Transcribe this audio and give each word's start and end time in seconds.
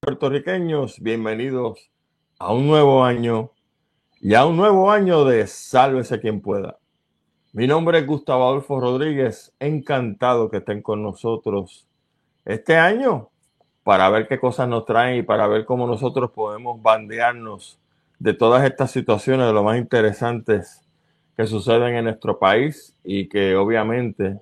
Puertorriqueños, 0.00 0.98
bienvenidos 1.00 1.90
a 2.38 2.54
un 2.54 2.66
nuevo 2.66 3.04
año 3.04 3.50
y 4.18 4.32
a 4.32 4.46
un 4.46 4.56
nuevo 4.56 4.90
año 4.90 5.26
de 5.26 5.46
Sálvese 5.46 6.18
quien 6.20 6.40
pueda. 6.40 6.78
Mi 7.52 7.66
nombre 7.66 7.98
es 7.98 8.06
Gustavo 8.06 8.44
Adolfo 8.44 8.80
Rodríguez, 8.80 9.54
encantado 9.60 10.48
que 10.48 10.56
estén 10.58 10.80
con 10.80 11.02
nosotros 11.02 11.86
este 12.46 12.78
año 12.78 13.28
para 13.82 14.08
ver 14.08 14.26
qué 14.26 14.40
cosas 14.40 14.68
nos 14.68 14.86
traen 14.86 15.18
y 15.18 15.22
para 15.22 15.46
ver 15.48 15.66
cómo 15.66 15.86
nosotros 15.86 16.30
podemos 16.30 16.80
bandearnos 16.80 17.78
de 18.24 18.32
todas 18.32 18.64
estas 18.64 18.90
situaciones, 18.90 19.46
de 19.46 19.52
lo 19.52 19.62
más 19.62 19.76
interesantes 19.76 20.80
que 21.36 21.46
suceden 21.46 21.94
en 21.94 22.04
nuestro 22.06 22.38
país 22.38 22.96
y 23.04 23.28
que 23.28 23.54
obviamente 23.54 24.40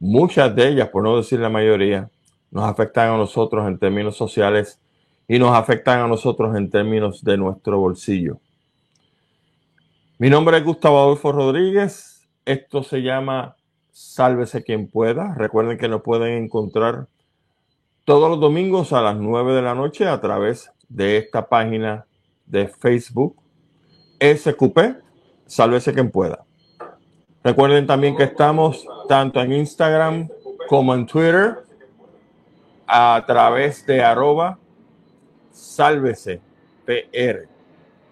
muchas 0.00 0.56
de 0.56 0.68
ellas, 0.68 0.88
por 0.88 1.02
no 1.02 1.18
decir 1.18 1.38
la 1.38 1.50
mayoría, 1.50 2.08
nos 2.50 2.64
afectan 2.64 3.10
a 3.10 3.18
nosotros 3.18 3.68
en 3.68 3.78
términos 3.78 4.16
sociales 4.16 4.80
y 5.28 5.38
nos 5.38 5.54
afectan 5.54 6.00
a 6.00 6.08
nosotros 6.08 6.56
en 6.56 6.70
términos 6.70 7.22
de 7.22 7.36
nuestro 7.36 7.78
bolsillo. 7.78 8.38
Mi 10.16 10.30
nombre 10.30 10.56
es 10.56 10.64
Gustavo 10.64 10.98
Adolfo 10.98 11.30
Rodríguez. 11.30 12.26
Esto 12.46 12.82
se 12.82 13.02
llama 13.02 13.54
Sálvese 13.92 14.64
quien 14.64 14.88
pueda. 14.88 15.34
Recuerden 15.34 15.76
que 15.76 15.90
nos 15.90 16.00
pueden 16.00 16.42
encontrar 16.42 17.08
todos 18.06 18.30
los 18.30 18.40
domingos 18.40 18.94
a 18.94 19.02
las 19.02 19.16
9 19.16 19.52
de 19.52 19.60
la 19.60 19.74
noche 19.74 20.08
a 20.08 20.22
través 20.22 20.72
de 20.88 21.18
esta 21.18 21.50
página 21.50 22.06
de 22.46 22.68
Facebook 22.68 23.36
SQP, 24.20 24.78
sálvese 25.46 25.92
quien 25.92 26.10
pueda. 26.10 26.44
Recuerden 27.42 27.86
también 27.86 28.16
que 28.16 28.24
estamos 28.24 28.86
tanto 29.08 29.40
en 29.40 29.52
Instagram 29.52 30.28
como 30.68 30.94
en 30.94 31.06
Twitter 31.06 31.64
a 32.86 33.22
través 33.26 33.84
de 33.86 34.02
arroba 34.02 34.58
sálvese 35.50 36.40
PR, 36.86 37.48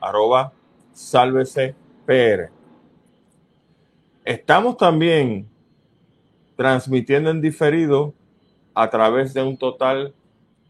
arroba 0.01 0.53
sálvese 0.93 1.75
PR. 2.07 2.51
Estamos 4.25 4.77
también 4.77 5.49
transmitiendo 6.57 7.31
en 7.31 7.41
diferido 7.41 8.15
a 8.75 8.89
través 8.89 9.35
de 9.35 9.43
un 9.43 9.57
total 9.57 10.15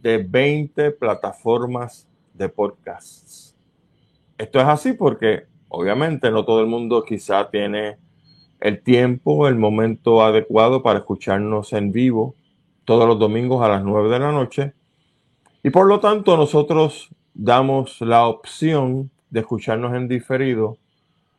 de 0.00 0.18
20 0.18 0.90
plataformas 0.92 2.08
de 2.32 2.48
podcasts. 2.48 3.51
Esto 4.38 4.60
es 4.60 4.66
así 4.66 4.92
porque 4.92 5.44
obviamente 5.68 6.30
no 6.30 6.44
todo 6.44 6.60
el 6.60 6.66
mundo 6.66 7.04
quizá 7.04 7.50
tiene 7.50 7.96
el 8.60 8.82
tiempo, 8.82 9.48
el 9.48 9.56
momento 9.56 10.22
adecuado 10.22 10.82
para 10.82 11.00
escucharnos 11.00 11.72
en 11.72 11.92
vivo 11.92 12.34
todos 12.84 13.06
los 13.06 13.18
domingos 13.18 13.62
a 13.62 13.68
las 13.68 13.82
9 13.82 14.08
de 14.08 14.18
la 14.18 14.32
noche. 14.32 14.74
Y 15.62 15.70
por 15.70 15.86
lo 15.86 16.00
tanto 16.00 16.36
nosotros 16.36 17.10
damos 17.34 18.00
la 18.00 18.26
opción 18.26 19.10
de 19.30 19.40
escucharnos 19.40 19.94
en 19.94 20.08
diferido 20.08 20.78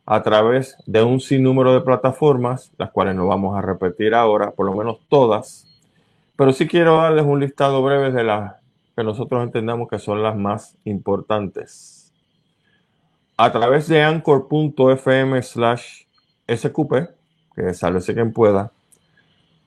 a 0.06 0.22
través 0.22 0.76
de 0.86 1.02
un 1.04 1.20
sinnúmero 1.20 1.74
de 1.74 1.82
plataformas, 1.82 2.72
las 2.78 2.92
cuales 2.92 3.16
no 3.16 3.28
vamos 3.28 3.58
a 3.58 3.62
repetir 3.62 4.14
ahora, 4.14 4.52
por 4.52 4.66
lo 4.66 4.74
menos 4.74 5.00
todas, 5.08 5.68
pero 6.36 6.52
sí 6.52 6.68
quiero 6.68 6.98
darles 6.98 7.26
un 7.26 7.40
listado 7.40 7.82
breve 7.84 8.12
de 8.12 8.24
las 8.24 8.56
que 8.96 9.04
nosotros 9.04 9.44
entendamos 9.44 9.88
que 9.88 10.00
son 10.00 10.22
las 10.22 10.36
más 10.36 10.76
importantes. 10.84 12.03
A 13.36 13.52
través 13.52 13.88
de 13.88 14.02
anchor.fm 14.02 15.42
slash 15.42 16.04
sqp, 16.48 17.10
que 17.56 17.74
sálvese 17.74 18.14
quien 18.14 18.32
pueda, 18.32 18.72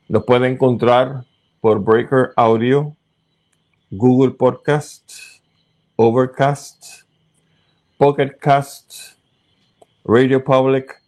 nos 0.09 0.25
puede 0.25 0.47
encontrar 0.49 1.25
por 1.61 1.81
Breaker 1.81 2.33
Audio, 2.37 2.97
Google 3.91 4.37
Podcast, 4.37 5.13
Overcast, 5.97 7.07
Pocket 7.99 8.37
Cast, 8.41 9.17
Radio 10.05 10.45
Public 10.45 11.03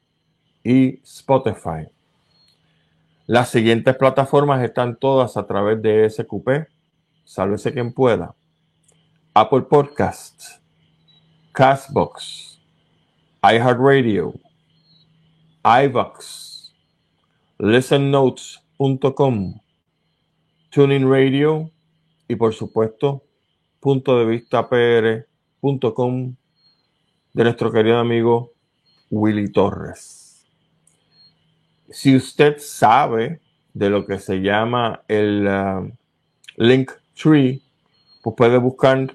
y 0.65 1.01
Spotify. 1.05 1.87
Las 3.27 3.51
siguientes 3.51 3.95
plataformas 3.97 4.65
están 4.65 4.97
todas 4.97 5.37
a 5.37 5.47
través 5.47 5.81
de 5.81 6.11
SQP, 6.11 6.67
sálvese 7.25 7.73
quien 7.73 7.93
pueda. 7.93 8.35
Apple 9.33 9.63
Podcasts, 9.63 10.58
Castbox, 11.59 12.61
iHeartRadio, 13.43 14.39
iVox, 15.65 16.73
listennotes.com, 17.59 19.61
Tuning 20.71 21.11
Radio 21.11 21.69
y 22.29 22.37
por 22.37 22.55
supuesto 22.55 23.25
punto 23.81 24.21
de 24.21 24.27
vista 24.27 24.69
pr.com 24.69 26.37
de 27.33 27.43
nuestro 27.43 27.73
querido 27.73 27.99
amigo 27.99 28.53
Willy 29.11 29.51
Torres. 29.51 30.47
Si 31.91 32.15
usted 32.15 32.59
sabe 32.59 33.41
de 33.75 33.91
lo 33.91 34.07
que 34.07 34.21
se 34.21 34.37
llama 34.37 35.03
el 35.09 35.49
uh, 35.49 35.91
link 36.57 36.93
tree, 37.21 37.61
pues 38.23 38.37
puede 38.37 38.59
buscar 38.59 39.09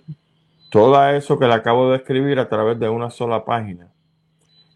todo 0.74 1.08
eso 1.10 1.38
que 1.38 1.46
le 1.46 1.54
acabo 1.54 1.92
de 1.92 1.98
escribir 1.98 2.40
a 2.40 2.50
través 2.50 2.80
de 2.80 2.90
una 2.90 3.12
sola 3.12 3.46
página, 3.46 3.94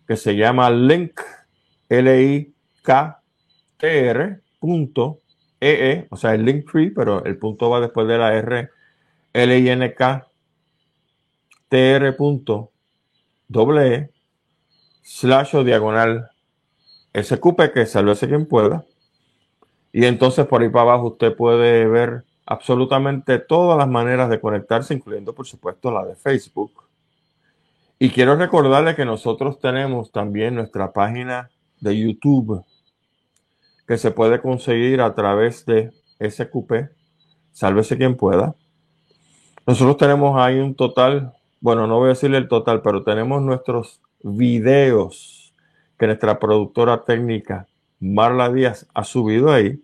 que 0.08 0.16
se 0.16 0.36
llama 0.36 0.70
link, 0.70 1.20
l 1.90 2.24
i 2.24 2.54
k 2.84 3.20
t 3.78 4.10
r 4.12 4.40
punto 4.60 5.22
e, 5.60 5.92
e 5.92 6.08
o 6.12 6.16
sea, 6.16 6.36
el 6.36 6.46
link 6.46 6.72
tree, 6.72 6.92
pero 6.92 7.26
el 7.26 7.40
punto 7.40 7.72
va 7.72 7.82
después 7.82 8.08
de 8.08 8.18
la 8.20 8.32
R, 8.36 8.70
L 9.34 9.60
I 9.60 9.70
N 9.70 9.94
K 9.96 10.28
T 11.68 11.92
R 11.96 12.14
punto 12.14 12.72
doble 13.48 13.96
E 13.96 14.10
slash 15.02 15.56
o 15.56 15.64
diagonal 15.64 16.30
cupe 17.40 17.72
que 17.72 17.82
ese 17.82 18.28
quien 18.28 18.46
pueda. 18.46 18.86
Y 19.92 20.06
entonces 20.06 20.46
por 20.46 20.62
ahí 20.62 20.70
para 20.70 20.92
abajo 20.92 21.08
usted 21.08 21.36
puede 21.36 21.88
ver 21.88 22.24
absolutamente 22.48 23.40
todas 23.40 23.78
las 23.78 23.90
maneras 23.90 24.30
de 24.30 24.40
conectarse, 24.40 24.94
incluyendo 24.94 25.36
por 25.36 25.46
supuesto 25.46 25.92
la 25.92 26.06
de 26.06 26.16
Facebook. 26.16 26.72
Y 28.00 28.10
quiero 28.10 28.36
recordarle 28.36 28.96
que 28.96 29.06
nosotros 29.06 29.60
tenemos 29.60 30.12
también 30.12 30.56
nuestra 30.56 30.94
página 30.94 31.50
de 31.82 32.00
YouTube 32.00 32.64
que 33.86 33.98
se 33.98 34.12
puede 34.12 34.42
conseguir 34.42 35.02
a 35.02 35.14
través 35.14 35.66
de 35.66 35.92
SQP, 36.20 36.90
sálvese 37.52 37.98
quien 37.98 38.16
pueda. 38.16 38.56
Nosotros 39.66 39.98
tenemos 39.98 40.40
ahí 40.40 40.60
un 40.60 40.76
total, 40.76 41.34
bueno, 41.60 41.86
no 41.88 41.98
voy 41.98 42.08
a 42.08 42.10
decirle 42.10 42.38
el 42.38 42.48
total, 42.48 42.82
pero 42.82 43.04
tenemos 43.04 43.42
nuestros 43.42 44.02
videos 44.24 45.54
que 45.98 46.08
nuestra 46.08 46.40
productora 46.40 47.04
técnica 47.04 47.68
Marla 48.00 48.50
Díaz 48.50 48.88
ha 48.94 49.04
subido 49.04 49.52
ahí. 49.52 49.82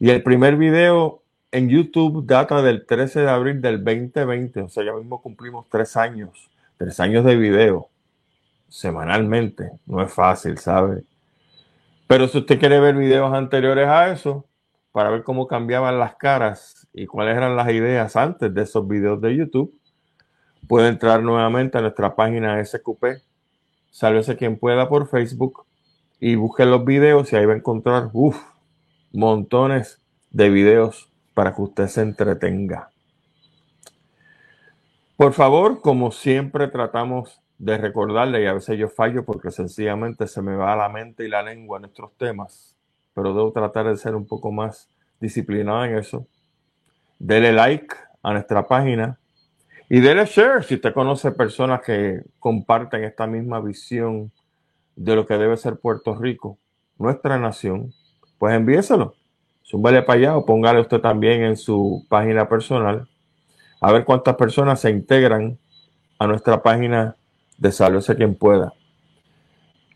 Y 0.00 0.10
el 0.10 0.22
primer 0.22 0.56
video 0.56 1.23
en 1.54 1.68
YouTube 1.68 2.26
data 2.26 2.60
del 2.62 2.84
13 2.84 3.20
de 3.20 3.30
abril 3.30 3.60
del 3.60 3.84
2020. 3.84 4.62
O 4.62 4.68
sea, 4.68 4.84
ya 4.84 4.92
mismo 4.92 5.22
cumplimos 5.22 5.66
tres 5.70 5.96
años. 5.96 6.50
Tres 6.76 6.98
años 6.98 7.24
de 7.24 7.36
video 7.36 7.88
semanalmente. 8.68 9.70
No 9.86 10.02
es 10.02 10.12
fácil, 10.12 10.58
¿sabe? 10.58 11.04
Pero 12.08 12.26
si 12.26 12.38
usted 12.38 12.58
quiere 12.58 12.80
ver 12.80 12.96
videos 12.96 13.32
anteriores 13.32 13.86
a 13.86 14.10
eso, 14.10 14.44
para 14.90 15.10
ver 15.10 15.22
cómo 15.22 15.46
cambiaban 15.46 15.98
las 15.98 16.16
caras 16.16 16.88
y 16.92 17.06
cuáles 17.06 17.36
eran 17.36 17.56
las 17.56 17.70
ideas 17.70 18.16
antes 18.16 18.52
de 18.52 18.62
esos 18.62 18.86
videos 18.86 19.20
de 19.20 19.36
YouTube, 19.36 19.72
puede 20.66 20.88
entrar 20.88 21.22
nuevamente 21.22 21.78
a 21.78 21.82
nuestra 21.82 22.16
página 22.16 22.64
SQP 22.64 23.04
sálvese 23.94 24.36
quien 24.36 24.58
pueda 24.58 24.88
por 24.88 25.08
Facebook 25.08 25.66
y 26.18 26.34
busque 26.34 26.64
los 26.64 26.84
videos 26.84 27.32
y 27.32 27.36
ahí 27.36 27.46
va 27.46 27.52
a 27.52 27.56
encontrar 27.56 28.10
uf, 28.12 28.36
montones 29.12 30.00
de 30.32 30.50
videos 30.50 31.13
para 31.34 31.54
que 31.54 31.62
usted 31.62 31.88
se 31.88 32.00
entretenga. 32.00 32.90
Por 35.16 35.32
favor, 35.32 35.80
como 35.80 36.10
siempre 36.10 36.68
tratamos 36.68 37.40
de 37.58 37.78
recordarle, 37.78 38.42
y 38.42 38.46
a 38.46 38.54
veces 38.54 38.78
yo 38.78 38.88
fallo 38.88 39.24
porque 39.24 39.50
sencillamente 39.50 40.26
se 40.26 40.42
me 40.42 40.56
va 40.56 40.74
la 40.74 40.88
mente 40.88 41.24
y 41.24 41.28
la 41.28 41.42
lengua 41.42 41.78
en 41.78 41.84
estos 41.84 42.12
temas, 42.16 42.74
pero 43.14 43.34
debo 43.34 43.52
tratar 43.52 43.86
de 43.86 43.96
ser 43.96 44.14
un 44.14 44.26
poco 44.26 44.50
más 44.50 44.88
disciplinado 45.20 45.84
en 45.84 45.96
eso. 45.96 46.26
Dele 47.18 47.52
like 47.52 47.94
a 48.22 48.32
nuestra 48.32 48.66
página, 48.66 49.18
y 49.88 50.00
déle 50.00 50.24
share 50.24 50.64
si 50.64 50.74
usted 50.74 50.92
conoce 50.92 51.30
personas 51.30 51.82
que 51.82 52.22
comparten 52.38 53.04
esta 53.04 53.26
misma 53.26 53.60
visión 53.60 54.32
de 54.96 55.14
lo 55.14 55.26
que 55.26 55.38
debe 55.38 55.56
ser 55.56 55.78
Puerto 55.78 56.16
Rico, 56.16 56.58
nuestra 56.98 57.38
nación, 57.38 57.92
pues 58.38 58.54
envíeselo. 58.54 59.14
Súmbale 59.64 60.02
para 60.02 60.18
allá 60.18 60.36
o 60.36 60.44
póngale 60.44 60.80
usted 60.80 61.00
también 61.00 61.42
en 61.42 61.56
su 61.56 62.06
página 62.08 62.48
personal 62.48 63.08
a 63.80 63.92
ver 63.92 64.04
cuántas 64.04 64.36
personas 64.36 64.80
se 64.80 64.90
integran 64.90 65.58
a 66.18 66.26
nuestra 66.26 66.62
página 66.62 67.16
de 67.58 67.72
Sálvese 67.72 68.14
quien 68.14 68.34
pueda. 68.34 68.72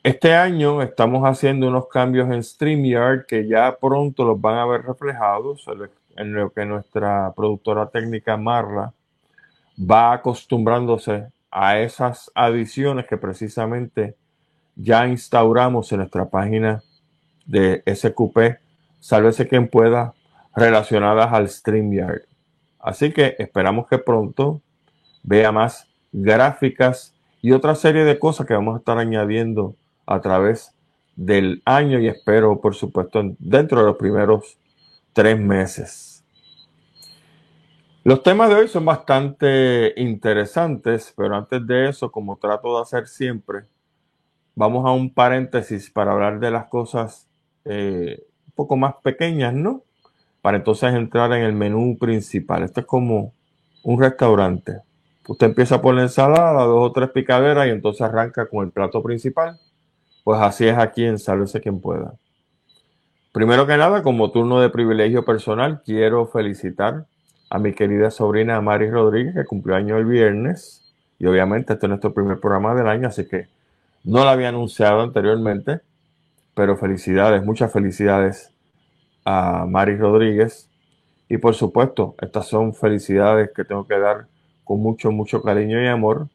Este 0.03 0.35
año 0.35 0.83
estamos 0.83 1.23
haciendo 1.23 1.69
unos 1.69 1.89
cambios 1.89 2.31
en 2.31 2.43
StreamYard 2.43 3.27
que 3.27 3.47
ya 3.47 3.77
pronto 3.79 4.25
los 4.25 4.41
van 4.41 4.57
a 4.57 4.67
ver 4.67 4.83
reflejados 4.83 5.65
en 6.17 6.33
lo 6.33 6.51
que 6.51 6.65
nuestra 6.65 7.33
productora 7.37 7.87
técnica 7.91 8.37
Marla 8.37 8.93
va 9.79 10.13
acostumbrándose 10.15 11.29
a 11.51 11.79
esas 11.79 12.31
adiciones 12.35 13.07
que 13.07 13.17
precisamente 13.17 14.17
ya 14.77 15.07
instauramos 15.07 15.91
en 15.93 15.99
nuestra 15.99 16.27
página 16.27 16.83
de 17.47 17.83
SQP, 17.87 18.61
sálvese 19.01 19.49
quien 19.49 19.69
pueda, 19.69 20.15
relacionadas 20.55 21.33
al 21.33 21.49
StreamYard. 21.49 22.23
Así 22.79 23.13
que 23.13 23.37
esperamos 23.39 23.87
que 23.87 23.99
pronto 23.99 24.63
vea 25.23 25.53
más 25.53 25.89
gráficas 26.13 27.15
y 27.43 27.53
otra 27.53 27.75
serie 27.75 28.05
de 28.05 28.19
cosas 28.19 28.47
que 28.47 28.55
vamos 28.55 28.75
a 28.75 28.79
estar 28.79 28.99
añadiendo 28.99 29.77
a 30.07 30.21
través 30.21 30.75
del 31.17 31.63
año 31.65 31.99
y 31.99 32.09
espero, 32.09 32.61
por 32.61 32.75
supuesto, 32.75 33.23
dentro 33.39 33.81
de 33.81 33.87
los 33.87 33.97
primeros 33.97 34.59
tres 35.13 35.39
meses. 35.39 36.25
Los 38.05 38.23
temas 38.23 38.49
de 38.49 38.55
hoy 38.55 38.69
son 38.69 38.85
bastante 38.85 39.93
interesantes, 39.97 41.13
pero 41.17 41.37
antes 41.37 41.67
de 41.67 41.91
eso, 41.91 42.11
como 42.11 42.37
trato 42.37 42.77
de 42.77 42.83
hacer 42.83 43.07
siempre, 43.07 43.65
vamos 44.55 44.87
a 44.87 44.93
un 44.93 45.13
paréntesis 45.13 45.91
para 45.91 46.13
hablar 46.13 46.41
de 46.41 46.51
las 46.51 46.67
cosas 46.69 47.29
eh, 47.65 48.25
poco 48.59 48.77
más 48.77 48.97
pequeñas, 49.05 49.55
¿no? 49.55 49.85
Para 50.43 50.57
entonces 50.57 50.93
entrar 50.93 51.33
en 51.33 51.45
el 51.45 51.53
menú 51.53 51.97
principal. 51.97 52.65
Esto 52.65 52.81
es 52.81 52.87
como 52.87 53.33
un 53.85 54.03
restaurante. 54.03 54.81
Usted 55.29 55.47
empieza 55.47 55.81
por 55.81 55.95
la 55.95 56.03
ensalada, 56.03 56.65
dos 56.65 56.91
o 56.91 56.93
tres 56.93 57.11
picaderas 57.11 57.69
y 57.69 57.71
entonces 57.71 58.03
arranca 58.03 58.47
con 58.47 58.65
el 58.65 58.73
plato 58.73 59.01
principal. 59.01 59.61
Pues 60.25 60.41
así 60.41 60.67
es 60.67 60.77
aquí 60.77 61.05
en 61.05 61.21
Sálvese 61.21 61.61
quien 61.61 61.81
pueda. 61.81 62.15
Primero 63.31 63.65
que 63.65 63.77
nada, 63.77 64.03
como 64.03 64.33
turno 64.33 64.61
de 64.61 64.71
privilegio 64.71 65.25
personal, 65.25 65.81
quiero 65.85 66.27
felicitar 66.27 67.07
a 67.51 67.59
mi 67.61 67.75
querida 67.75 68.11
sobrina 68.11 68.61
Mari 68.61 68.91
Rodríguez, 68.91 69.37
que 69.37 69.45
cumplió 69.45 69.77
año 69.77 69.99
el 69.99 70.05
viernes. 70.07 70.83
Y 71.21 71.27
obviamente 71.27 71.75
este 71.75 71.87
es 71.87 71.91
nuestro 71.91 72.13
primer 72.13 72.41
programa 72.41 72.75
del 72.75 72.89
año, 72.89 73.07
así 73.07 73.29
que 73.29 73.47
no 74.03 74.25
la 74.25 74.33
había 74.33 74.49
anunciado 74.49 75.03
anteriormente. 75.03 75.81
Pero 76.59 76.77
felicidades, 76.77 77.45
muchas 77.45 77.73
felicidades 77.73 78.53
a 79.25 79.65
Mari 79.65 79.97
Rodríguez. 79.97 80.69
Y 81.29 81.39
por 81.39 81.55
supuesto, 81.55 82.17
estas 82.21 82.49
son 82.49 82.75
felicidades 82.75 83.53
que 83.55 83.65
tengo 83.65 83.87
que 83.87 83.97
dar 83.97 84.27
con 84.65 84.81
mucho, 84.81 85.13
mucho 85.13 85.41
cariño 85.41 85.81
y 85.81 85.87
amor, 85.87 86.27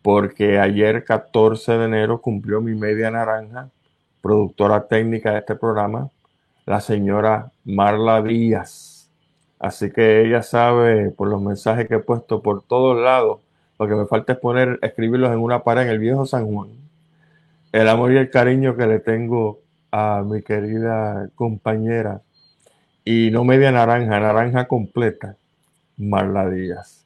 porque 0.00 0.60
ayer 0.60 1.04
14 1.04 1.72
de 1.72 1.84
enero 1.86 2.20
cumplió 2.20 2.60
mi 2.60 2.76
media 2.76 3.10
naranja, 3.10 3.68
productora 4.22 4.86
técnica 4.86 5.32
de 5.32 5.40
este 5.40 5.56
programa, 5.56 6.08
la 6.64 6.80
señora 6.80 7.50
Marla 7.64 8.22
Díaz 8.22 9.10
Así 9.58 9.90
que 9.90 10.24
ella 10.24 10.44
sabe 10.44 11.10
por 11.10 11.26
los 11.26 11.42
mensajes 11.42 11.88
que 11.88 11.96
he 11.96 11.98
puesto 11.98 12.42
por 12.42 12.62
todos 12.62 12.96
lados. 12.96 13.40
Lo 13.76 13.88
que 13.88 13.96
me 13.96 14.06
falta 14.06 14.34
es 14.34 14.38
poner, 14.38 14.78
escribirlos 14.82 15.32
en 15.32 15.40
una 15.40 15.64
pared 15.64 15.82
en 15.82 15.88
el 15.88 15.98
viejo 15.98 16.26
San 16.26 16.46
Juan. 16.46 16.87
El 17.72 17.88
amor 17.88 18.12
y 18.12 18.16
el 18.16 18.30
cariño 18.30 18.76
que 18.76 18.86
le 18.86 18.98
tengo 18.98 19.60
a 19.90 20.22
mi 20.24 20.42
querida 20.42 21.28
compañera. 21.34 22.22
Y 23.04 23.30
no 23.30 23.44
media 23.44 23.72
naranja, 23.72 24.20
naranja 24.20 24.66
completa. 24.66 25.36
Marla 25.96 26.48
Díaz. 26.48 27.04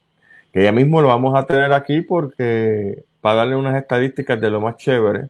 Que 0.53 0.65
ya 0.65 0.73
mismo 0.73 1.01
lo 1.01 1.09
vamos 1.09 1.35
a 1.37 1.47
tener 1.47 1.73
aquí 1.73 2.03
porque 2.03 3.05
para 3.21 3.37
darle 3.37 3.57
unas 3.57 3.77
estadísticas 3.77 4.41
de 4.41 4.51
lo 4.51 4.61
más 4.61 4.77
chévere, 4.77 5.29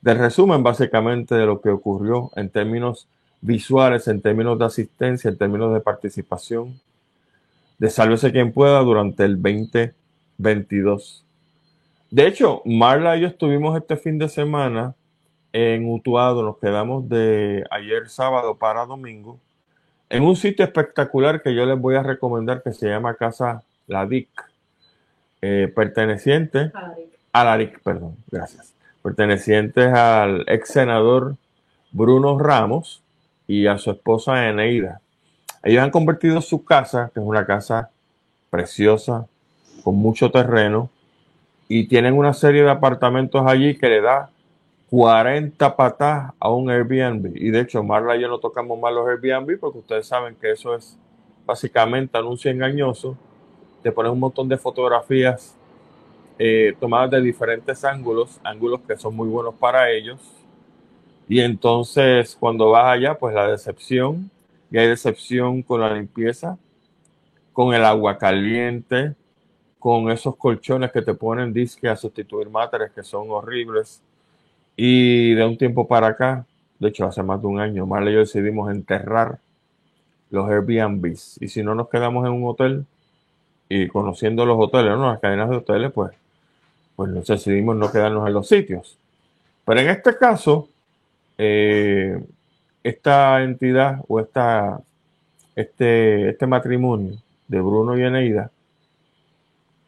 del 0.00 0.18
resumen 0.18 0.62
básicamente 0.62 1.34
de 1.34 1.46
lo 1.46 1.60
que 1.60 1.70
ocurrió 1.70 2.30
en 2.36 2.50
términos 2.50 3.08
visuales 3.42 4.06
en 4.08 4.22
términos 4.22 4.58
de 4.58 4.64
asistencia, 4.64 5.28
en 5.28 5.36
términos 5.36 5.74
de 5.74 5.80
participación, 5.80 6.80
de 7.78 7.90
Sálvese 7.90 8.32
quien 8.32 8.52
pueda 8.52 8.78
durante 8.80 9.24
el 9.24 9.42
2022. 9.42 11.24
De 12.12 12.26
hecho, 12.26 12.60
Marla 12.66 13.16
y 13.16 13.22
yo 13.22 13.26
estuvimos 13.26 13.74
este 13.74 13.96
fin 13.96 14.18
de 14.18 14.28
semana 14.28 14.94
en 15.54 15.90
Utuado, 15.90 16.42
nos 16.42 16.58
quedamos 16.58 17.08
de 17.08 17.64
ayer 17.70 18.10
sábado 18.10 18.56
para 18.58 18.84
domingo, 18.84 19.40
en 20.10 20.22
un 20.22 20.36
sitio 20.36 20.62
espectacular 20.62 21.40
que 21.40 21.54
yo 21.54 21.64
les 21.64 21.80
voy 21.80 21.94
a 21.94 22.02
recomendar 22.02 22.62
que 22.62 22.74
se 22.74 22.86
llama 22.86 23.14
Casa 23.14 23.62
La 23.86 24.04
DIC, 24.04 24.28
eh, 25.40 25.72
perteneciente 25.74 26.70
a 27.32 27.44
la 27.44 27.56
DIC, 27.56 27.80
perdón, 27.80 28.18
gracias, 28.30 28.74
perteneciente 29.02 29.84
al 29.84 30.44
ex 30.48 30.68
senador 30.68 31.36
Bruno 31.92 32.38
Ramos, 32.38 33.02
y 33.46 33.66
a 33.68 33.78
su 33.78 33.90
esposa 33.90 34.50
Eneida. 34.50 35.00
Ellos 35.62 35.82
han 35.82 35.90
convertido 35.90 36.42
su 36.42 36.62
casa, 36.62 37.10
que 37.12 37.20
es 37.20 37.26
una 37.26 37.46
casa 37.46 37.88
preciosa, 38.50 39.26
con 39.82 39.96
mucho 39.96 40.30
terreno, 40.30 40.90
y 41.78 41.86
tienen 41.86 42.14
una 42.14 42.32
serie 42.32 42.62
de 42.62 42.70
apartamentos 42.70 43.42
allí 43.46 43.76
que 43.76 43.88
le 43.88 44.00
da 44.00 44.30
40 44.90 45.76
patas 45.76 46.32
a 46.38 46.50
un 46.50 46.70
Airbnb. 46.70 47.32
Y 47.36 47.50
de 47.50 47.60
hecho, 47.60 47.82
Marla 47.82 48.16
y 48.16 48.20
yo 48.20 48.28
no 48.28 48.38
tocamos 48.38 48.78
más 48.78 48.92
los 48.92 49.08
Airbnb 49.08 49.58
porque 49.58 49.78
ustedes 49.78 50.06
saben 50.06 50.34
que 50.34 50.50
eso 50.50 50.74
es 50.74 50.98
básicamente 51.46 52.18
anuncio 52.18 52.50
engañoso. 52.50 53.16
Te 53.82 53.90
pones 53.90 54.12
un 54.12 54.20
montón 54.20 54.48
de 54.48 54.58
fotografías 54.58 55.56
eh, 56.38 56.74
tomadas 56.78 57.10
de 57.10 57.20
diferentes 57.20 57.84
ángulos, 57.84 58.38
ángulos 58.44 58.80
que 58.86 58.96
son 58.96 59.16
muy 59.16 59.28
buenos 59.28 59.54
para 59.54 59.90
ellos 59.90 60.20
y 61.28 61.40
entonces 61.40 62.36
cuando 62.38 62.70
vas 62.70 62.86
allá, 62.86 63.16
pues 63.16 63.34
la 63.34 63.46
decepción, 63.46 64.30
y 64.70 64.78
hay 64.78 64.88
decepción 64.88 65.62
con 65.62 65.80
la 65.80 65.94
limpieza, 65.94 66.58
con 67.52 67.74
el 67.74 67.84
agua 67.84 68.18
caliente, 68.18 69.14
con 69.82 70.12
esos 70.12 70.36
colchones 70.36 70.92
que 70.92 71.02
te 71.02 71.12
ponen 71.12 71.52
disque 71.52 71.88
a 71.88 71.96
sustituir 71.96 72.48
máteres 72.48 72.92
que 72.92 73.02
son 73.02 73.28
horribles. 73.32 74.00
Y 74.76 75.34
de 75.34 75.44
un 75.44 75.58
tiempo 75.58 75.88
para 75.88 76.06
acá, 76.06 76.46
de 76.78 76.88
hecho 76.88 77.04
hace 77.04 77.20
más 77.24 77.40
de 77.40 77.48
un 77.48 77.58
año, 77.58 77.84
Marla 77.84 78.12
y 78.12 78.14
yo 78.14 78.20
decidimos 78.20 78.70
enterrar 78.70 79.40
los 80.30 80.48
Airbnbs. 80.48 81.42
Y 81.42 81.48
si 81.48 81.64
no 81.64 81.74
nos 81.74 81.88
quedamos 81.88 82.24
en 82.24 82.32
un 82.32 82.48
hotel 82.48 82.86
y 83.68 83.88
conociendo 83.88 84.46
los 84.46 84.56
hoteles, 84.56 84.96
¿no? 84.96 85.10
las 85.10 85.18
cadenas 85.18 85.50
de 85.50 85.56
hoteles, 85.56 85.90
pues, 85.90 86.12
pues 86.94 87.26
decidimos 87.26 87.74
no 87.74 87.90
quedarnos 87.90 88.28
en 88.28 88.34
los 88.34 88.46
sitios. 88.46 88.96
Pero 89.64 89.80
en 89.80 89.88
este 89.88 90.16
caso, 90.16 90.68
eh, 91.38 92.24
esta 92.84 93.42
entidad 93.42 93.98
o 94.06 94.20
esta, 94.20 94.80
este, 95.56 96.28
este 96.28 96.46
matrimonio 96.46 97.16
de 97.48 97.60
Bruno 97.60 97.98
y 97.98 98.04
Eneida 98.04 98.52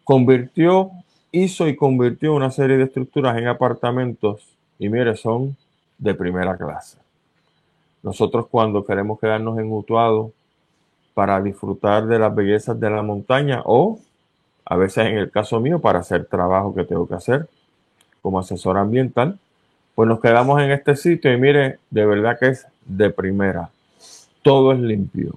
convirtió, 0.05 0.91
hizo 1.33 1.67
y 1.67 1.77
convirtió 1.77 2.35
una 2.35 2.51
serie 2.51 2.77
de 2.77 2.85
estructuras 2.85 3.37
en 3.37 3.49
apartamentos 3.49 4.55
y 4.79 4.89
mire, 4.89 5.17
son 5.17 5.57
de 5.99 6.15
primera 6.15 6.57
clase. 6.57 6.99
Nosotros 8.03 8.47
cuando 8.51 8.85
queremos 8.85 9.19
quedarnos 9.19 9.59
en 9.59 9.73
Utuado 9.73 10.33
para 11.15 11.41
disfrutar 11.41 12.07
de 12.07 12.19
las 12.19 12.35
bellezas 12.35 12.79
de 12.79 12.91
la 12.91 13.03
montaña 13.03 13.63
o 13.65 13.99
a 14.65 14.77
veces 14.77 15.07
en 15.07 15.17
el 15.17 15.31
caso 15.31 15.61
mío 15.61 15.81
para 15.81 16.01
hacer 16.01 16.27
trabajo 16.27 16.75
que 16.75 16.85
tengo 16.85 17.07
que 17.07 17.15
hacer 17.15 17.49
como 18.21 18.39
asesor 18.39 18.79
ambiental, 18.79 19.39
pues 19.95 20.09
nos 20.09 20.21
quedamos 20.21 20.61
en 20.61 20.71
este 20.71 20.97
sitio 20.97 21.33
y 21.33 21.39
mire, 21.39 21.79
de 21.91 22.07
verdad 22.07 22.39
que 22.39 22.49
es 22.49 22.67
de 22.85 23.11
primera. 23.11 23.71
Todo 24.43 24.73
es 24.73 24.81
limpio, 24.81 25.37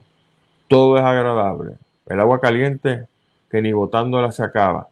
todo 0.67 0.97
es 0.97 1.03
agradable. 1.03 1.73
El 2.07 2.19
agua 2.19 2.39
caliente 2.39 3.07
que 3.49 3.61
ni 3.61 3.71
botándola 3.71 4.31
se 4.31 4.43
acaba. 4.43 4.87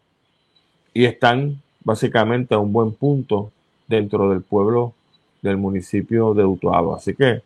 Y 0.93 1.05
están 1.05 1.61
básicamente 1.83 2.55
a 2.55 2.59
un 2.59 2.71
buen 2.73 2.93
punto 2.93 3.51
dentro 3.87 4.29
del 4.29 4.41
pueblo 4.41 4.93
del 5.41 5.57
municipio 5.57 6.33
de 6.33 6.45
Utuado. 6.45 6.95
Así 6.95 7.13
que 7.13 7.41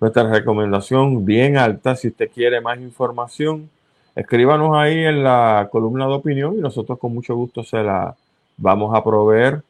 nuestra 0.00 0.30
recomendación 0.30 1.24
bien 1.24 1.56
alta, 1.56 1.96
si 1.96 2.08
usted 2.08 2.30
quiere 2.32 2.60
más 2.60 2.78
información, 2.78 3.70
escríbanos 4.14 4.76
ahí 4.76 5.04
en 5.04 5.22
la 5.22 5.68
columna 5.70 6.06
de 6.06 6.14
opinión 6.14 6.56
y 6.56 6.60
nosotros 6.60 6.98
con 6.98 7.14
mucho 7.14 7.34
gusto 7.34 7.62
se 7.62 7.82
la 7.82 8.14
vamos 8.56 8.94
a 8.94 9.04
proveer 9.04 9.62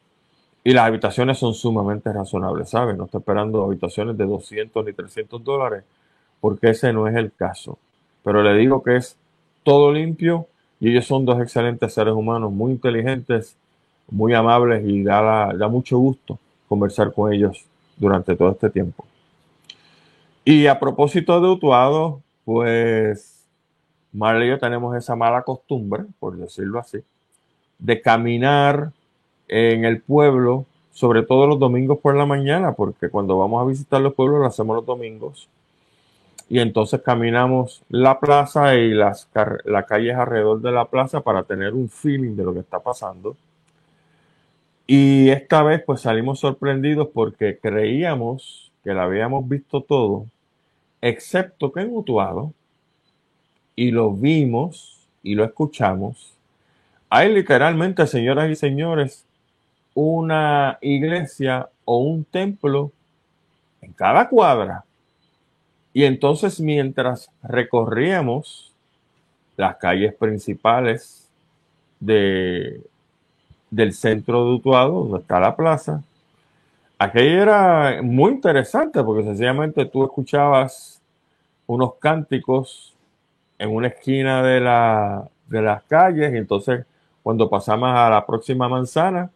y 0.62 0.72
las 0.72 0.86
habitaciones 0.86 1.38
son 1.38 1.54
sumamente 1.54 2.12
razonables, 2.12 2.70
¿saben? 2.70 2.96
No 2.96 3.04
está 3.04 3.18
esperando 3.18 3.62
habitaciones 3.62 4.16
de 4.18 4.26
200 4.26 4.84
ni 4.84 4.92
300 4.92 5.44
dólares, 5.44 5.84
porque 6.40 6.70
ese 6.70 6.92
no 6.92 7.06
es 7.06 7.14
el 7.14 7.32
caso. 7.32 7.78
Pero 8.24 8.42
le 8.42 8.54
digo 8.54 8.82
que 8.82 8.96
es 8.96 9.16
todo 9.62 9.92
limpio 9.92 10.48
y 10.80 10.90
ellos 10.90 11.06
son 11.06 11.24
dos 11.24 11.40
excelentes 11.40 11.92
seres 11.92 12.14
humanos, 12.14 12.52
muy 12.52 12.72
inteligentes, 12.72 13.56
muy 14.10 14.34
amables 14.34 14.84
y 14.86 15.02
da, 15.02 15.52
da 15.54 15.68
mucho 15.68 15.98
gusto 15.98 16.38
conversar 16.68 17.12
con 17.12 17.32
ellos 17.32 17.64
durante 17.96 18.36
todo 18.36 18.50
este 18.50 18.70
tiempo. 18.70 19.04
Y 20.44 20.66
a 20.66 20.78
propósito 20.78 21.40
de 21.40 21.48
Utuado, 21.48 22.20
pues 22.44 23.44
Marley 24.12 24.48
y 24.48 24.50
yo 24.50 24.58
tenemos 24.58 24.96
esa 24.96 25.16
mala 25.16 25.42
costumbre, 25.42 26.04
por 26.18 26.36
decirlo 26.36 26.78
así, 26.78 26.98
de 27.78 28.00
caminar 28.00 28.92
en 29.48 29.84
el 29.84 30.00
pueblo 30.00 30.66
sobre 30.92 31.22
todo 31.22 31.46
los 31.46 31.58
domingos 31.58 31.98
por 31.98 32.14
la 32.14 32.24
mañana, 32.24 32.72
porque 32.72 33.10
cuando 33.10 33.36
vamos 33.36 33.60
a 33.60 33.66
visitar 33.66 34.00
los 34.00 34.14
pueblos 34.14 34.40
lo 34.40 34.46
hacemos 34.46 34.76
los 34.76 34.86
domingos. 34.86 35.46
Y 36.48 36.60
entonces 36.60 37.02
caminamos 37.02 37.82
la 37.88 38.20
plaza 38.20 38.76
y 38.76 38.90
las, 38.94 39.28
las 39.64 39.86
calles 39.86 40.14
alrededor 40.14 40.60
de 40.60 40.72
la 40.72 40.84
plaza 40.84 41.20
para 41.20 41.42
tener 41.42 41.74
un 41.74 41.88
feeling 41.88 42.36
de 42.36 42.44
lo 42.44 42.54
que 42.54 42.60
está 42.60 42.78
pasando. 42.78 43.36
Y 44.86 45.30
esta 45.30 45.64
vez 45.64 45.82
pues 45.84 46.02
salimos 46.02 46.38
sorprendidos 46.38 47.08
porque 47.12 47.58
creíamos 47.58 48.70
que 48.84 48.94
la 48.94 49.02
habíamos 49.02 49.48
visto 49.48 49.80
todo, 49.80 50.26
excepto 51.00 51.72
que 51.72 51.80
en 51.80 51.92
Utuado, 51.92 52.52
y 53.74 53.90
lo 53.90 54.12
vimos 54.12 55.06
y 55.24 55.34
lo 55.34 55.44
escuchamos. 55.44 56.34
Hay 57.10 57.32
literalmente, 57.32 58.06
señoras 58.06 58.48
y 58.48 58.54
señores, 58.54 59.26
una 59.94 60.78
iglesia 60.80 61.68
o 61.84 61.98
un 61.98 62.24
templo 62.24 62.92
en 63.82 63.92
cada 63.92 64.28
cuadra. 64.28 64.85
Y 65.96 66.04
entonces 66.04 66.60
mientras 66.60 67.30
recorríamos 67.42 68.70
las 69.56 69.76
calles 69.76 70.12
principales 70.12 71.26
de, 72.00 72.82
del 73.70 73.94
centro 73.94 74.44
de 74.44 74.50
Utuado, 74.56 75.04
donde 75.04 75.20
está 75.20 75.40
la 75.40 75.56
plaza, 75.56 76.02
aquello 76.98 77.40
era 77.40 78.02
muy 78.02 78.32
interesante 78.32 79.02
porque 79.02 79.24
sencillamente 79.24 79.86
tú 79.86 80.04
escuchabas 80.04 81.00
unos 81.66 81.94
cánticos 81.94 82.94
en 83.58 83.74
una 83.74 83.86
esquina 83.86 84.42
de, 84.42 84.60
la, 84.60 85.26
de 85.46 85.62
las 85.62 85.82
calles 85.84 86.30
y 86.34 86.36
entonces 86.36 86.84
cuando 87.22 87.48
pasamos 87.48 87.88
a 87.88 88.10
la 88.10 88.26
próxima 88.26 88.68
manzana, 88.68 89.30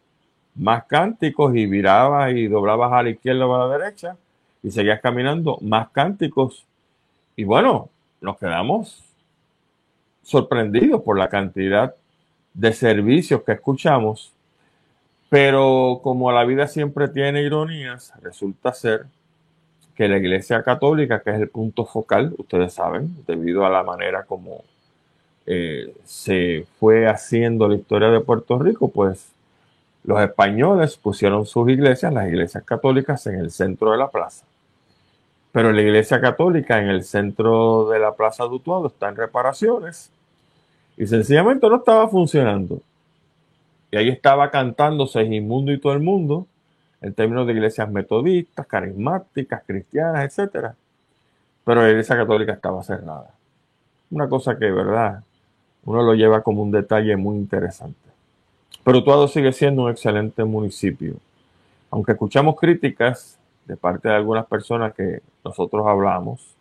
más 0.55 0.85
cánticos 0.85 1.57
y 1.57 1.65
virabas 1.65 2.35
y 2.35 2.49
doblabas 2.49 2.93
a 2.93 3.03
la 3.03 3.09
izquierda 3.09 3.47
o 3.47 3.55
a 3.55 3.67
la 3.67 3.79
derecha 3.79 4.19
y 4.63 4.71
seguías 4.71 5.01
caminando, 5.01 5.59
más 5.61 5.89
cánticos. 5.91 6.67
Y 7.37 7.45
bueno, 7.45 7.89
nos 8.21 8.39
quedamos 8.39 9.03
sorprendidos 10.23 11.03
por 11.03 11.19
la 11.19 11.29
cantidad 11.29 11.95
de 12.55 12.73
servicios 12.73 13.43
que 13.43 13.53
escuchamos, 13.53 14.33
pero 15.29 16.01
como 16.03 16.31
la 16.33 16.45
vida 16.45 16.67
siempre 16.67 17.09
tiene 17.09 17.43
ironías, 17.43 18.13
resulta 18.23 18.73
ser 18.73 19.07
que 19.95 20.09
la 20.09 20.19
Iglesia 20.19 20.63
Católica, 20.63 21.21
que 21.21 21.31
es 21.31 21.41
el 21.41 21.49
punto 21.49 21.85
focal, 21.85 22.35
ustedes 22.39 22.73
saben, 22.75 23.17
debido 23.27 23.65
a 23.65 23.71
la 23.71 23.83
manera 23.83 24.25
como 24.25 24.65
eh, 25.47 25.95
se 26.05 26.67
fue 26.79 27.07
haciendo 27.07 27.69
la 27.69 27.77
historia 27.77 28.09
de 28.09 28.21
Puerto 28.21 28.59
Rico, 28.59 28.89
pues 28.89 29.33
los 30.05 30.21
españoles 30.21 30.97
pusieron 30.97 31.45
sus 31.47 31.69
iglesias, 31.69 32.13
las 32.13 32.29
iglesias 32.29 32.65
católicas, 32.65 33.27
en 33.27 33.37
el 33.37 33.51
centro 33.51 33.93
de 33.93 33.99
la 33.99 34.09
plaza. 34.09 34.45
Pero 35.53 35.73
la 35.73 35.83
iglesia 35.83 36.21
católica 36.21 36.79
en 36.79 36.89
el 36.89 37.03
centro 37.03 37.89
de 37.89 37.99
la 37.99 38.15
plaza 38.15 38.45
de 38.45 38.51
Utuado 38.51 38.87
está 38.87 39.09
en 39.09 39.17
reparaciones 39.17 40.11
y 40.97 41.07
sencillamente 41.07 41.69
no 41.69 41.77
estaba 41.77 42.09
funcionando. 42.09 42.81
Y 43.91 43.97
ahí 43.97 44.09
estaba 44.09 44.51
cantando 44.51 45.07
Segismundo 45.07 45.73
y 45.73 45.81
todo 45.81 45.93
el 45.93 46.01
mundo 46.01 46.47
en 47.01 47.15
términos 47.15 47.47
de 47.47 47.55
iglesias 47.55 47.91
metodistas, 47.91 48.67
carismáticas, 48.67 49.63
cristianas, 49.67 50.39
etc. 50.39 50.69
Pero 51.65 51.83
la 51.83 51.91
iglesia 51.91 52.17
católica 52.17 52.53
estaba 52.53 52.83
cerrada. 52.85 53.31
Una 54.11 54.29
cosa 54.29 54.57
que, 54.59 54.71
verdad, 54.71 55.25
uno 55.85 56.03
lo 56.03 56.15
lleva 56.15 56.43
como 56.43 56.63
un 56.63 56.71
detalle 56.71 57.17
muy 57.17 57.37
interesante. 57.37 57.99
Pero 58.85 59.03
Tuado 59.03 59.27
sigue 59.27 59.53
siendo 59.53 59.85
un 59.85 59.91
excelente 59.91 60.45
municipio. 60.45 61.15
Aunque 61.91 62.13
escuchamos 62.13 62.57
críticas 62.57 63.39
de 63.71 63.77
parte 63.77 64.09
de 64.09 64.17
algunas 64.17 64.47
personas 64.47 64.93
que 64.95 65.21
nosotros 65.45 65.87
hablamos, 65.87 66.57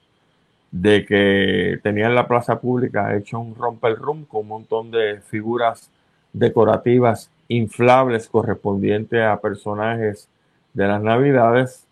de 0.70 1.04
que 1.08 1.80
tenían 1.82 2.14
la 2.14 2.28
plaza 2.28 2.60
pública 2.60 3.16
hecho 3.16 3.40
un 3.40 3.56
romper 3.56 3.96
room 3.96 4.26
con 4.26 4.42
un 4.42 4.48
montón 4.50 4.92
de 4.92 5.20
figuras 5.22 5.90
decorativas 6.32 7.32
inflables 7.48 8.30
correspondientes 8.30 9.24
a 9.24 9.42
personajes 9.42 10.28
de 10.76 10.88
las 10.88 11.02
navidades, 11.02 11.84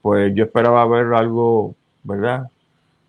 pues 0.00 0.34
yo 0.34 0.44
esperaba 0.44 0.86
ver 0.86 1.12
algo, 1.12 1.74
¿verdad? 2.02 2.48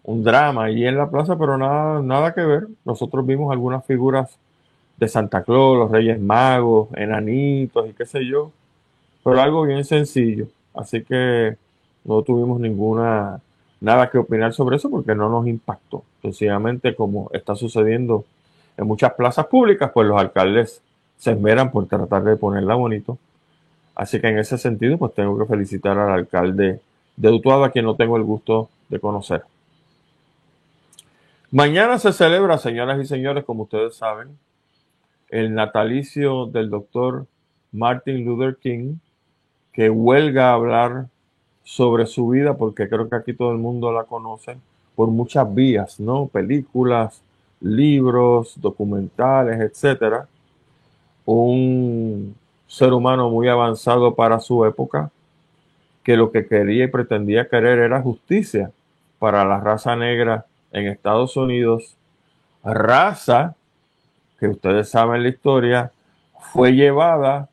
Un 0.04 0.22
drama 0.22 0.66
allí 0.66 0.86
en 0.86 0.98
la 0.98 1.10
plaza, 1.10 1.38
pero 1.38 1.58
nada, 1.58 2.02
nada 2.02 2.34
que 2.34 2.42
ver. 2.42 2.68
Nosotros 2.84 3.26
vimos 3.26 3.50
algunas 3.50 3.86
figuras 3.86 4.38
de 4.98 5.08
Santa 5.08 5.42
Claus, 5.44 5.78
los 5.78 5.90
Reyes 5.90 6.20
Magos, 6.20 6.90
enanitos 6.98 7.88
y 7.90 7.94
qué 7.94 8.06
sé 8.06 8.26
yo, 8.26 8.52
pero 9.24 9.40
algo 9.40 9.64
bien 9.64 9.86
sencillo. 9.86 10.48
Así 10.74 11.04
que 11.04 11.58
no 12.04 12.22
tuvimos 12.22 12.60
ninguna 12.60 13.42
nada 13.82 14.10
que 14.10 14.18
opinar 14.18 14.54
sobre 14.54 14.78
eso 14.78 14.90
porque 14.90 15.16
no 15.16 15.30
nos 15.30 15.48
impactó. 15.48 16.04
Sencillamente, 16.22 16.96
como 16.96 17.30
está 17.34 17.56
sucediendo 17.56 18.26
en 18.78 18.88
muchas 18.88 19.14
plazas 19.14 19.48
públicas, 19.48 19.92
pues 19.94 20.08
los 20.08 20.20
alcaldes 20.20 20.82
se 21.18 21.32
esmeran 21.32 21.72
por 21.72 21.88
tratar 21.88 22.24
de 22.24 22.38
ponerla 22.38 22.76
bonito. 22.76 23.18
Así 23.96 24.22
que 24.22 24.28
en 24.28 24.40
ese 24.40 24.58
sentido, 24.58 24.98
pues 24.98 25.14
tengo 25.14 25.38
que 25.38 25.46
felicitar 25.46 25.98
al 25.98 26.12
alcalde 26.12 26.80
de 27.18 27.30
Utuado, 27.30 27.66
a 27.66 27.72
quien 27.72 27.84
no 27.84 27.96
tengo 27.96 28.16
el 28.16 28.24
gusto 28.24 28.70
de 28.88 29.00
conocer. 29.00 29.44
Mañana 31.52 32.00
se 32.00 32.14
celebra, 32.14 32.58
señoras 32.58 33.02
y 33.02 33.06
señores, 33.06 33.44
como 33.44 33.64
ustedes 33.64 33.96
saben, 33.96 34.38
el 35.30 35.54
natalicio 35.54 36.46
del 36.46 36.70
doctor 36.70 37.26
Martin 37.72 38.24
Luther 38.24 38.56
King, 38.56 38.96
que 39.80 39.90
huelga 39.90 40.50
a 40.50 40.56
hablar 40.56 41.06
sobre 41.64 42.06
su 42.06 42.28
vida, 42.28 42.58
porque 42.58 42.90
creo 42.90 43.08
que 43.08 43.16
aquí 43.16 43.34
todo 43.34 43.54
el 43.54 43.60
mundo 43.60 43.94
la 43.94 44.04
conoce, 44.04 44.58
por 44.94 45.08
muchas 45.08 45.56
vías, 45.56 46.02
¿no? 46.02 46.28
Películas, 46.28 47.22
libros, 47.62 48.60
documentales, 48.60 49.58
etcétera. 49.58 50.28
Un 51.24 52.36
ser 52.68 52.92
humano 52.92 53.30
muy 53.30 53.48
avanzado 53.48 54.16
para 54.16 54.42
su 54.42 54.66
época, 54.66 55.12
que 56.04 56.18
lo 56.18 56.30
que 56.30 56.46
quería 56.46 56.84
y 56.84 56.88
pretendía 56.88 57.48
querer 57.48 57.80
era 57.80 58.02
justicia 58.02 58.72
para 59.18 59.46
la 59.46 59.62
raza 59.62 59.96
negra 59.96 60.46
en 60.74 60.88
Estados 60.88 61.38
Unidos, 61.38 61.96
raza 62.66 63.56
que 64.42 64.50
ustedes 64.50 64.90
saben 64.90 65.24
la 65.24 65.30
historia, 65.30 65.94
fue 66.52 66.74
llevada 66.74 67.48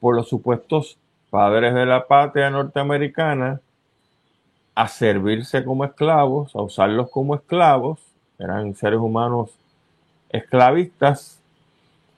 por 0.00 0.14
los 0.14 0.28
supuestos 0.28 0.98
padres 1.32 1.72
de 1.72 1.86
la 1.86 2.06
patria 2.06 2.50
norteamericana 2.50 3.58
a 4.74 4.86
servirse 4.86 5.64
como 5.64 5.86
esclavos, 5.86 6.54
a 6.54 6.60
usarlos 6.60 7.08
como 7.08 7.34
esclavos, 7.34 8.00
eran 8.38 8.74
seres 8.74 9.00
humanos 9.00 9.48
esclavistas 10.28 11.40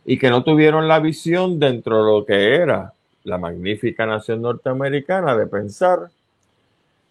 y 0.04 0.18
que 0.18 0.30
no 0.30 0.42
tuvieron 0.42 0.88
la 0.88 0.98
visión 0.98 1.60
dentro 1.60 1.98
de 2.04 2.10
lo 2.10 2.26
que 2.26 2.56
era 2.56 2.92
la 3.22 3.38
magnífica 3.38 4.04
nación 4.04 4.42
norteamericana 4.42 5.36
de 5.36 5.46
pensar 5.46 6.10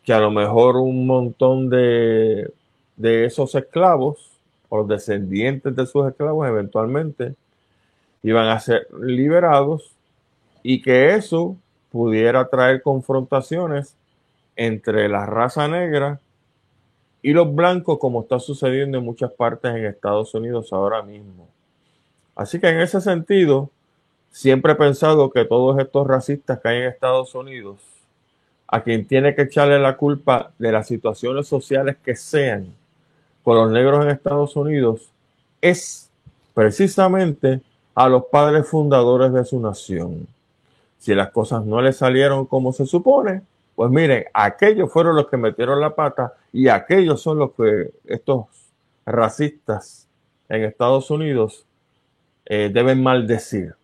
que 0.04 0.12
a 0.12 0.20
lo 0.20 0.30
mejor 0.30 0.76
un 0.76 1.08
montón 1.08 1.70
de, 1.70 2.52
de 2.98 3.24
esos 3.24 3.56
esclavos 3.56 4.30
los 4.70 4.90
descendientes 4.90 5.74
de 5.74 5.86
sus 5.86 6.06
esclavos 6.06 6.50
eventualmente 6.50 7.36
iban 8.24 8.50
a 8.50 8.60
ser 8.60 8.90
liberados 9.00 9.94
y 10.64 10.82
que 10.82 11.16
eso 11.16 11.56
pudiera 11.94 12.50
traer 12.50 12.82
confrontaciones 12.82 13.96
entre 14.56 15.08
la 15.08 15.28
raza 15.28 15.68
negra 15.68 16.20
y 17.22 17.34
los 17.34 17.54
blancos, 17.54 18.00
como 18.00 18.24
está 18.24 18.40
sucediendo 18.40 18.98
en 18.98 19.06
muchas 19.06 19.32
partes 19.32 19.76
en 19.76 19.86
Estados 19.86 20.34
Unidos 20.34 20.74
ahora 20.74 21.04
mismo. 21.04 21.48
Así 22.36 22.60
que 22.60 22.68
en 22.68 22.80
ese 22.80 23.00
sentido, 23.00 23.70
siempre 24.32 24.72
he 24.72 24.76
pensado 24.76 25.30
que 25.30 25.46
todos 25.46 25.78
estos 25.78 26.08
racistas 26.08 26.60
que 26.60 26.68
hay 26.68 26.78
en 26.78 26.88
Estados 26.88 27.36
Unidos, 27.36 27.78
a 28.66 28.82
quien 28.82 29.06
tiene 29.06 29.36
que 29.36 29.44
echarle 29.44 29.78
la 29.78 29.96
culpa 29.96 30.52
de 30.58 30.72
las 30.72 30.88
situaciones 30.88 31.48
sociales 31.48 31.98
que 32.04 32.16
sean, 32.16 32.74
con 33.44 33.56
los 33.56 33.70
negros 33.70 34.04
en 34.04 34.10
Estados 34.10 34.56
Unidos 34.56 35.12
es 35.62 36.10
precisamente 36.56 37.62
a 37.94 38.10
los 38.10 38.26
padres 38.32 38.68
fundadores 38.68 39.32
de 39.32 39.46
su 39.46 39.60
nación. 39.60 40.28
Si 41.04 41.14
las 41.14 41.32
cosas 41.32 41.66
no 41.66 41.82
le 41.82 41.92
salieron 41.92 42.46
como 42.46 42.72
se 42.72 42.86
supone, 42.86 43.42
pues 43.76 43.92
miren, 43.92 44.24
aquellos 44.34 44.90
fueron 44.90 45.18
los 45.18 45.28
que 45.28 45.36
metieron 45.36 45.82
la 45.82 45.96
pata 45.96 46.36
y 46.54 46.70
aquellos 46.70 47.22
son 47.22 47.40
los 47.40 47.52
que 47.52 47.92
estos 48.06 48.46
racistas 49.06 50.08
en 50.48 50.64
Estados 50.64 51.12
Unidos 51.12 51.66
eh, 52.46 52.72
deben 52.74 53.04
maldecir. 53.04 53.76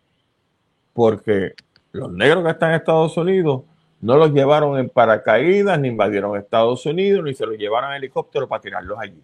Porque 0.93 1.55
los 1.91 2.09
negros 2.09 2.45
que 2.45 2.51
están 2.51 2.69
en 2.69 2.77
Estados 2.77 3.17
Unidos 3.17 3.63
no 3.99 4.15
los 4.15 4.31
llevaron 4.31 4.79
en 4.79 4.87
paracaídas, 4.87 5.77
ni 5.77 5.89
invadieron 5.89 6.37
Estados 6.37 6.85
Unidos, 6.85 7.25
ni 7.25 7.33
se 7.33 7.45
los 7.45 7.57
llevaron 7.57 7.89
en 7.89 7.97
helicóptero 7.97 8.47
para 8.47 8.61
tirarlos 8.61 8.97
allí 8.97 9.21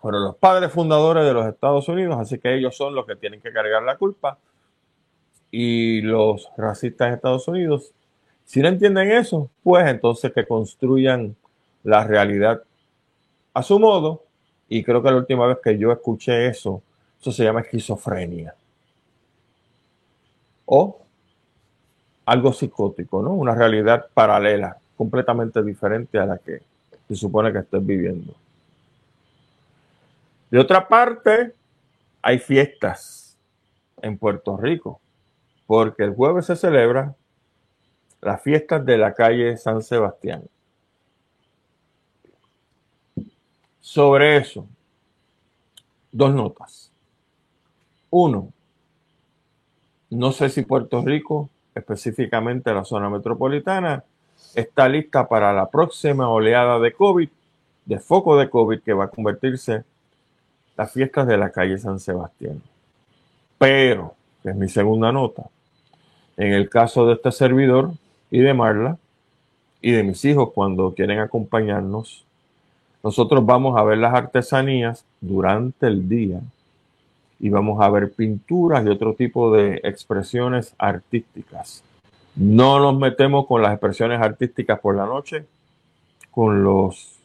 fueron 0.00 0.22
los 0.22 0.36
padres 0.36 0.70
fundadores 0.70 1.24
de 1.24 1.32
los 1.32 1.46
Estados 1.46 1.88
Unidos, 1.88 2.18
así 2.20 2.38
que 2.38 2.54
ellos 2.54 2.76
son 2.76 2.94
los 2.94 3.06
que 3.06 3.16
tienen 3.16 3.40
que 3.40 3.50
cargar 3.50 3.82
la 3.82 3.96
culpa. 3.96 4.36
Y 5.56 6.00
los 6.00 6.50
racistas 6.56 7.06
en 7.06 7.14
Estados 7.14 7.46
Unidos, 7.46 7.92
si 8.44 8.60
no 8.60 8.66
entienden 8.66 9.12
eso, 9.12 9.48
pues 9.62 9.86
entonces 9.86 10.32
que 10.32 10.44
construyan 10.44 11.36
la 11.84 12.04
realidad 12.04 12.60
a 13.52 13.62
su 13.62 13.78
modo. 13.78 14.24
Y 14.68 14.82
creo 14.82 15.00
que 15.00 15.12
la 15.12 15.16
última 15.16 15.46
vez 15.46 15.58
que 15.62 15.78
yo 15.78 15.92
escuché 15.92 16.48
eso, 16.48 16.82
eso 17.20 17.30
se 17.30 17.44
llama 17.44 17.60
esquizofrenia. 17.60 18.52
O 20.66 20.98
algo 22.26 22.52
psicótico, 22.52 23.22
¿no? 23.22 23.30
Una 23.34 23.54
realidad 23.54 24.06
paralela, 24.12 24.76
completamente 24.96 25.62
diferente 25.62 26.18
a 26.18 26.26
la 26.26 26.38
que 26.38 26.62
se 27.06 27.14
supone 27.14 27.52
que 27.52 27.58
estés 27.58 27.86
viviendo. 27.86 28.34
De 30.50 30.58
otra 30.58 30.88
parte, 30.88 31.52
hay 32.22 32.40
fiestas 32.40 33.36
en 34.02 34.18
Puerto 34.18 34.56
Rico, 34.56 35.00
porque 35.66 36.04
el 36.04 36.14
jueves 36.14 36.46
se 36.46 36.56
celebra 36.56 37.14
las 38.20 38.42
fiestas 38.42 38.84
de 38.84 38.98
la 38.98 39.14
calle 39.14 39.56
San 39.56 39.82
Sebastián. 39.82 40.44
Sobre 43.80 44.38
eso, 44.38 44.66
dos 46.10 46.34
notas. 46.34 46.90
Uno, 48.10 48.52
no 50.10 50.32
sé 50.32 50.48
si 50.48 50.62
Puerto 50.62 51.02
Rico, 51.02 51.50
específicamente 51.74 52.72
la 52.72 52.84
zona 52.84 53.10
metropolitana, 53.10 54.04
está 54.54 54.88
lista 54.88 55.28
para 55.28 55.52
la 55.52 55.68
próxima 55.68 56.28
oleada 56.28 56.78
de 56.78 56.92
COVID, 56.92 57.28
de 57.84 57.98
foco 57.98 58.36
de 58.38 58.48
COVID 58.48 58.80
que 58.80 58.92
va 58.92 59.04
a 59.04 59.10
convertirse 59.10 59.84
las 60.76 60.92
fiestas 60.92 61.26
de 61.26 61.36
la 61.36 61.50
calle 61.50 61.78
San 61.78 62.00
Sebastián. 62.00 62.62
Pero, 63.58 64.14
que 64.44 64.50
es 64.50 64.56
mi 64.56 64.68
segunda 64.68 65.10
nota, 65.10 65.44
en 66.36 66.52
el 66.52 66.68
caso 66.68 67.06
de 67.06 67.14
este 67.14 67.32
servidor 67.32 67.92
y 68.30 68.40
de 68.40 68.52
Marla 68.54 68.98
y 69.80 69.90
de 69.92 70.02
mis 70.02 70.24
hijos 70.24 70.50
cuando 70.54 70.94
quieren 70.94 71.18
acompañarnos, 71.18 72.24
nosotros 73.02 73.44
vamos 73.44 73.76
a 73.76 73.82
ver 73.82 73.98
las 73.98 74.14
artesanías 74.14 75.04
durante 75.20 75.86
el 75.86 76.08
día 76.08 76.40
y 77.40 77.48
vamos 77.48 77.82
a 77.82 77.88
ver 77.88 78.12
pinturas 78.12 78.84
y 78.84 78.90
otro 78.90 79.14
tipo 79.14 79.52
de 79.52 79.80
expresiones 79.82 80.74
artísticas. 80.78 81.82
No 82.36 82.78
nos 82.78 82.96
metemos 82.98 83.46
con 83.46 83.62
las 83.62 83.72
expresiones 83.72 84.20
artísticas 84.20 84.78
por 84.78 84.94
la 84.94 85.06
noche, 85.06 85.46
con 86.30 86.62
los 86.62 87.18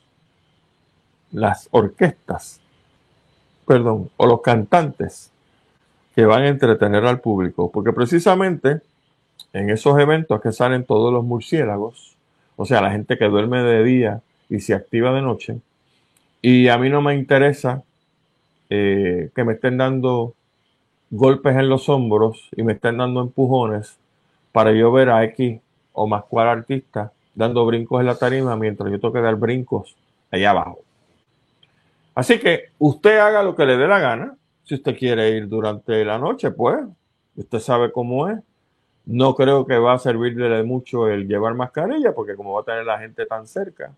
las 1.32 1.68
orquestas 1.72 2.60
perdón, 3.70 4.10
o 4.18 4.26
los 4.26 4.42
cantantes 4.42 5.30
que 6.20 6.26
van 6.26 6.44
a 6.44 6.50
entretener 6.50 7.06
al 7.06 7.22
público, 7.22 7.72
porque 7.72 7.94
precisamente 7.94 8.82
en 9.54 9.70
esos 9.70 9.98
eventos 9.98 10.42
que 10.42 10.52
salen 10.52 10.84
todos 10.84 11.14
los 11.14 11.24
murciélagos, 11.24 12.18
o 12.58 12.66
sea, 12.66 12.82
la 12.82 12.92
gente 12.92 13.18
que 13.18 13.24
duerme 13.30 13.64
de 13.64 13.86
día 13.86 14.22
y 14.50 14.60
se 14.60 14.74
activa 14.74 15.14
de 15.14 15.22
noche, 15.22 15.62
y 16.42 16.68
a 16.68 16.78
mí 16.78 16.90
no 16.90 17.02
me 17.02 17.16
interesa 17.16 17.84
eh, 18.70 19.30
que 19.34 19.46
me 19.46 19.54
estén 19.54 19.78
dando 19.78 20.34
golpes 21.10 21.56
en 21.56 21.70
los 21.70 21.88
hombros 21.88 22.50
y 22.54 22.64
me 22.64 22.74
estén 22.74 22.98
dando 22.98 23.22
empujones 23.22 23.98
para 24.52 24.74
yo 24.74 24.92
ver 24.92 25.12
a 25.12 25.24
X 25.24 25.62
o 25.94 26.06
más 26.06 26.26
cual 26.26 26.50
artista 26.50 27.14
dando 27.34 27.66
brincos 27.66 28.02
en 28.02 28.08
la 28.08 28.16
tarima 28.16 28.58
mientras 28.58 28.92
yo 28.92 29.00
tengo 29.00 29.14
que 29.14 29.22
dar 29.22 29.38
brincos 29.38 29.96
allá 30.32 30.50
abajo. 30.50 30.80
Así 32.14 32.40
que 32.40 32.72
usted 32.78 33.20
haga 33.20 33.42
lo 33.42 33.56
que 33.56 33.66
le 33.66 33.78
dé 33.78 33.88
la 33.88 34.00
gana. 34.00 34.36
Si 34.64 34.76
usted 34.76 34.98
quiere 34.98 35.30
ir 35.30 35.48
durante 35.48 36.06
la 36.06 36.18
noche, 36.18 36.52
pues 36.52 36.86
usted 37.36 37.60
sabe 37.60 37.92
cómo 37.92 38.30
es. 38.30 38.40
No 39.06 39.34
creo 39.34 39.66
que 39.66 39.78
va 39.78 39.94
a 39.94 40.00
servirle 40.00 40.62
mucho 40.64 41.08
el 41.08 41.28
llevar 41.28 41.56
mascarilla, 41.56 42.14
porque 42.14 42.36
como 42.36 42.54
va 42.54 42.62
a 42.62 42.66
tener 42.66 42.86
la 42.86 43.00
gente 43.00 43.26
tan 43.26 43.48
cerca, 43.48 43.94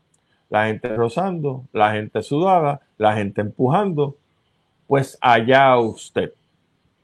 la 0.50 0.68
gente 0.68 0.96
rozando, 0.96 1.66
la 1.74 1.92
gente 1.92 2.24
sudada, 2.24 2.80
la 2.98 3.16
gente 3.16 3.42
empujando, 3.42 4.16
pues 4.88 5.18
allá 5.22 5.78
usted. 5.78 6.34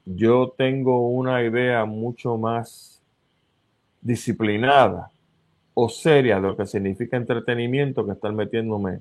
Yo 0.06 0.54
tengo 0.56 1.08
una 1.08 1.42
idea 1.42 1.84
mucho 1.84 2.38
más 2.38 3.02
disciplinada 4.00 5.10
o 5.74 5.88
seria 5.88 6.36
de 6.36 6.42
lo 6.42 6.56
que 6.56 6.66
significa 6.66 7.16
entretenimiento 7.16 8.06
que 8.06 8.12
estar 8.12 8.32
metiéndome 8.32 9.00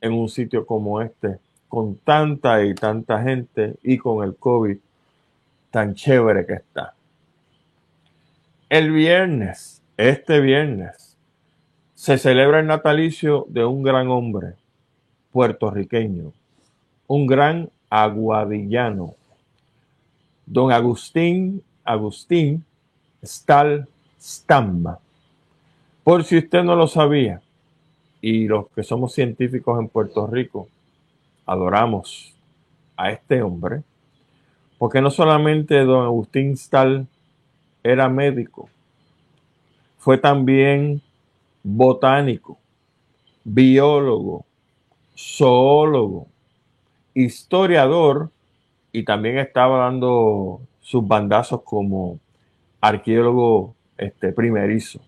en 0.00 0.12
un 0.12 0.28
sitio 0.28 0.64
como 0.64 1.00
este, 1.02 1.38
con 1.68 1.96
tanta 1.96 2.64
y 2.64 2.74
tanta 2.74 3.22
gente 3.22 3.76
y 3.82 3.98
con 3.98 4.24
el 4.24 4.36
COVID 4.36 4.78
tan 5.70 5.94
chévere 5.94 6.46
que 6.46 6.54
está. 6.54 6.94
El 8.68 8.90
viernes, 8.90 9.82
este 9.96 10.40
viernes, 10.40 11.16
se 11.94 12.18
celebra 12.18 12.60
el 12.60 12.66
natalicio 12.66 13.46
de 13.48 13.64
un 13.64 13.82
gran 13.82 14.08
hombre 14.08 14.54
puertorriqueño, 15.32 16.32
un 17.06 17.26
gran 17.26 17.70
aguadillano, 17.90 19.14
don 20.46 20.72
Agustín, 20.72 21.62
Agustín 21.84 22.64
Stal 23.22 23.86
Stamma. 24.20 24.98
Por 26.04 26.24
si 26.24 26.38
usted 26.38 26.62
no 26.62 26.76
lo 26.76 26.86
sabía, 26.86 27.42
y 28.20 28.48
los 28.48 28.68
que 28.70 28.82
somos 28.82 29.12
científicos 29.12 29.78
en 29.78 29.88
Puerto 29.88 30.26
Rico 30.26 30.68
adoramos 31.48 32.34
a 32.96 33.10
este 33.10 33.42
hombre, 33.42 33.82
porque 34.76 35.00
no 35.00 35.10
solamente 35.10 35.82
don 35.84 36.04
Agustín 36.04 36.56
Stahl 36.56 37.06
era 37.82 38.08
médico, 38.08 38.68
fue 39.96 40.18
también 40.18 41.00
botánico, 41.62 42.58
biólogo, 43.44 44.44
zoólogo, 45.16 46.26
historiador 47.14 48.30
y 48.92 49.04
también 49.04 49.38
estaba 49.38 49.78
dando 49.78 50.60
sus 50.80 51.06
bandazos 51.06 51.62
como 51.62 52.20
arqueólogo 52.80 53.74
este, 53.96 54.32
primerizo. 54.32 55.00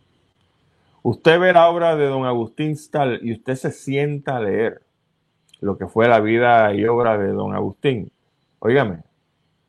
Usted 1.03 1.39
ve 1.39 1.53
la 1.53 1.69
obra 1.69 1.97
de 1.97 2.07
don 2.07 2.25
Agustín 2.25 2.77
Stahl 2.77 3.21
y 3.23 3.33
usted 3.33 3.57
se 3.57 3.71
sienta 3.71 4.37
a 4.37 4.41
leer 4.41 4.83
lo 5.61 5.77
que 5.77 5.87
fue 5.87 6.09
la 6.09 6.21
vida 6.21 6.75
y 6.75 6.87
obra 6.87 7.19
de 7.19 7.29
don 7.29 7.55
Agustín. 7.55 8.11
Óigame, 8.59 9.03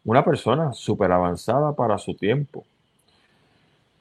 una 0.03 0.23
persona 0.23 0.73
súper 0.73 1.11
avanzada 1.11 1.73
para 1.75 1.97
su 1.97 2.15
tiempo. 2.15 2.65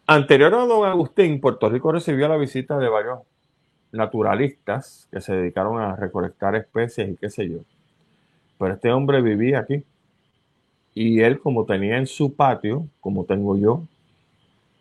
Anterior 0.06 0.54
a 0.54 0.66
don 0.66 0.86
Agustín, 0.86 1.40
Puerto 1.40 1.68
Rico 1.68 1.92
recibió 1.92 2.28
la 2.28 2.36
visita 2.36 2.78
de 2.78 2.88
varios 2.88 3.20
naturalistas 3.92 5.08
que 5.10 5.20
se 5.20 5.34
dedicaron 5.34 5.80
a 5.80 5.96
recolectar 5.96 6.54
especies 6.56 7.10
y 7.10 7.16
qué 7.16 7.30
sé 7.30 7.48
yo. 7.48 7.58
Pero 8.58 8.74
este 8.74 8.92
hombre 8.92 9.22
vivía 9.22 9.60
aquí. 9.60 9.84
Y 10.94 11.20
él, 11.20 11.38
como 11.38 11.64
tenía 11.64 11.96
en 11.96 12.06
su 12.06 12.34
patio, 12.34 12.86
como 13.00 13.24
tengo 13.24 13.56
yo, 13.56 13.84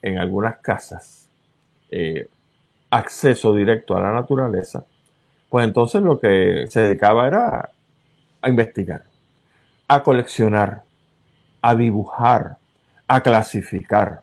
en 0.02 0.18
algunas 0.18 0.58
casas, 0.58 1.30
eh, 1.92 2.28
acceso 2.90 3.54
directo 3.54 3.96
a 3.96 4.02
la 4.02 4.12
naturaleza, 4.12 4.86
pues 5.50 5.66
entonces 5.66 6.02
lo 6.02 6.20
que 6.20 6.68
se 6.70 6.82
dedicaba 6.82 7.28
era 7.28 7.72
a 8.42 8.50
investigar, 8.50 9.04
a 9.88 10.04
coleccionar, 10.04 10.84
a 11.62 11.76
dibujar, 11.76 12.58
a 13.08 13.22
clasificar. 13.22 14.22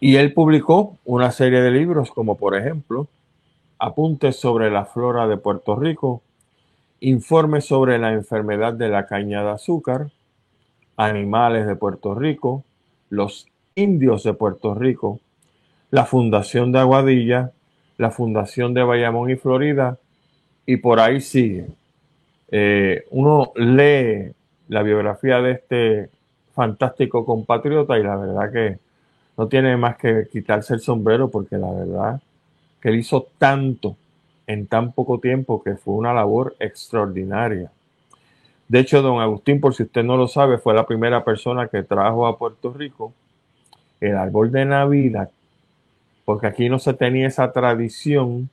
Y 0.00 0.16
él 0.16 0.32
publicó 0.32 0.98
una 1.04 1.30
serie 1.30 1.60
de 1.60 1.70
libros 1.70 2.10
como 2.10 2.36
por 2.36 2.56
ejemplo 2.56 3.08
Apuntes 3.78 4.36
sobre 4.36 4.70
la 4.70 4.86
flora 4.86 5.26
de 5.26 5.36
Puerto 5.36 5.76
Rico, 5.76 6.22
Informes 7.00 7.66
sobre 7.66 7.98
la 7.98 8.12
enfermedad 8.12 8.72
de 8.72 8.88
la 8.88 9.06
caña 9.06 9.42
de 9.42 9.50
azúcar, 9.50 10.10
Animales 10.96 11.66
de 11.66 11.76
Puerto 11.76 12.14
Rico, 12.14 12.64
Los 13.10 13.46
indios 13.74 14.22
de 14.22 14.32
Puerto 14.32 14.74
Rico, 14.74 15.20
la 15.90 16.06
Fundación 16.06 16.72
de 16.72 16.78
Aguadilla, 16.78 17.52
la 17.96 18.10
Fundación 18.10 18.74
de 18.74 18.82
Bayamón 18.82 19.30
y 19.30 19.36
Florida, 19.36 19.98
y 20.66 20.76
por 20.76 21.00
ahí 21.00 21.20
sigue. 21.20 21.66
Eh, 22.50 23.04
uno 23.10 23.52
lee 23.56 24.32
la 24.68 24.82
biografía 24.82 25.40
de 25.40 25.52
este 25.52 26.10
fantástico 26.54 27.24
compatriota 27.24 27.98
y 27.98 28.02
la 28.02 28.16
verdad 28.16 28.52
que 28.52 28.78
no 29.36 29.48
tiene 29.48 29.76
más 29.76 29.96
que 29.96 30.28
quitarse 30.30 30.74
el 30.74 30.80
sombrero 30.80 31.28
porque 31.28 31.58
la 31.58 31.70
verdad 31.70 32.20
que 32.80 32.90
él 32.90 32.96
hizo 32.96 33.26
tanto 33.38 33.96
en 34.46 34.66
tan 34.66 34.92
poco 34.92 35.18
tiempo 35.18 35.62
que 35.62 35.74
fue 35.74 35.94
una 35.94 36.12
labor 36.12 36.54
extraordinaria. 36.60 37.70
De 38.68 38.78
hecho, 38.78 39.02
don 39.02 39.20
Agustín, 39.20 39.60
por 39.60 39.74
si 39.74 39.82
usted 39.82 40.04
no 40.04 40.16
lo 40.16 40.28
sabe, 40.28 40.58
fue 40.58 40.74
la 40.74 40.86
primera 40.86 41.24
persona 41.24 41.68
que 41.68 41.82
trajo 41.82 42.26
a 42.26 42.38
Puerto 42.38 42.72
Rico 42.72 43.12
el 44.00 44.16
árbol 44.16 44.52
de 44.52 44.64
Navidad 44.64 45.30
porque 46.24 46.46
aquí 46.46 46.68
no 46.68 46.78
se 46.78 46.94
tenía 46.94 47.26
esa 47.26 47.52
tradición. 47.52 48.48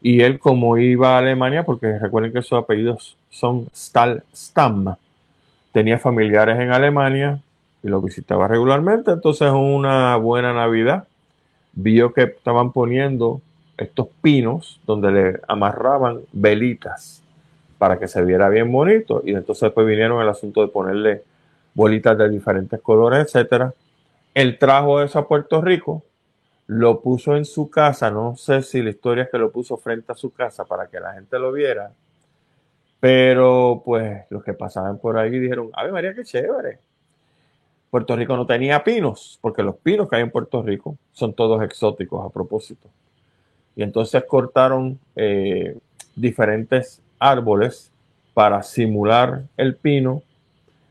Y 0.00 0.22
él, 0.22 0.38
como 0.38 0.78
iba 0.78 1.14
a 1.14 1.18
Alemania, 1.18 1.64
porque 1.64 1.98
recuerden 1.98 2.32
que 2.32 2.42
sus 2.42 2.58
apellidos 2.58 3.16
son 3.30 3.68
Stahl 3.74 4.24
Stamm, 4.34 4.96
tenía 5.72 5.98
familiares 5.98 6.58
en 6.58 6.72
Alemania 6.72 7.40
y 7.82 7.88
lo 7.88 8.00
visitaba 8.00 8.48
regularmente. 8.48 9.10
Entonces, 9.10 9.50
una 9.50 10.16
buena 10.16 10.52
Navidad, 10.52 11.06
vio 11.72 12.12
que 12.12 12.24
estaban 12.24 12.72
poniendo 12.72 13.40
estos 13.76 14.08
pinos 14.20 14.80
donde 14.86 15.10
le 15.10 15.40
amarraban 15.48 16.20
velitas 16.32 17.22
para 17.78 17.98
que 17.98 18.08
se 18.08 18.22
viera 18.24 18.48
bien 18.48 18.70
bonito. 18.70 19.22
Y 19.24 19.34
entonces 19.34 19.62
después 19.62 19.86
vinieron 19.86 20.22
el 20.22 20.28
asunto 20.28 20.60
de 20.60 20.68
ponerle 20.68 21.22
bolitas 21.74 22.16
de 22.16 22.28
diferentes 22.28 22.80
colores, 22.80 23.20
etcétera. 23.20 23.74
Él 24.34 24.58
trajo 24.58 25.02
eso 25.02 25.18
a 25.18 25.26
Puerto 25.26 25.60
Rico, 25.60 26.02
lo 26.74 27.00
puso 27.00 27.36
en 27.36 27.44
su 27.44 27.68
casa, 27.68 28.10
no 28.10 28.34
sé 28.34 28.62
si 28.62 28.80
la 28.80 28.90
historia 28.90 29.24
es 29.24 29.30
que 29.30 29.36
lo 29.36 29.52
puso 29.52 29.76
frente 29.76 30.10
a 30.12 30.14
su 30.14 30.32
casa 30.32 30.64
para 30.64 30.86
que 30.86 30.98
la 31.00 31.12
gente 31.12 31.38
lo 31.38 31.52
viera, 31.52 31.92
pero 32.98 33.82
pues 33.84 34.24
los 34.30 34.42
que 34.42 34.54
pasaban 34.54 34.98
por 34.98 35.18
ahí 35.18 35.38
dijeron, 35.38 35.70
¡Ave 35.74 35.92
María, 35.92 36.14
qué 36.14 36.24
chévere! 36.24 36.78
Puerto 37.90 38.16
Rico 38.16 38.36
no 38.36 38.46
tenía 38.46 38.82
pinos, 38.82 39.38
porque 39.42 39.62
los 39.62 39.76
pinos 39.76 40.08
que 40.08 40.16
hay 40.16 40.22
en 40.22 40.30
Puerto 40.30 40.62
Rico 40.62 40.96
son 41.12 41.34
todos 41.34 41.62
exóticos 41.62 42.24
a 42.24 42.30
propósito. 42.30 42.88
Y 43.76 43.82
entonces 43.82 44.24
cortaron 44.24 44.98
eh, 45.14 45.76
diferentes 46.16 47.02
árboles 47.18 47.92
para 48.32 48.62
simular 48.62 49.42
el 49.58 49.76
pino, 49.76 50.22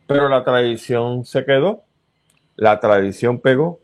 pero 0.05 0.29
la 0.29 0.43
tradición 0.43 1.25
se 1.25 1.43
quedó, 1.43 1.81
la 2.55 2.79
tradición 2.79 3.39
pegó 3.39 3.79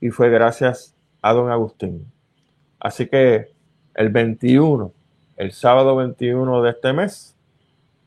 y 0.00 0.08
fue 0.08 0.30
gracias 0.30 0.95
a 1.28 1.32
don 1.32 1.50
Agustín. 1.50 2.06
Así 2.78 3.06
que 3.06 3.48
el 3.94 4.10
21, 4.10 4.92
el 5.36 5.52
sábado 5.52 5.96
21 5.96 6.62
de 6.62 6.70
este 6.70 6.92
mes, 6.92 7.34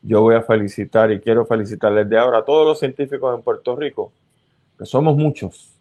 yo 0.02 0.22
voy 0.22 0.36
a 0.36 0.42
felicitar 0.42 1.12
y 1.12 1.20
quiero 1.20 1.46
felicitarles 1.46 2.08
de 2.08 2.18
ahora 2.18 2.40
a 2.40 2.46
todos 2.46 2.66
los 2.66 2.80
científicos 2.80 3.36
en 3.36 3.42
Puerto 3.42 3.76
Rico 3.76 4.14
que 4.78 4.86
somos 4.86 5.18
muchos 5.18 5.76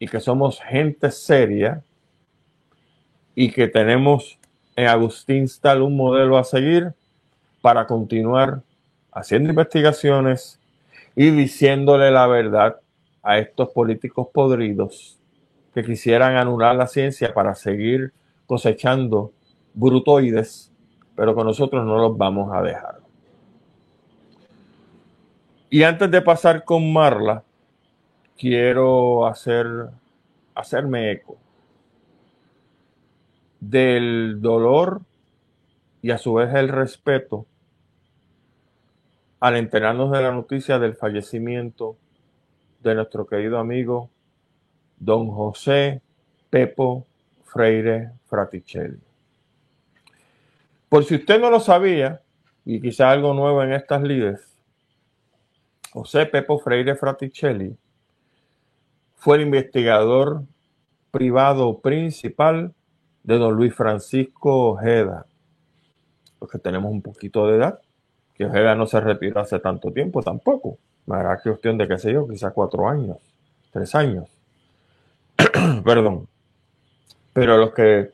y 0.00 0.08
que 0.08 0.18
somos 0.18 0.60
gente 0.60 1.12
seria 1.12 1.84
y 3.36 3.52
que 3.52 3.68
tenemos 3.68 4.40
en 4.74 4.88
Agustín 4.88 5.46
Stal 5.46 5.82
un 5.82 5.96
modelo 5.96 6.36
a 6.36 6.42
seguir 6.42 6.92
para 7.60 7.86
continuar 7.86 8.62
haciendo 9.12 9.50
investigaciones 9.50 10.58
y 11.14 11.30
diciéndole 11.30 12.10
la 12.10 12.26
verdad 12.26 12.80
a 13.22 13.38
estos 13.38 13.68
políticos 13.68 14.26
podridos 14.32 15.17
que 15.78 15.84
quisieran 15.84 16.36
anular 16.36 16.74
la 16.74 16.88
ciencia 16.88 17.32
para 17.32 17.54
seguir 17.54 18.12
cosechando 18.46 19.30
brutoides, 19.74 20.72
pero 21.14 21.36
con 21.36 21.46
nosotros 21.46 21.86
no 21.86 21.98
los 21.98 22.18
vamos 22.18 22.52
a 22.52 22.62
dejar. 22.62 22.98
Y 25.70 25.84
antes 25.84 26.10
de 26.10 26.20
pasar 26.20 26.64
con 26.64 26.92
Marla, 26.92 27.44
quiero 28.36 29.24
hacer, 29.26 29.66
hacerme 30.52 31.12
eco 31.12 31.36
del 33.60 34.38
dolor 34.40 35.02
y 36.02 36.10
a 36.10 36.18
su 36.18 36.34
vez 36.34 36.52
el 36.54 36.70
respeto 36.70 37.46
al 39.38 39.54
enterarnos 39.54 40.10
de 40.10 40.22
la 40.22 40.32
noticia 40.32 40.80
del 40.80 40.96
fallecimiento 40.96 41.96
de 42.82 42.96
nuestro 42.96 43.28
querido 43.28 43.58
amigo 43.58 44.10
don 44.98 45.28
José 45.30 46.00
Pepo 46.50 47.06
Freire 47.44 48.12
Fraticelli. 48.26 48.98
Por 50.88 51.04
si 51.04 51.16
usted 51.16 51.40
no 51.40 51.50
lo 51.50 51.60
sabía, 51.60 52.20
y 52.64 52.80
quizá 52.80 53.10
algo 53.10 53.34
nuevo 53.34 53.62
en 53.62 53.72
estas 53.72 54.02
lides, 54.02 54.58
José 55.90 56.26
Pepo 56.26 56.58
Freire 56.58 56.94
Fraticelli 56.96 57.76
fue 59.16 59.36
el 59.36 59.42
investigador 59.42 60.42
privado 61.10 61.78
principal 61.78 62.74
de 63.22 63.38
don 63.38 63.54
Luis 63.54 63.74
Francisco 63.74 64.70
Ojeda. 64.70 65.26
Porque 66.38 66.58
tenemos 66.58 66.92
un 66.92 67.02
poquito 67.02 67.46
de 67.46 67.56
edad, 67.56 67.80
que 68.34 68.44
Ojeda 68.44 68.74
no 68.74 68.86
se 68.86 69.00
retiró 69.00 69.40
hace 69.40 69.58
tanto 69.58 69.90
tiempo 69.92 70.22
tampoco. 70.22 70.78
Era 71.06 71.40
cuestión 71.42 71.78
de, 71.78 71.88
qué 71.88 71.98
sé 71.98 72.12
yo, 72.12 72.28
quizás 72.28 72.52
cuatro 72.52 72.88
años, 72.88 73.16
tres 73.72 73.94
años. 73.94 74.37
Perdón. 75.84 76.28
Pero 77.32 77.56
los 77.56 77.72
que 77.72 78.10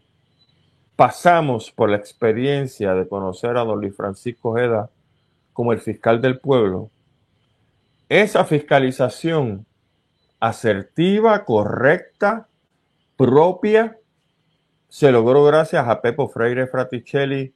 pasamos 0.97 1.71
por 1.71 1.91
la 1.91 1.97
experiencia 1.97 2.95
de 2.95 3.09
conocer 3.09 3.57
a 3.57 3.65
don 3.65 3.81
Luis 3.81 3.97
Francisco 3.97 4.51
Ojeda 4.51 4.91
como 5.53 5.73
el 5.73 5.81
fiscal 5.81 6.21
del 6.21 6.39
pueblo, 6.39 6.91
esa 8.09 8.45
fiscalización 8.45 9.67
asertiva, 10.41 11.45
correcta, 11.45 12.49
propia, 13.17 13.97
se 14.89 15.11
logró 15.11 15.45
gracias 15.45 15.89
a 15.89 16.01
Pepo 16.01 16.29
Freire 16.29 16.67
Fraticelli, 16.67 17.55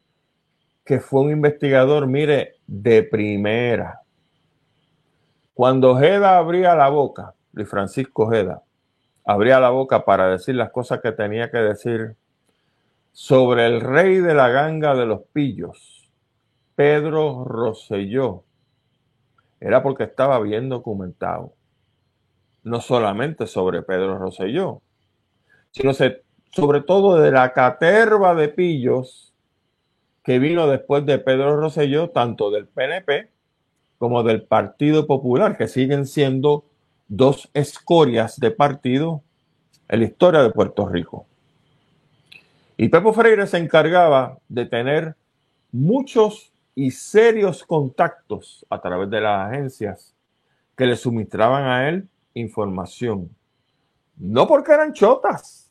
que 0.85 1.01
fue 1.01 1.21
un 1.21 1.31
investigador, 1.31 2.07
mire, 2.07 2.57
de 2.67 3.03
primera. 3.03 4.01
Cuando 5.55 5.93
Ojeda 5.93 6.39
abría 6.39 6.75
la 6.75 6.89
boca, 6.89 7.35
Luis 7.53 7.69
Francisco 7.69 8.25
Ojeda, 8.25 8.63
abría 9.29 9.61
la 9.61 9.69
boca 9.69 10.07
para 10.07 10.31
decir 10.31 10.55
las 10.55 10.71
cosas 10.71 11.03
que 11.03 11.13
tenía 11.13 11.51
que 11.51 11.59
decir 11.59 12.17
sobre 13.13 13.67
el 13.67 13.83
rey 13.83 14.17
de 14.17 14.33
la 14.33 14.49
ganga 14.49 14.95
de 14.95 15.05
los 15.05 15.21
pillos, 15.35 16.11
Pedro 16.75 17.45
Rosselló, 17.45 18.45
era 19.61 19.83
porque 19.83 20.05
estaba 20.05 20.41
bien 20.41 20.71
documentado 20.71 21.53
no 22.63 22.81
solamente 22.81 23.47
sobre 23.47 23.83
Pedro 23.83 24.17
Rosselló, 24.17 24.81
sino 25.73 25.93
sobre 25.93 26.81
todo 26.81 27.21
de 27.21 27.31
la 27.31 27.53
caterva 27.53 28.35
de 28.35 28.49
pillos 28.49 29.35
que 30.25 30.39
vino 30.39 30.67
después 30.67 31.05
de 31.05 31.19
Pedro 31.19 31.61
Rosselló, 31.61 32.09
tanto 32.09 32.51
del 32.51 32.67
PNP 32.67 33.29
como 33.99 34.23
del 34.23 34.45
Partido 34.45 35.07
Popular, 35.07 35.59
que 35.59 35.69
siguen 35.69 36.07
siendo 36.07 36.65
dos 37.09 37.51
escorias 37.55 38.39
de 38.39 38.51
partido 38.51 39.23
en 39.89 40.01
la 40.01 40.07
historia 40.07 40.43
de 40.43 40.51
Puerto 40.51 40.87
Rico. 40.87 41.27
Y 42.77 42.89
Pepo 42.89 43.13
Freire 43.13 43.47
se 43.47 43.59
encargaba 43.59 44.39
de 44.49 44.67
tener 44.67 45.17
muchos 45.73 46.53
y 46.75 46.91
serios 46.93 47.65
contactos 47.65 48.65
a 48.71 48.81
través 48.81 49.11
de 49.11 49.21
las 49.21 49.49
agencias 49.49 50.15
que 50.77 50.87
le 50.87 50.95
suministraban 50.95 51.65
a 51.65 51.89
él 51.89 52.09
información. 52.35 53.35
No 54.17 54.47
porque 54.47 54.73
eran 54.73 54.93
chotas, 54.93 55.71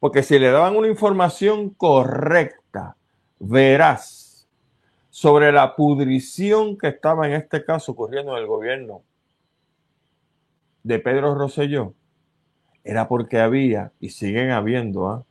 porque 0.00 0.22
si 0.22 0.38
le 0.38 0.50
daban 0.50 0.76
una 0.76 0.88
información 0.88 1.70
correcta, 1.70 2.96
veraz, 3.38 4.46
sobre 5.08 5.50
la 5.50 5.74
pudrición 5.74 6.76
que 6.76 6.88
estaba 6.88 7.26
en 7.26 7.32
este 7.32 7.64
caso 7.64 7.92
ocurriendo 7.92 8.32
en 8.32 8.42
el 8.42 8.46
gobierno 8.46 9.02
de 10.86 11.00
Pedro 11.00 11.34
Rosselló, 11.34 11.94
era 12.84 13.08
porque 13.08 13.40
había 13.40 13.90
y 13.98 14.10
siguen 14.10 14.52
habiendo 14.52 15.08
¿ah? 15.08 15.24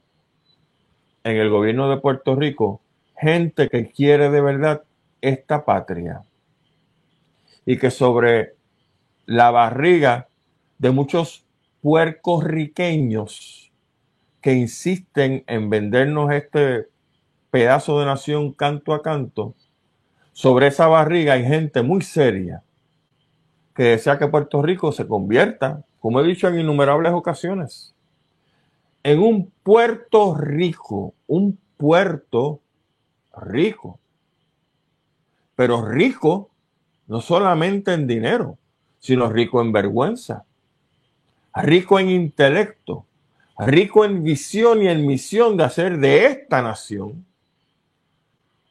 en 1.23 1.37
el 1.37 1.49
gobierno 1.49 1.89
de 1.89 1.95
Puerto 1.95 2.35
Rico 2.35 2.81
gente 3.17 3.69
que 3.69 3.89
quiere 3.89 4.29
de 4.29 4.41
verdad 4.41 4.83
esta 5.21 5.63
patria 5.63 6.23
y 7.65 7.77
que 7.77 7.89
sobre 7.89 8.55
la 9.25 9.49
barriga 9.49 10.27
de 10.77 10.91
muchos 10.91 11.45
puercos 11.81 12.43
riqueños 12.43 13.71
que 14.41 14.55
insisten 14.55 15.45
en 15.47 15.69
vendernos 15.69 16.33
este 16.33 16.87
pedazo 17.49 18.01
de 18.01 18.07
nación 18.07 18.51
canto 18.51 18.93
a 18.93 19.01
canto. 19.01 19.55
Sobre 20.33 20.67
esa 20.67 20.87
barriga 20.87 21.31
hay 21.31 21.45
gente 21.45 21.81
muy 21.81 22.01
seria 22.01 22.64
que 23.75 23.83
desea 23.83 24.17
que 24.17 24.27
Puerto 24.27 24.61
Rico 24.61 24.91
se 24.91 25.07
convierta, 25.07 25.83
como 25.99 26.19
he 26.19 26.23
dicho 26.23 26.47
en 26.47 26.59
innumerables 26.59 27.11
ocasiones, 27.13 27.93
en 29.03 29.19
un 29.19 29.51
puerto 29.63 30.33
rico, 30.35 31.13
un 31.27 31.59
puerto 31.77 32.61
rico, 33.37 33.99
pero 35.55 35.85
rico 35.85 36.49
no 37.07 37.21
solamente 37.21 37.93
en 37.93 38.07
dinero, 38.07 38.57
sino 38.99 39.29
rico 39.29 39.61
en 39.61 39.71
vergüenza, 39.71 40.43
rico 41.53 41.99
en 41.99 42.09
intelecto, 42.09 43.05
rico 43.59 44.05
en 44.05 44.23
visión 44.23 44.81
y 44.81 44.87
en 44.87 45.05
misión 45.05 45.57
de 45.57 45.65
hacer 45.65 45.99
de 45.99 46.25
esta 46.25 46.61
nación 46.61 47.25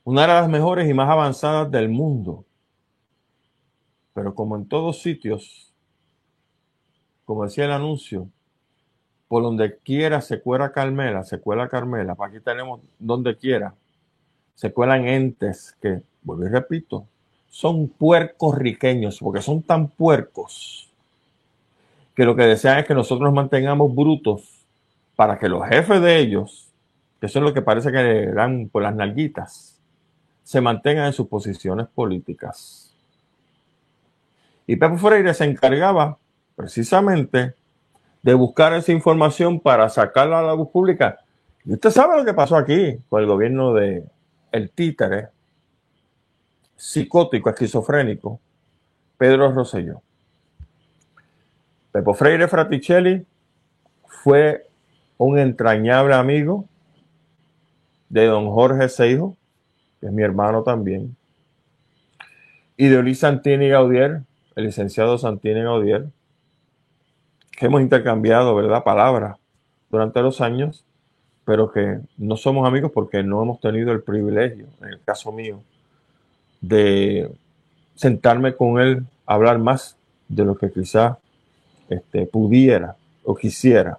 una 0.04 0.22
de 0.22 0.28
las 0.28 0.48
mejores 0.48 0.88
y 0.88 0.94
más 0.94 1.08
avanzadas 1.08 1.70
del 1.70 1.88
mundo. 1.88 2.43
Pero 4.14 4.35
como 4.35 4.57
en 4.57 4.66
todos 4.66 5.03
sitios, 5.03 5.72
como 7.24 7.44
decía 7.44 7.66
el 7.66 7.72
anuncio, 7.72 8.29
por 9.29 9.42
donde 9.42 9.79
quiera 9.79 10.20
se 10.20 10.40
cuela 10.40 10.72
Carmela, 10.72 11.24
se 11.24 11.40
cuela 11.40 11.68
Carmela, 11.68 12.16
aquí 12.18 12.40
tenemos 12.40 12.81
donde 12.98 13.37
quiera, 13.37 13.74
se 14.55 14.72
cuelan 14.72 15.09
entes 15.09 15.77
que, 15.81 16.03
vuelvo 16.22 16.46
y 16.46 16.48
repito, 16.48 17.07
son 17.48 17.88
puercos 17.88 18.57
riqueños, 18.57 19.18
porque 19.18 19.42
son 19.42 19.62
tan 19.62 19.88
puercos 19.88 20.90
que 22.14 22.24
lo 22.24 22.37
que 22.37 22.42
desean 22.44 22.79
es 22.79 22.87
que 22.87 22.94
nosotros 22.94 23.24
nos 23.27 23.35
mantengamos 23.35 23.94
brutos 23.94 24.64
para 25.16 25.38
que 25.38 25.48
los 25.48 25.66
jefes 25.66 26.00
de 26.00 26.18
ellos, 26.18 26.68
que 27.20 27.27
eso 27.27 27.38
es 27.38 27.44
lo 27.44 27.55
que 27.55 27.62
parece 27.62 27.90
que 27.90 28.03
le 28.03 28.33
dan 28.33 28.68
por 28.68 28.83
las 28.83 28.94
nalguitas, 28.94 29.81
se 30.42 30.61
mantengan 30.61 31.07
en 31.07 31.12
sus 31.12 31.27
posiciones 31.27 31.87
políticas. 31.88 32.84
Y 34.66 34.77
Pepe 34.77 34.96
Freire 34.98 35.35
se 35.35 35.44
encargaba 35.44 36.18
precisamente 36.57 37.55
de 38.22 38.35
buscar 38.35 38.72
esa 38.72 38.92
información 38.92 39.61
para 39.61 39.88
sacarla 39.88 40.38
a 40.38 40.42
la 40.42 40.55
luz 40.55 40.68
pública. 40.70 41.18
Y 41.64 41.74
usted 41.74 41.90
sabe 41.90 42.16
lo 42.16 42.24
que 42.24 42.33
pasó 42.33 42.57
aquí 42.57 42.98
con 43.09 43.20
el 43.20 43.27
gobierno 43.27 43.74
de 43.74 44.05
el 44.50 44.70
títere 44.70 45.29
psicótico, 46.77 47.50
esquizofrénico, 47.50 48.40
Pedro 49.18 49.53
Rosselló. 49.53 50.03
Pepo 51.92 52.14
Freire 52.14 52.48
Fraticelli 52.48 53.24
fue 54.07 54.66
un 55.16 55.38
entrañable 55.38 56.14
amigo 56.14 56.66
de 58.09 58.27
don 58.27 58.50
Jorge 58.50 58.88
Seijo, 58.88 59.37
que 60.00 60.07
es 60.07 60.12
mi 60.12 60.22
hermano 60.22 60.62
también, 60.62 61.16
y 62.77 62.88
de 62.88 63.03
Luis 63.03 63.20
Santini 63.20 63.68
Gaudier, 63.68 64.22
el 64.56 64.64
licenciado 64.64 65.18
Santini 65.18 65.62
Gaudier, 65.62 66.06
que 67.50 67.66
hemos 67.66 67.80
intercambiado, 67.80 68.54
¿verdad?, 68.54 68.84
palabras 68.84 69.38
durante 69.90 70.20
los 70.22 70.40
años, 70.40 70.84
pero 71.44 71.70
que 71.70 72.00
no 72.16 72.36
somos 72.36 72.66
amigos 72.66 72.90
porque 72.92 73.22
no 73.22 73.42
hemos 73.42 73.60
tenido 73.60 73.92
el 73.92 74.02
privilegio, 74.02 74.66
en 74.80 74.88
el 74.88 75.00
caso 75.02 75.30
mío, 75.32 75.60
de 76.60 77.30
sentarme 77.94 78.54
con 78.54 78.80
él 78.80 79.04
a 79.26 79.34
hablar 79.34 79.58
más 79.58 79.96
de 80.28 80.44
lo 80.44 80.56
que 80.56 80.70
quizá 80.70 81.18
este, 81.88 82.26
pudiera 82.26 82.96
o 83.24 83.34
quisiera. 83.34 83.98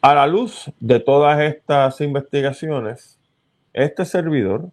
A 0.00 0.14
la 0.14 0.26
luz 0.26 0.70
de 0.78 1.00
todas 1.00 1.40
estas 1.40 2.00
investigaciones, 2.00 3.18
este 3.72 4.04
servidor 4.04 4.70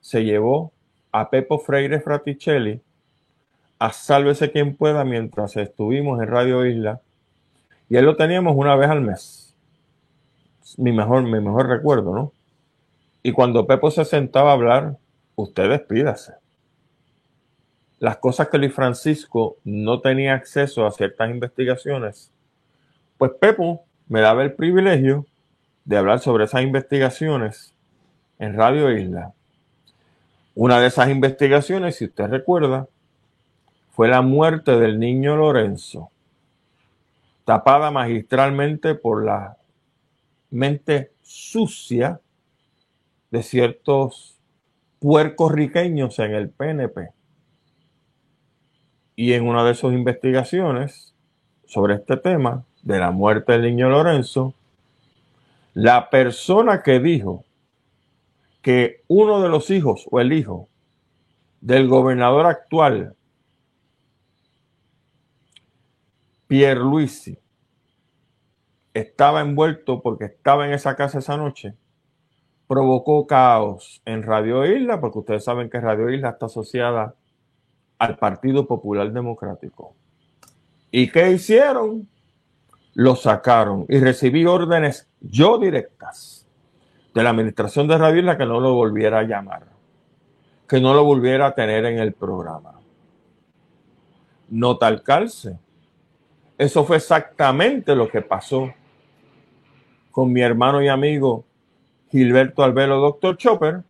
se 0.00 0.24
llevó 0.24 0.72
a 1.10 1.30
Pepo 1.30 1.58
Freire 1.58 2.00
Fraticelli 2.00 2.80
a 3.78 3.92
Sálvese 3.92 4.50
quien 4.50 4.76
pueda 4.76 5.04
mientras 5.04 5.56
estuvimos 5.56 6.20
en 6.20 6.28
Radio 6.28 6.64
Isla 6.64 7.00
y 7.88 7.96
él 7.96 8.04
lo 8.04 8.16
teníamos 8.16 8.56
una 8.56 8.74
vez 8.76 8.88
al 8.88 9.00
mes. 9.00 9.54
Mi 10.78 10.92
mejor, 10.92 11.22
mi 11.22 11.40
mejor 11.40 11.68
recuerdo, 11.68 12.14
¿no? 12.14 12.32
Y 13.22 13.32
cuando 13.32 13.66
Pepo 13.66 13.90
se 13.90 14.04
sentaba 14.04 14.50
a 14.50 14.54
hablar, 14.54 14.96
usted 15.34 15.68
despídase. 15.68 16.34
Las 17.98 18.18
cosas 18.18 18.48
que 18.48 18.58
Luis 18.58 18.74
Francisco 18.74 19.56
no 19.64 20.00
tenía 20.00 20.34
acceso 20.34 20.86
a 20.86 20.90
ciertas 20.90 21.30
investigaciones, 21.30 22.30
pues 23.18 23.32
Pepo 23.40 23.84
me 24.08 24.20
daba 24.20 24.42
el 24.42 24.52
privilegio 24.52 25.26
de 25.84 25.96
hablar 25.96 26.20
sobre 26.20 26.44
esas 26.44 26.62
investigaciones 26.62 27.74
en 28.38 28.56
Radio 28.56 28.90
Isla. 28.90 29.32
Una 30.54 30.80
de 30.80 30.88
esas 30.88 31.08
investigaciones, 31.08 31.96
si 31.96 32.06
usted 32.06 32.26
recuerda, 32.26 32.86
fue 33.96 34.08
la 34.08 34.20
muerte 34.20 34.78
del 34.78 34.98
niño 34.98 35.36
Lorenzo, 35.36 36.10
tapada 37.46 37.90
magistralmente 37.90 38.94
por 38.94 39.24
la 39.24 39.56
mente 40.50 41.12
sucia 41.22 42.20
de 43.30 43.42
ciertos 43.42 44.38
puercorriqueños 44.98 46.18
en 46.18 46.34
el 46.34 46.50
PNP. 46.50 47.08
Y 49.16 49.32
en 49.32 49.48
una 49.48 49.64
de 49.64 49.74
sus 49.74 49.94
investigaciones 49.94 51.14
sobre 51.64 51.94
este 51.94 52.18
tema, 52.18 52.66
de 52.82 52.98
la 52.98 53.12
muerte 53.12 53.52
del 53.52 53.62
niño 53.62 53.88
Lorenzo, 53.88 54.52
la 55.72 56.10
persona 56.10 56.82
que 56.82 57.00
dijo 57.00 57.46
que 58.60 59.00
uno 59.08 59.40
de 59.40 59.48
los 59.48 59.70
hijos 59.70 60.06
o 60.10 60.20
el 60.20 60.34
hijo 60.34 60.68
del 61.62 61.88
gobernador 61.88 62.44
actual, 62.44 63.15
Pierre 66.46 66.80
Luisi, 66.80 67.38
estaba 68.94 69.40
envuelto 69.40 70.00
porque 70.00 70.24
estaba 70.24 70.66
en 70.66 70.72
esa 70.72 70.96
casa 70.96 71.18
esa 71.18 71.36
noche, 71.36 71.74
provocó 72.66 73.26
caos 73.26 74.00
en 74.04 74.22
Radio 74.22 74.64
Isla, 74.64 75.00
porque 75.00 75.18
ustedes 75.18 75.44
saben 75.44 75.68
que 75.68 75.80
Radio 75.80 76.10
Isla 76.10 76.30
está 76.30 76.46
asociada 76.46 77.14
al 77.98 78.16
Partido 78.16 78.66
Popular 78.66 79.12
Democrático. 79.12 79.94
¿Y 80.90 81.10
qué 81.10 81.30
hicieron? 81.32 82.08
Lo 82.94 83.16
sacaron 83.16 83.84
y 83.88 83.98
recibí 83.98 84.46
órdenes 84.46 85.08
yo 85.20 85.58
directas 85.58 86.46
de 87.12 87.22
la 87.22 87.30
administración 87.30 87.88
de 87.88 87.98
Radio 87.98 88.20
Isla 88.20 88.38
que 88.38 88.46
no 88.46 88.60
lo 88.60 88.74
volviera 88.74 89.18
a 89.18 89.24
llamar, 89.24 89.66
que 90.66 90.80
no 90.80 90.94
lo 90.94 91.04
volviera 91.04 91.48
a 91.48 91.54
tener 91.54 91.84
en 91.84 91.98
el 91.98 92.14
programa. 92.14 92.80
No 94.48 94.78
tal 94.78 95.02
calce. 95.02 95.58
Eso 96.58 96.84
fue 96.84 96.96
exactamente 96.96 97.94
lo 97.94 98.08
que 98.08 98.22
pasó 98.22 98.72
con 100.10 100.32
mi 100.32 100.40
hermano 100.40 100.82
y 100.82 100.88
amigo 100.88 101.44
Gilberto 102.10 102.62
Albelo, 102.64 102.98
doctor 102.98 103.36
Chopper, 103.36 103.82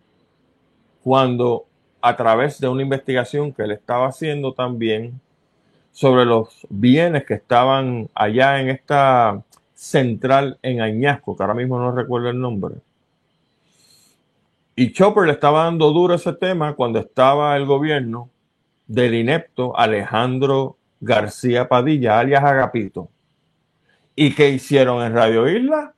cuando 1.04 1.66
a 2.00 2.16
través 2.16 2.58
de 2.58 2.66
una 2.66 2.82
investigación 2.82 3.52
que 3.52 3.62
él 3.62 3.70
estaba 3.70 4.08
haciendo 4.08 4.52
también 4.52 5.20
sobre 5.92 6.24
los 6.24 6.66
bienes 6.68 7.24
que 7.24 7.34
estaban 7.34 8.10
allá 8.14 8.60
en 8.60 8.70
esta 8.70 9.42
central 9.74 10.58
en 10.62 10.80
Añasco, 10.80 11.36
que 11.36 11.42
ahora 11.44 11.54
mismo 11.54 11.78
no 11.78 11.92
recuerdo 11.92 12.30
el 12.30 12.40
nombre. 12.40 12.76
Y 14.74 14.92
Chopper 14.92 15.26
le 15.26 15.32
estaba 15.32 15.64
dando 15.64 15.92
duro 15.92 16.14
ese 16.14 16.32
tema 16.32 16.74
cuando 16.74 16.98
estaba 16.98 17.56
el 17.56 17.64
gobierno 17.64 18.28
del 18.86 19.14
inepto 19.14 19.76
Alejandro 19.78 20.75
García 21.00 21.68
Padilla, 21.68 22.18
alias 22.18 22.42
Agapito. 22.42 23.10
¿Y 24.14 24.34
qué 24.34 24.50
hicieron 24.50 25.04
en 25.04 25.14
Radio 25.14 25.48
Isla? 25.48 25.94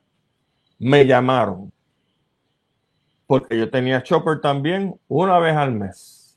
Me 0.77 1.05
llamaron 1.05 1.71
porque 3.29 3.59
yo 3.59 3.69
tenía 3.69 4.01
Chopper 4.01 4.41
también 4.41 4.99
una 5.07 5.37
vez 5.37 5.55
al 5.55 5.71
mes. 5.71 6.35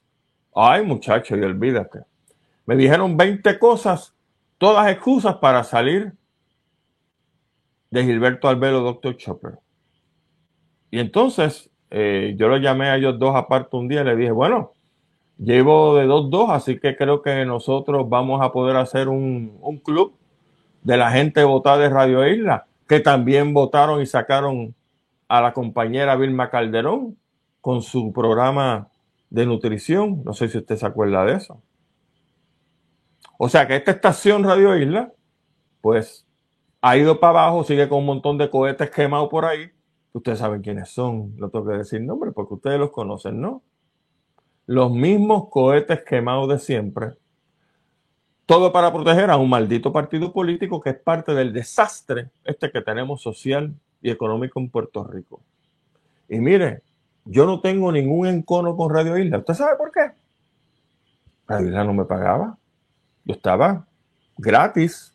Ay, 0.55 0.85
muchacho, 0.85 1.35
y 1.35 1.41
olvídate. 1.41 2.01
Me 2.67 2.77
dijeron 2.77 3.17
20 3.17 3.59
cosas, 3.59 4.15
todas 4.59 4.93
excusas 4.93 5.37
para 5.37 5.65
salir 5.65 6.13
de 7.91 8.05
Gilberto 8.05 8.47
Albelo, 8.47 8.81
Doctor 8.81 9.17
Chopper. 9.17 9.59
Y 10.91 10.99
entonces 10.99 11.71
eh, 11.89 12.35
yo 12.37 12.49
lo 12.49 12.59
llamé 12.59 12.91
a 12.91 12.97
ellos 12.97 13.19
dos 13.19 13.35
aparte 13.37 13.75
un 13.75 13.89
día 13.89 14.03
y 14.03 14.05
le 14.05 14.17
dije, 14.17 14.33
bueno, 14.33 14.75
llevo 15.43 15.97
de 15.97 16.07
dos 16.07 16.31
dos, 16.31 16.51
así 16.51 16.79
que 16.79 16.97
creo 16.97 17.23
que 17.23 17.45
nosotros 17.45 18.09
vamos 18.09 18.41
a 18.43 18.53
poder 18.53 18.77
hacer 18.77 19.09
un, 19.09 19.59
un 19.61 19.79
club 19.79 20.15
de 20.83 20.97
la 20.97 21.11
gente 21.11 21.45
votada 21.45 21.79
de 21.79 21.89
Radio 21.89 22.27
Isla, 22.27 22.67
que 22.89 23.01
también 23.01 23.55
votaron 23.55 24.01
y 24.01 24.07
sacaron 24.07 24.75
a 25.29 25.41
la 25.41 25.53
compañera 25.53 26.17
Vilma 26.17 26.51
Calderón 26.51 27.17
con 27.61 27.83
su 27.83 28.13
programa 28.13 28.89
de 29.31 29.47
nutrición. 29.47 30.23
No 30.25 30.35
sé 30.35 30.49
si 30.49 30.59
usted 30.59 30.77
se 30.77 30.87
acuerda 30.87 31.25
de 31.25 31.35
eso. 31.35 31.63
O 33.39 33.49
sea 33.49 33.67
que 33.67 33.77
esta 33.77 33.93
estación 33.93 34.45
Radio 34.45 34.77
Isla, 34.77 35.13
pues 35.81 36.27
ha 36.81 36.97
ido 36.97 37.19
para 37.19 37.41
abajo, 37.41 37.65
sigue 37.65 37.89
con 37.89 38.01
un 38.01 38.07
montón 38.07 38.39
de 38.39 38.51
cohetes 38.51 38.91
quemados 38.91 39.29
por 39.29 39.45
ahí. 39.45 39.71
Ustedes 40.13 40.41
saben 40.41 40.61
quiénes 40.61 40.91
son, 40.91 41.35
no 41.37 41.49
tengo 41.49 41.67
que 41.67 41.79
decir 41.79 42.01
nombre 42.03 42.33
porque 42.33 42.55
ustedes 42.55 42.79
los 42.79 42.91
conocen, 42.91 43.41
¿no? 43.41 43.63
Los 44.67 44.91
mismos 44.91 45.49
cohetes 45.51 46.03
quemados 46.05 46.49
de 46.49 46.59
siempre. 46.59 47.15
Todo 48.47 48.73
para 48.73 48.93
proteger 48.93 49.31
a 49.31 49.37
un 49.37 49.49
maldito 49.49 49.93
partido 49.93 50.33
político 50.33 50.81
que 50.81 50.91
es 50.91 50.99
parte 50.99 51.35
del 51.35 51.53
desastre 51.53 52.31
este 52.45 52.71
que 52.71 52.81
tenemos 52.81 53.23
social 53.23 53.75
y 54.01 54.11
económico 54.11 54.61
en 54.61 54.69
Puerto 54.69 55.05
Rico. 55.05 55.41
Y 56.29 56.39
mire, 56.39 56.83
yo 57.25 57.47
no 57.47 57.61
tengo 57.61 57.93
ningún 57.93 58.27
encono 58.27 58.77
con 58.77 58.93
Radio 58.93 59.17
Isla. 59.17 59.39
¿Usted 59.39 59.55
sabe 59.55 59.77
por 59.77 59.93
qué? 59.93 60.13
Radio 61.47 61.69
Isla 61.69 61.85
no 61.85 61.95
me 61.95 62.05
pagaba. 62.05 62.57
Yo 63.25 63.35
estaba 63.35 63.87
gratis, 64.37 65.15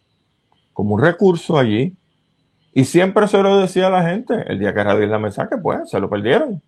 como 0.73 0.95
un 0.95 1.01
recurso 1.01 1.57
allí. 1.57 1.95
Y 2.73 2.85
siempre 2.85 3.27
se 3.27 3.41
lo 3.41 3.57
decía 3.57 3.87
a 3.87 3.89
la 3.89 4.03
gente, 4.03 4.45
el 4.47 4.59
día 4.59 4.73
que 4.73 4.83
Radio 4.83 5.03
Isla 5.03 5.19
me 5.19 5.31
saque, 5.31 5.57
pues 5.57 5.89
se 5.89 5.99
lo 5.99 6.09
perdieron. 6.09 6.61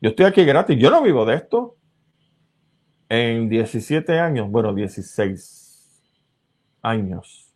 Yo 0.00 0.10
estoy 0.10 0.26
aquí 0.26 0.44
gratis, 0.44 0.78
yo 0.78 0.90
no 0.90 1.02
vivo 1.02 1.26
de 1.26 1.34
esto. 1.34 1.76
En 3.10 3.48
17 3.48 4.20
años, 4.20 4.48
bueno, 4.48 4.72
16 4.72 6.00
años. 6.80 7.50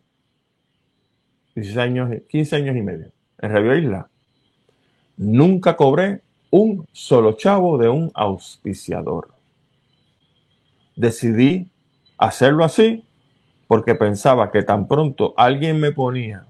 16 1.54 1.78
años, 1.78 2.10
15 2.28 2.56
años 2.56 2.76
y 2.76 2.82
medio 2.82 3.12
en 3.38 3.50
Radio 3.52 3.76
Isla, 3.76 4.08
nunca 5.16 5.76
cobré 5.76 6.22
un 6.50 6.84
solo 6.90 7.34
chavo 7.34 7.78
de 7.78 7.88
un 7.88 8.10
auspiciador. 8.14 9.28
Decidí 10.96 11.70
hacerlo 12.18 12.64
así 12.64 13.04
porque 13.68 13.94
pensaba 13.94 14.50
que 14.50 14.64
tan 14.64 14.88
pronto 14.88 15.34
alguien 15.36 15.78
me 15.78 15.92
ponía 15.92 16.46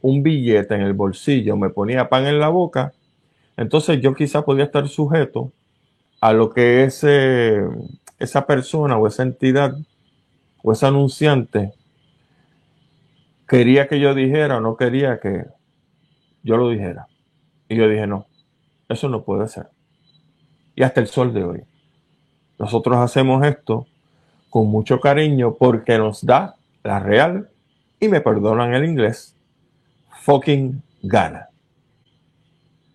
un 0.00 0.24
billete 0.24 0.74
en 0.74 0.80
el 0.80 0.94
bolsillo, 0.94 1.56
me 1.56 1.70
ponía 1.70 2.08
pan 2.08 2.26
en 2.26 2.40
la 2.40 2.48
boca, 2.48 2.92
entonces 3.56 4.00
yo 4.00 4.14
quizá 4.14 4.44
podía 4.44 4.64
estar 4.64 4.88
sujeto 4.88 5.52
a 6.20 6.32
lo 6.32 6.50
que 6.50 6.82
ese, 6.82 7.60
esa 8.18 8.46
persona 8.46 8.98
o 8.98 9.06
esa 9.06 9.22
entidad 9.22 9.76
o 10.62 10.72
ese 10.72 10.86
anunciante 10.86 11.72
quería 13.46 13.88
que 13.88 14.00
yo 14.00 14.14
dijera 14.14 14.58
o 14.58 14.60
no 14.60 14.76
quería 14.76 15.20
que 15.20 15.46
yo 16.42 16.56
lo 16.56 16.68
dijera. 16.68 17.06
Y 17.68 17.76
yo 17.76 17.88
dije, 17.88 18.06
no, 18.06 18.26
eso 18.88 19.08
no 19.08 19.22
puede 19.22 19.48
ser. 19.48 19.68
Y 20.74 20.82
hasta 20.82 21.00
el 21.00 21.06
sol 21.06 21.32
de 21.32 21.44
hoy. 21.44 21.62
Nosotros 22.58 22.96
hacemos 22.98 23.44
esto 23.46 23.86
con 24.50 24.68
mucho 24.68 25.00
cariño 25.00 25.54
porque 25.54 25.98
nos 25.98 26.24
da 26.24 26.56
la 26.82 26.98
real, 27.00 27.50
y 28.00 28.08
me 28.08 28.20
perdonan 28.20 28.74
el 28.74 28.84
inglés, 28.84 29.34
fucking 30.22 30.82
gana. 31.02 31.48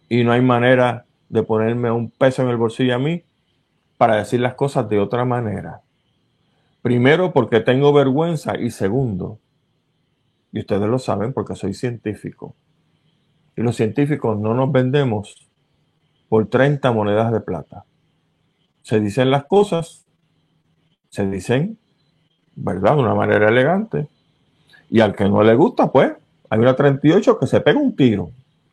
Y 0.10 0.24
no 0.24 0.32
hay 0.32 0.42
manera 0.42 1.06
de 1.30 1.44
ponerme 1.44 1.92
un 1.92 2.10
peso 2.10 2.42
en 2.42 2.50
el 2.50 2.58
bolsillo 2.58 2.96
a 2.96 3.00
mí 3.00 3.24
para 3.98 4.18
decir 4.18 4.40
las 4.40 4.56
cosas 4.56 4.90
de 4.90 5.00
otra 5.00 5.26
manera. 5.26 5.82
Primero 6.82 7.32
porque 7.32 7.60
tengo 7.60 7.94
vergüenza 7.94 8.58
y 8.58 8.72
segundo, 8.72 9.40
y 10.52 10.60
ustedes 10.60 10.88
lo 10.88 11.00
saben 11.00 11.34
porque 11.34 11.56
soy 11.56 11.74
científico, 11.74 12.56
y 13.56 13.62
los 13.62 13.76
científicos 13.76 14.38
no 14.40 14.54
nos 14.54 14.72
vendemos 14.72 15.48
por 16.28 16.48
30 16.48 16.92
monedas 16.92 17.32
de 17.32 17.40
plata. 17.40 17.86
Se 18.82 19.00
dicen 19.00 19.32
las 19.32 19.46
cosas, 19.46 20.06
se 21.10 21.30
dicen, 21.30 21.78
¿verdad? 22.56 22.96
De 22.96 23.02
una 23.02 23.14
manera 23.14 23.50
elegante. 23.50 24.08
Y 24.90 25.00
al 25.00 25.16
que 25.16 25.26
no 25.26 25.44
le 25.44 25.56
gusta, 25.56 25.92
pues, 25.92 26.14
hay 26.50 26.60
una 26.60 26.76
38 26.76 27.40
que 27.40 27.48
se 27.48 27.62
pega 27.62 27.80
un 27.80 27.96
tiro 27.96 28.32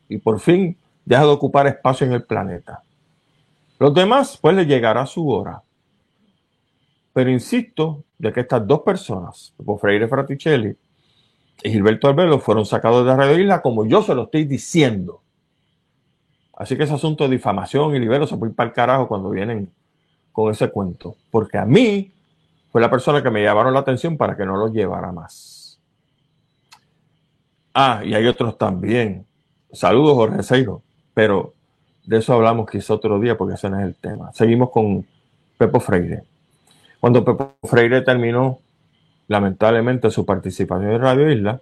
y 0.09 0.18
por 0.18 0.40
fin 0.40 0.76
deja 1.04 1.22
de 1.22 1.28
ocupar 1.28 1.66
espacio 1.66 2.06
en 2.06 2.12
el 2.12 2.24
planeta. 2.24 2.83
Los 3.80 3.94
demás, 3.94 4.38
pues, 4.40 4.54
le 4.54 4.66
llegará 4.66 5.06
su 5.06 5.26
hora. 5.30 5.62
Pero 7.14 7.30
insisto 7.30 8.04
de 8.18 8.30
que 8.30 8.40
estas 8.40 8.66
dos 8.66 8.80
personas, 8.80 9.54
Freire 9.80 10.06
Fraticelli 10.06 10.76
y 11.62 11.70
Gilberto 11.70 12.06
Albelo, 12.06 12.38
fueron 12.38 12.66
sacados 12.66 13.06
de 13.06 13.16
Radio 13.16 13.38
Isla 13.38 13.62
como 13.62 13.86
yo 13.86 14.02
se 14.02 14.14
lo 14.14 14.24
estoy 14.24 14.44
diciendo. 14.44 15.22
Así 16.56 16.76
que 16.76 16.82
ese 16.82 16.92
asunto 16.92 17.24
de 17.24 17.30
difamación 17.30 17.96
y 17.96 17.98
libero 17.98 18.26
se 18.26 18.36
puede 18.36 18.50
ir 18.50 18.56
para 18.56 18.68
el 18.68 18.74
carajo 18.74 19.08
cuando 19.08 19.30
vienen 19.30 19.72
con 20.30 20.52
ese 20.52 20.70
cuento. 20.70 21.16
Porque 21.30 21.56
a 21.56 21.64
mí 21.64 22.12
fue 22.70 22.82
la 22.82 22.90
persona 22.90 23.22
que 23.22 23.30
me 23.30 23.42
llamaron 23.42 23.72
la 23.72 23.80
atención 23.80 24.18
para 24.18 24.36
que 24.36 24.44
no 24.44 24.58
lo 24.58 24.68
llevara 24.68 25.10
más. 25.10 25.80
Ah, 27.72 28.02
y 28.04 28.12
hay 28.12 28.26
otros 28.26 28.58
también. 28.58 29.26
Saludos, 29.72 30.14
Jorge 30.16 30.42
Seiro. 30.42 30.82
Pero 31.14 31.54
de 32.04 32.18
eso 32.18 32.34
hablamos 32.34 32.68
quizá 32.70 32.94
otro 32.94 33.18
día 33.18 33.36
porque 33.36 33.54
ese 33.54 33.70
no 33.70 33.78
es 33.78 33.86
el 33.86 33.94
tema. 33.94 34.32
Seguimos 34.32 34.70
con 34.70 35.06
Pepo 35.58 35.80
Freire. 35.80 36.22
Cuando 36.98 37.24
Pepo 37.24 37.56
Freire 37.64 38.02
terminó, 38.02 38.60
lamentablemente, 39.28 40.10
su 40.10 40.24
participación 40.26 40.92
en 40.92 41.00
Radio 41.00 41.30
Isla, 41.30 41.60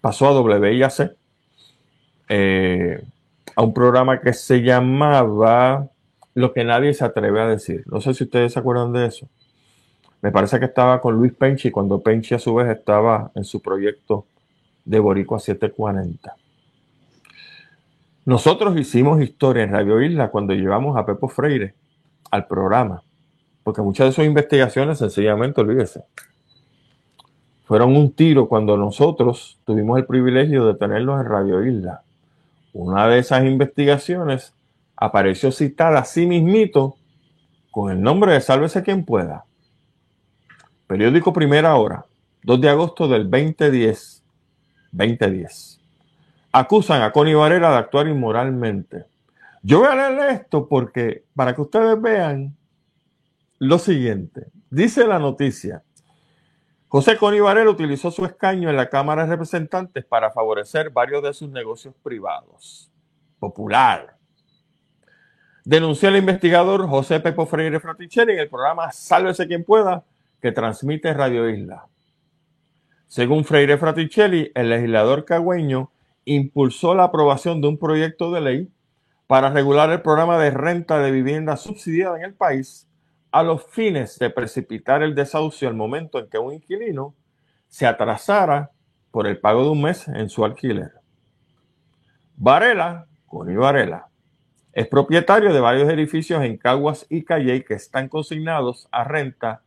pasó 0.00 0.26
a 0.26 0.40
WIAC, 0.40 1.16
eh, 2.28 3.02
a 3.56 3.62
un 3.62 3.74
programa 3.74 4.20
que 4.20 4.32
se 4.32 4.62
llamaba 4.62 5.88
Lo 6.34 6.52
que 6.52 6.64
nadie 6.64 6.94
se 6.94 7.04
atreve 7.04 7.40
a 7.40 7.46
decir. 7.46 7.84
No 7.86 8.00
sé 8.00 8.14
si 8.14 8.24
ustedes 8.24 8.52
se 8.52 8.58
acuerdan 8.58 8.92
de 8.92 9.06
eso. 9.06 9.28
Me 10.22 10.32
parece 10.32 10.58
que 10.58 10.64
estaba 10.64 11.00
con 11.00 11.14
Luis 11.14 11.34
Penchi 11.34 11.70
cuando 11.70 12.00
Penchi 12.00 12.34
a 12.34 12.38
su 12.38 12.54
vez 12.54 12.68
estaba 12.68 13.30
en 13.34 13.44
su 13.44 13.60
proyecto 13.60 14.26
de 14.84 14.98
Boricua 14.98 15.38
740. 15.38 16.34
Nosotros 18.26 18.74
hicimos 18.78 19.20
historia 19.20 19.64
en 19.64 19.72
Radio 19.72 20.00
Isla 20.00 20.30
cuando 20.30 20.54
llevamos 20.54 20.96
a 20.96 21.04
Pepo 21.04 21.28
Freire 21.28 21.74
al 22.30 22.46
programa, 22.46 23.02
porque 23.62 23.82
muchas 23.82 24.06
de 24.06 24.12
sus 24.12 24.24
investigaciones, 24.24 24.98
sencillamente, 24.98 25.60
olvídese, 25.60 26.04
fueron 27.66 27.94
un 27.94 28.12
tiro 28.12 28.48
cuando 28.48 28.78
nosotros 28.78 29.58
tuvimos 29.66 29.98
el 29.98 30.06
privilegio 30.06 30.66
de 30.66 30.74
tenerlos 30.74 31.20
en 31.20 31.26
Radio 31.26 31.66
Isla. 31.66 32.02
Una 32.72 33.06
de 33.08 33.18
esas 33.18 33.44
investigaciones 33.44 34.54
apareció 34.96 35.52
citada 35.52 35.98
a 35.98 36.04
sí 36.06 36.26
mismito 36.26 36.96
con 37.70 37.92
el 37.92 38.00
nombre 38.00 38.32
de 38.32 38.40
Sálvese 38.40 38.82
quien 38.82 39.04
pueda. 39.04 39.44
Periódico 40.86 41.32
Primera 41.34 41.76
Hora, 41.76 42.06
2 42.42 42.60
de 42.60 42.68
agosto 42.70 43.06
del 43.06 43.30
2010. 43.30 44.22
2010. 44.92 45.83
Acusan 46.56 47.02
a 47.02 47.10
Connie 47.10 47.34
Varela 47.34 47.72
de 47.72 47.78
actuar 47.78 48.06
inmoralmente. 48.06 49.06
Yo 49.60 49.80
voy 49.80 49.88
a 49.88 49.96
leer 49.96 50.30
esto 50.30 50.68
porque 50.68 51.24
para 51.34 51.52
que 51.52 51.60
ustedes 51.60 52.00
vean 52.00 52.56
lo 53.58 53.76
siguiente. 53.80 54.52
Dice 54.70 55.04
la 55.04 55.18
noticia. 55.18 55.82
José 56.86 57.16
Connie 57.16 57.40
Varela 57.40 57.68
utilizó 57.68 58.12
su 58.12 58.24
escaño 58.24 58.70
en 58.70 58.76
la 58.76 58.88
Cámara 58.88 59.24
de 59.24 59.30
Representantes 59.30 60.04
para 60.04 60.30
favorecer 60.30 60.90
varios 60.90 61.24
de 61.24 61.34
sus 61.34 61.50
negocios 61.50 61.92
privados. 62.04 62.88
Popular. 63.40 64.16
Denunció 65.64 66.08
el 66.08 66.18
investigador 66.18 66.86
José 66.86 67.18
Pepo 67.18 67.46
Freire 67.46 67.80
Fraticelli 67.80 68.34
en 68.34 68.38
el 68.38 68.48
programa 68.48 68.92
Sálvese 68.92 69.48
quien 69.48 69.64
pueda, 69.64 70.04
que 70.40 70.52
transmite 70.52 71.14
Radio 71.14 71.50
Isla. 71.50 71.88
Según 73.08 73.44
Freire 73.44 73.76
Fraticelli, 73.76 74.52
el 74.54 74.70
legislador 74.70 75.24
cagüeño 75.24 75.90
impulsó 76.24 76.94
la 76.94 77.04
aprobación 77.04 77.60
de 77.60 77.68
un 77.68 77.78
proyecto 77.78 78.32
de 78.32 78.40
ley 78.40 78.72
para 79.26 79.50
regular 79.50 79.90
el 79.90 80.02
programa 80.02 80.38
de 80.38 80.50
renta 80.50 80.98
de 80.98 81.10
vivienda 81.10 81.56
subsidiada 81.56 82.18
en 82.18 82.24
el 82.24 82.34
país 82.34 82.88
a 83.30 83.42
los 83.42 83.64
fines 83.66 84.18
de 84.18 84.30
precipitar 84.30 85.02
el 85.02 85.14
desahucio 85.14 85.68
al 85.68 85.74
momento 85.74 86.18
en 86.18 86.28
que 86.28 86.38
un 86.38 86.54
inquilino 86.54 87.14
se 87.68 87.86
atrasara 87.86 88.70
por 89.10 89.26
el 89.26 89.38
pago 89.38 89.64
de 89.64 89.70
un 89.70 89.82
mes 89.82 90.06
en 90.08 90.28
su 90.28 90.44
alquiler. 90.44 90.92
Varela, 92.36 93.06
Connie 93.26 93.56
Varela, 93.56 94.08
es 94.72 94.88
propietario 94.88 95.52
de 95.52 95.60
varios 95.60 95.88
edificios 95.88 96.42
en 96.44 96.56
Caguas 96.56 97.06
y 97.08 97.24
Calley 97.24 97.64
que 97.64 97.74
están 97.74 98.08
consignados 98.08 98.88
a 98.90 99.04
renta 99.04 99.62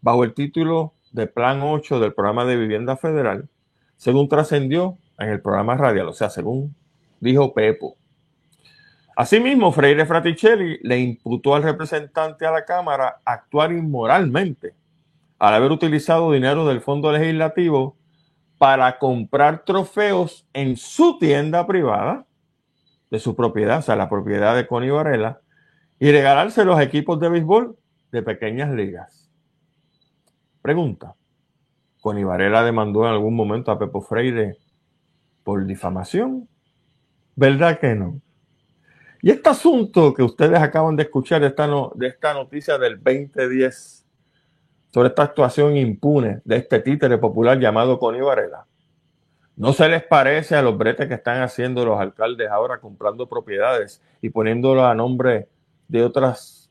bajo 0.00 0.24
el 0.24 0.34
título 0.34 0.94
de 1.12 1.26
Plan 1.26 1.62
8 1.62 2.00
del 2.00 2.14
Programa 2.14 2.44
de 2.44 2.56
Vivienda 2.56 2.96
Federal, 2.96 3.48
según 3.96 4.28
trascendió 4.28 4.98
en 5.18 5.28
el 5.28 5.40
programa 5.40 5.76
radial, 5.76 6.08
o 6.08 6.12
sea, 6.12 6.30
según 6.30 6.74
dijo 7.20 7.54
Pepo. 7.54 7.96
Asimismo, 9.14 9.72
Freire 9.72 10.06
Fraticelli 10.06 10.78
le 10.82 10.98
imputó 10.98 11.54
al 11.54 11.62
representante 11.62 12.46
a 12.46 12.50
la 12.50 12.64
Cámara 12.64 13.20
actuar 13.24 13.72
inmoralmente 13.72 14.74
al 15.38 15.54
haber 15.54 15.72
utilizado 15.72 16.32
dinero 16.32 16.66
del 16.66 16.80
Fondo 16.80 17.12
Legislativo 17.12 17.96
para 18.58 18.98
comprar 18.98 19.64
trofeos 19.64 20.46
en 20.52 20.76
su 20.76 21.18
tienda 21.18 21.66
privada 21.66 22.26
de 23.10 23.18
su 23.18 23.34
propiedad, 23.34 23.80
o 23.80 23.82
sea, 23.82 23.96
la 23.96 24.08
propiedad 24.08 24.54
de 24.54 24.66
Connie 24.66 24.90
Varela, 24.90 25.40
y 25.98 26.10
regalarse 26.10 26.64
los 26.64 26.80
equipos 26.80 27.20
de 27.20 27.28
béisbol 27.28 27.76
de 28.12 28.22
pequeñas 28.22 28.70
ligas. 28.70 29.28
Pregunta. 30.62 31.14
¿Connie 32.00 32.24
Varela 32.24 32.64
demandó 32.64 33.04
en 33.04 33.12
algún 33.12 33.34
momento 33.34 33.70
a 33.70 33.78
Pepo 33.78 34.00
Freire 34.00 34.56
por 35.42 35.64
difamación? 35.66 36.48
¿Verdad 37.34 37.78
que 37.78 37.94
no? 37.94 38.20
Y 39.22 39.30
este 39.30 39.48
asunto 39.50 40.12
que 40.12 40.22
ustedes 40.22 40.58
acaban 40.58 40.96
de 40.96 41.04
escuchar 41.04 41.44
esta, 41.44 41.68
de 41.94 42.06
esta 42.08 42.34
noticia 42.34 42.76
del 42.76 42.96
2010 43.02 44.04
sobre 44.92 45.08
esta 45.08 45.22
actuación 45.22 45.76
impune 45.76 46.42
de 46.44 46.56
este 46.56 46.80
títere 46.80 47.16
popular 47.18 47.58
llamado 47.58 47.98
Connie 47.98 48.20
Varela, 48.20 48.66
¿no 49.56 49.72
se 49.72 49.88
les 49.88 50.02
parece 50.02 50.56
a 50.56 50.62
los 50.62 50.76
bretes 50.76 51.08
que 51.08 51.14
están 51.14 51.40
haciendo 51.40 51.84
los 51.84 51.98
alcaldes 51.98 52.50
ahora 52.50 52.78
comprando 52.78 53.28
propiedades 53.28 54.02
y 54.20 54.28
poniéndolo 54.28 54.84
a 54.84 54.94
nombre 54.94 55.48
de 55.88 56.02
otras 56.02 56.68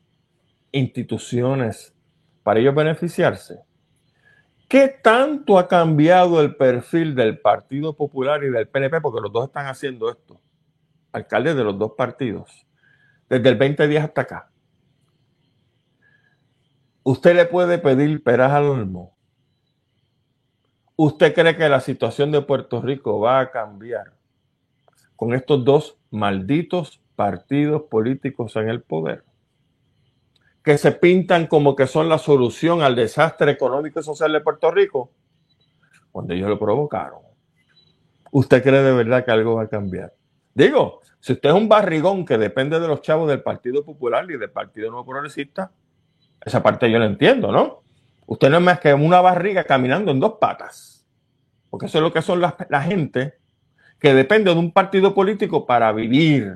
instituciones 0.70 1.94
para 2.42 2.60
ellos 2.60 2.74
beneficiarse? 2.74 3.60
¿Qué 4.72 4.88
tanto 4.88 5.58
ha 5.58 5.68
cambiado 5.68 6.40
el 6.40 6.56
perfil 6.56 7.14
del 7.14 7.38
Partido 7.38 7.94
Popular 7.94 8.42
y 8.42 8.48
del 8.48 8.68
PNP? 8.68 9.02
Porque 9.02 9.20
los 9.20 9.30
dos 9.30 9.48
están 9.48 9.66
haciendo 9.66 10.10
esto 10.10 10.40
alcaldes 11.12 11.54
de 11.56 11.62
los 11.62 11.78
dos 11.78 11.92
partidos, 11.92 12.66
desde 13.28 13.50
el 13.50 13.58
2010 13.58 14.02
hasta 14.02 14.22
acá. 14.22 14.50
Usted 17.02 17.36
le 17.36 17.44
puede 17.44 17.76
pedir 17.76 18.22
peras 18.22 18.50
al 18.52 18.64
olmo. 18.64 19.14
¿Usted 20.96 21.34
cree 21.34 21.54
que 21.54 21.68
la 21.68 21.80
situación 21.80 22.32
de 22.32 22.40
Puerto 22.40 22.80
Rico 22.80 23.20
va 23.20 23.40
a 23.40 23.50
cambiar 23.50 24.14
con 25.16 25.34
estos 25.34 25.62
dos 25.66 25.98
malditos 26.10 26.98
partidos 27.14 27.82
políticos 27.90 28.56
en 28.56 28.70
el 28.70 28.80
poder? 28.80 29.22
Que 30.62 30.78
se 30.78 30.92
pintan 30.92 31.46
como 31.46 31.74
que 31.74 31.86
son 31.86 32.08
la 32.08 32.18
solución 32.18 32.82
al 32.82 32.94
desastre 32.94 33.50
económico 33.52 34.00
y 34.00 34.02
social 34.02 34.32
de 34.32 34.40
Puerto 34.40 34.70
Rico. 34.70 35.10
cuando 36.10 36.34
ellos 36.34 36.48
lo 36.48 36.58
provocaron. 36.58 37.20
¿Usted 38.30 38.62
cree 38.62 38.82
de 38.82 38.92
verdad 38.92 39.24
que 39.24 39.30
algo 39.30 39.56
va 39.56 39.62
a 39.62 39.68
cambiar? 39.68 40.12
Digo, 40.54 41.00
si 41.20 41.32
usted 41.32 41.50
es 41.50 41.54
un 41.54 41.68
barrigón 41.68 42.24
que 42.24 42.36
depende 42.36 42.78
de 42.80 42.88
los 42.88 43.00
chavos 43.00 43.28
del 43.28 43.42
Partido 43.42 43.84
Popular 43.84 44.30
y 44.30 44.36
del 44.36 44.50
Partido 44.50 44.90
Nuevo 44.90 45.06
Progresista, 45.06 45.70
esa 46.40 46.62
parte 46.62 46.90
yo 46.90 46.98
la 46.98 47.06
entiendo, 47.06 47.52
¿no? 47.52 47.82
Usted 48.26 48.50
no 48.50 48.58
es 48.58 48.62
más 48.62 48.80
que 48.80 48.92
una 48.92 49.20
barriga 49.20 49.64
caminando 49.64 50.10
en 50.10 50.20
dos 50.20 50.34
patas. 50.40 51.06
Porque 51.70 51.86
eso 51.86 51.98
es 51.98 52.02
lo 52.02 52.12
que 52.12 52.22
son 52.22 52.40
la, 52.40 52.56
la 52.68 52.82
gente 52.82 53.34
que 53.98 54.14
depende 54.14 54.52
de 54.52 54.58
un 54.58 54.72
partido 54.72 55.14
político 55.14 55.64
para 55.64 55.92
vivir, 55.92 56.54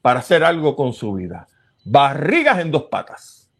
para 0.00 0.20
hacer 0.20 0.44
algo 0.44 0.76
con 0.76 0.92
su 0.92 1.14
vida. 1.14 1.48
Barrigas 1.84 2.58
en 2.58 2.70
dos 2.70 2.84
patas. 2.84 3.50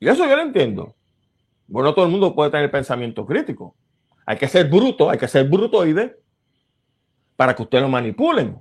Y 0.00 0.08
eso 0.08 0.26
yo 0.26 0.36
lo 0.36 0.42
entiendo. 0.42 0.94
Bueno, 1.66 1.94
todo 1.94 2.04
el 2.04 2.10
mundo 2.10 2.34
puede 2.34 2.50
tener 2.50 2.70
pensamiento 2.70 3.24
crítico. 3.24 3.76
Hay 4.26 4.36
que 4.36 4.48
ser 4.48 4.68
bruto, 4.68 5.10
hay 5.10 5.18
que 5.18 5.28
ser 5.28 5.48
brutoide 5.48 6.16
para 7.36 7.54
que 7.54 7.62
usted 7.62 7.80
lo 7.80 7.88
manipulen. 7.88 8.60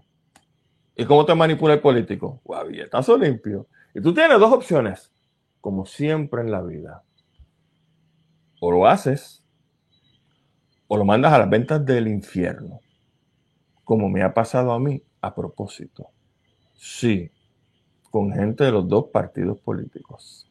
¿Y 0.95 1.05
cómo 1.05 1.25
te 1.25 1.33
manipula 1.33 1.73
el 1.73 1.81
político? 1.81 2.41
Guavietazo 2.43 3.17
limpio. 3.17 3.67
Y 3.93 4.01
tú 4.01 4.13
tienes 4.13 4.39
dos 4.39 4.51
opciones, 4.51 5.11
como 5.59 5.85
siempre 5.85 6.41
en 6.41 6.51
la 6.51 6.61
vida. 6.61 7.03
O 8.59 8.71
lo 8.71 8.87
haces, 8.87 9.43
o 10.87 10.97
lo 10.97 11.05
mandas 11.05 11.33
a 11.33 11.39
las 11.39 11.49
ventas 11.49 11.83
del 11.85 12.07
infierno, 12.07 12.79
como 13.83 14.09
me 14.09 14.21
ha 14.21 14.33
pasado 14.33 14.71
a 14.71 14.79
mí 14.79 15.03
a 15.21 15.33
propósito. 15.33 16.09
Sí, 16.75 17.31
con 18.13 18.31
gente 18.31 18.63
de 18.63 18.71
los 18.71 18.87
dos 18.87 19.05
partidos 19.05 19.57
políticos. 19.57 20.47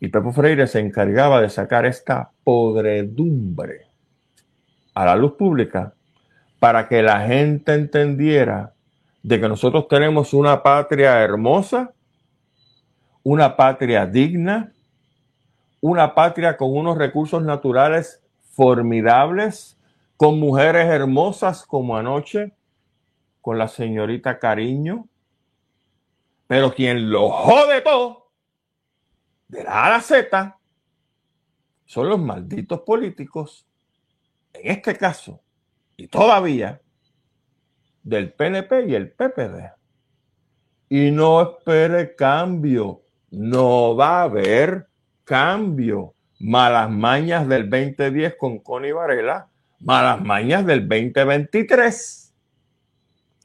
Y 0.00 0.08
Pepo 0.08 0.32
Freire 0.32 0.66
se 0.66 0.80
encargaba 0.80 1.42
de 1.42 1.50
sacar 1.50 1.84
esta 1.84 2.30
podredumbre 2.42 3.88
a 4.94 5.04
la 5.04 5.16
luz 5.16 5.32
pública 5.32 5.92
para 6.60 6.88
que 6.88 7.02
la 7.02 7.26
gente 7.26 7.74
entendiera 7.74 8.72
de 9.22 9.38
que 9.38 9.50
nosotros 9.50 9.86
tenemos 9.86 10.32
una 10.32 10.62
patria 10.62 11.20
hermosa, 11.20 11.92
una 13.22 13.54
patria 13.54 14.06
digna, 14.06 14.72
una 15.82 16.14
patria 16.14 16.56
con 16.56 16.74
unos 16.74 16.96
recursos 16.96 17.42
naturales 17.42 18.22
formidables, 18.52 19.76
con 20.16 20.40
mujeres 20.40 20.86
hermosas 20.86 21.66
como 21.66 21.98
anoche, 21.98 22.54
con 23.42 23.58
la 23.58 23.68
señorita 23.68 24.38
Cariño, 24.38 25.09
pero 26.50 26.74
quien 26.74 27.12
lo 27.12 27.30
jode 27.30 27.80
todo, 27.80 28.32
de 29.46 29.62
la 29.62 29.70
A 29.70 29.86
a 29.86 29.90
la 29.90 30.00
Z, 30.00 30.58
son 31.86 32.08
los 32.08 32.18
malditos 32.18 32.80
políticos, 32.80 33.68
en 34.54 34.72
este 34.72 34.96
caso, 34.96 35.40
y 35.96 36.08
todavía 36.08 36.80
del 38.02 38.32
PNP 38.32 38.88
y 38.88 38.96
el 38.96 39.12
PPD. 39.12 39.70
Y 40.88 41.12
no 41.12 41.40
espere 41.40 42.16
cambio, 42.16 43.02
no 43.30 43.94
va 43.94 44.22
a 44.22 44.24
haber 44.24 44.88
cambio. 45.22 46.14
Malas 46.40 46.90
mañas 46.90 47.46
del 47.46 47.70
2010 47.70 48.34
con 48.36 48.58
Connie 48.58 48.90
Varela, 48.90 49.48
malas 49.78 50.20
mañas 50.20 50.66
del 50.66 50.88
2023 50.88 52.34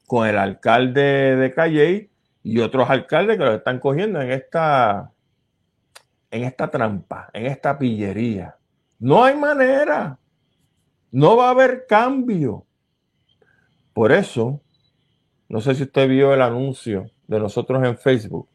con 0.07 0.27
el 0.27 0.39
alcalde 0.39 1.35
de 1.35 1.53
Calley 1.53 2.14
y 2.45 2.59
otros 2.59 2.87
alcaldes 2.91 3.39
que 3.39 3.43
lo 3.43 3.55
están 3.55 3.79
cogiendo 3.79 4.21
en 4.21 4.31
esta 4.31 5.11
en 6.29 6.43
esta 6.43 6.69
trampa, 6.69 7.27
en 7.33 7.47
esta 7.47 7.75
pillería. 7.75 8.55
No 8.99 9.23
hay 9.23 9.35
manera. 9.35 10.19
No 11.11 11.37
va 11.37 11.47
a 11.47 11.51
haber 11.51 11.87
cambio. 11.87 12.67
Por 13.93 14.11
eso, 14.11 14.61
no 15.49 15.59
sé 15.59 15.73
si 15.73 15.83
usted 15.83 16.07
vio 16.07 16.35
el 16.35 16.41
anuncio 16.43 17.09
de 17.25 17.39
nosotros 17.39 17.83
en 17.83 17.97
Facebook. 17.97 18.47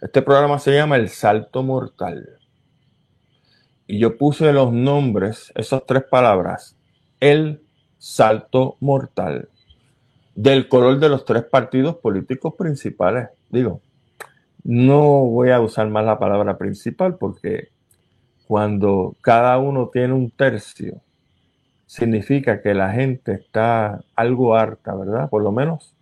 Este 0.00 0.20
programa 0.20 0.58
se 0.58 0.74
llama 0.74 0.96
El 0.96 1.08
Salto 1.08 1.62
Mortal. 1.62 2.40
Y 3.86 4.00
yo 4.00 4.18
puse 4.18 4.52
los 4.52 4.72
nombres, 4.72 5.52
esas 5.54 5.86
tres 5.86 6.02
palabras, 6.10 6.76
el 7.20 7.62
salto 7.98 8.78
mortal, 8.80 9.48
del 10.34 10.68
color 10.68 10.98
de 10.98 11.08
los 11.08 11.24
tres 11.24 11.44
partidos 11.44 11.96
políticos 11.96 12.54
principales. 12.56 13.28
Digo, 13.50 13.80
no 14.64 15.24
voy 15.24 15.50
a 15.50 15.60
usar 15.60 15.88
más 15.88 16.04
la 16.04 16.18
palabra 16.18 16.56
principal 16.56 17.16
porque 17.16 17.68
cuando 18.46 19.16
cada 19.20 19.58
uno 19.58 19.88
tiene 19.92 20.14
un 20.14 20.30
tercio 20.30 21.00
significa 21.86 22.62
que 22.62 22.72
la 22.74 22.90
gente 22.90 23.32
está 23.32 24.02
algo 24.16 24.56
harta, 24.56 24.94
¿verdad? 24.94 25.28
Por 25.28 25.42
lo 25.42 25.52
menos 25.52 25.94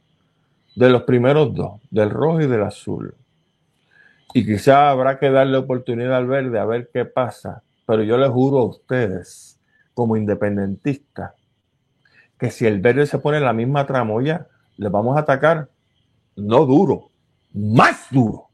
de 0.76 0.88
los 0.88 1.02
primeros 1.02 1.52
dos, 1.54 1.80
del 1.90 2.10
rojo 2.10 2.40
y 2.40 2.46
del 2.46 2.62
azul. 2.62 3.14
Y 4.32 4.46
quizá 4.46 4.90
habrá 4.90 5.18
que 5.18 5.30
darle 5.30 5.56
oportunidad 5.56 6.16
al 6.16 6.26
verde 6.26 6.60
a 6.60 6.64
ver 6.64 6.90
qué 6.92 7.04
pasa. 7.04 7.62
Pero 7.86 8.04
yo 8.04 8.16
les 8.18 8.30
juro 8.30 8.58
a 8.58 8.64
ustedes, 8.66 9.58
como 9.94 10.16
independentistas, 10.16 11.32
que 12.40 12.50
si 12.50 12.66
el 12.66 12.80
verde 12.80 13.06
se 13.06 13.18
pone 13.18 13.36
en 13.36 13.44
la 13.44 13.52
misma 13.52 13.86
tramoya, 13.86 14.48
le 14.78 14.88
vamos 14.88 15.14
a 15.16 15.20
atacar 15.20 15.68
no 16.36 16.64
duro, 16.64 17.10
más 17.52 18.06
duro. 18.10 18.48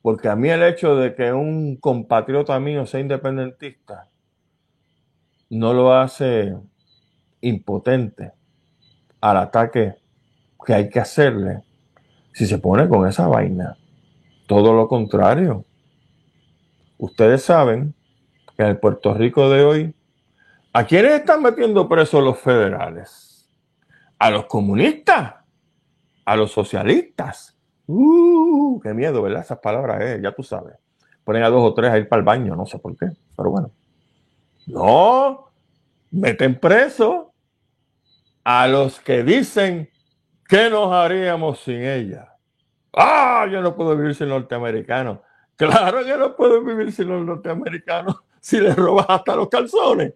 Porque 0.00 0.28
a 0.28 0.34
mí 0.34 0.48
el 0.48 0.62
hecho 0.62 0.96
de 0.96 1.14
que 1.14 1.30
un 1.30 1.76
compatriota 1.76 2.58
mío 2.58 2.86
sea 2.86 3.00
independentista 3.00 4.08
no 5.50 5.74
lo 5.74 5.92
hace 5.92 6.56
impotente 7.42 8.32
al 9.20 9.36
ataque 9.36 9.96
que 10.64 10.72
hay 10.72 10.88
que 10.88 11.00
hacerle 11.00 11.62
si 12.32 12.46
se 12.46 12.56
pone 12.56 12.88
con 12.88 13.06
esa 13.06 13.28
vaina. 13.28 13.76
Todo 14.46 14.72
lo 14.72 14.88
contrario. 14.88 15.66
Ustedes 16.96 17.42
saben 17.42 17.94
que 18.56 18.62
en 18.62 18.70
el 18.70 18.78
Puerto 18.78 19.12
Rico 19.12 19.50
de 19.50 19.64
hoy, 19.64 19.94
¿a 20.72 20.84
quiénes 20.84 21.12
están 21.12 21.42
metiendo 21.42 21.88
presos 21.88 22.22
los 22.22 22.38
federales? 22.38 23.48
A 24.18 24.30
los 24.30 24.46
comunistas, 24.46 25.34
a 26.24 26.36
los 26.36 26.50
socialistas. 26.50 27.56
Uh, 27.86 28.80
qué 28.80 28.92
miedo, 28.92 29.22
¿verdad? 29.22 29.42
Esas 29.42 29.58
palabras, 29.58 30.02
eh, 30.02 30.20
ya 30.22 30.32
tú 30.32 30.42
sabes. 30.42 30.74
Ponen 31.24 31.42
a 31.42 31.50
dos 31.50 31.62
o 31.62 31.74
tres 31.74 31.90
a 31.90 31.98
ir 31.98 32.08
para 32.08 32.20
el 32.20 32.24
baño, 32.24 32.56
no 32.56 32.66
sé 32.66 32.78
por 32.78 32.96
qué, 32.96 33.06
pero 33.36 33.50
bueno. 33.50 33.70
No, 34.66 35.50
meten 36.10 36.58
preso 36.58 37.32
a 38.44 38.66
los 38.66 39.00
que 39.00 39.22
dicen 39.22 39.90
que 40.48 40.70
nos 40.70 40.92
haríamos 40.92 41.60
sin 41.60 41.82
ella. 41.82 42.34
Ah, 42.92 43.46
yo 43.50 43.60
no 43.60 43.76
puedo 43.76 43.96
vivir 43.96 44.14
sin 44.14 44.28
norteamericanos. 44.28 45.20
Claro 45.56 46.04
que 46.04 46.16
no 46.16 46.34
puedo 46.36 46.62
vivir 46.62 46.92
sin 46.92 47.08
los 47.08 47.24
norteamericanos 47.24 48.16
si 48.40 48.60
les 48.60 48.74
robas 48.76 49.06
hasta 49.08 49.36
los 49.36 49.48
calzones. 49.48 50.14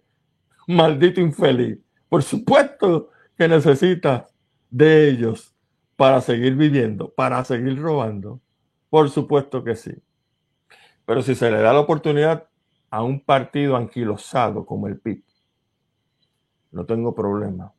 Maldito 0.67 1.21
infeliz. 1.21 1.79
Por 2.09 2.23
supuesto 2.23 3.11
que 3.37 3.49
necesitas 3.49 4.33
de 4.71 5.09
ellos 5.09 5.55
para 5.97 6.21
seguir 6.21 6.57
viviendo, 6.57 7.13
para 7.13 7.45
seguir 7.45 7.81
robando. 7.81 8.41
Por 8.91 9.11
supuesto 9.11 9.65
que 9.65 9.77
sí. 9.77 9.93
Pero 11.05 11.23
si 11.23 11.35
se 11.35 11.51
le 11.51 11.59
da 11.59 11.73
la 11.73 11.81
oportunidad 11.81 12.49
a 12.91 13.03
un 13.03 13.21
partido 13.21 13.77
anquilosado 13.77 14.67
como 14.67 14.87
el 14.87 14.99
PIB, 15.01 15.25
no 16.73 16.85
tengo 16.87 17.15
problema. 17.15 17.73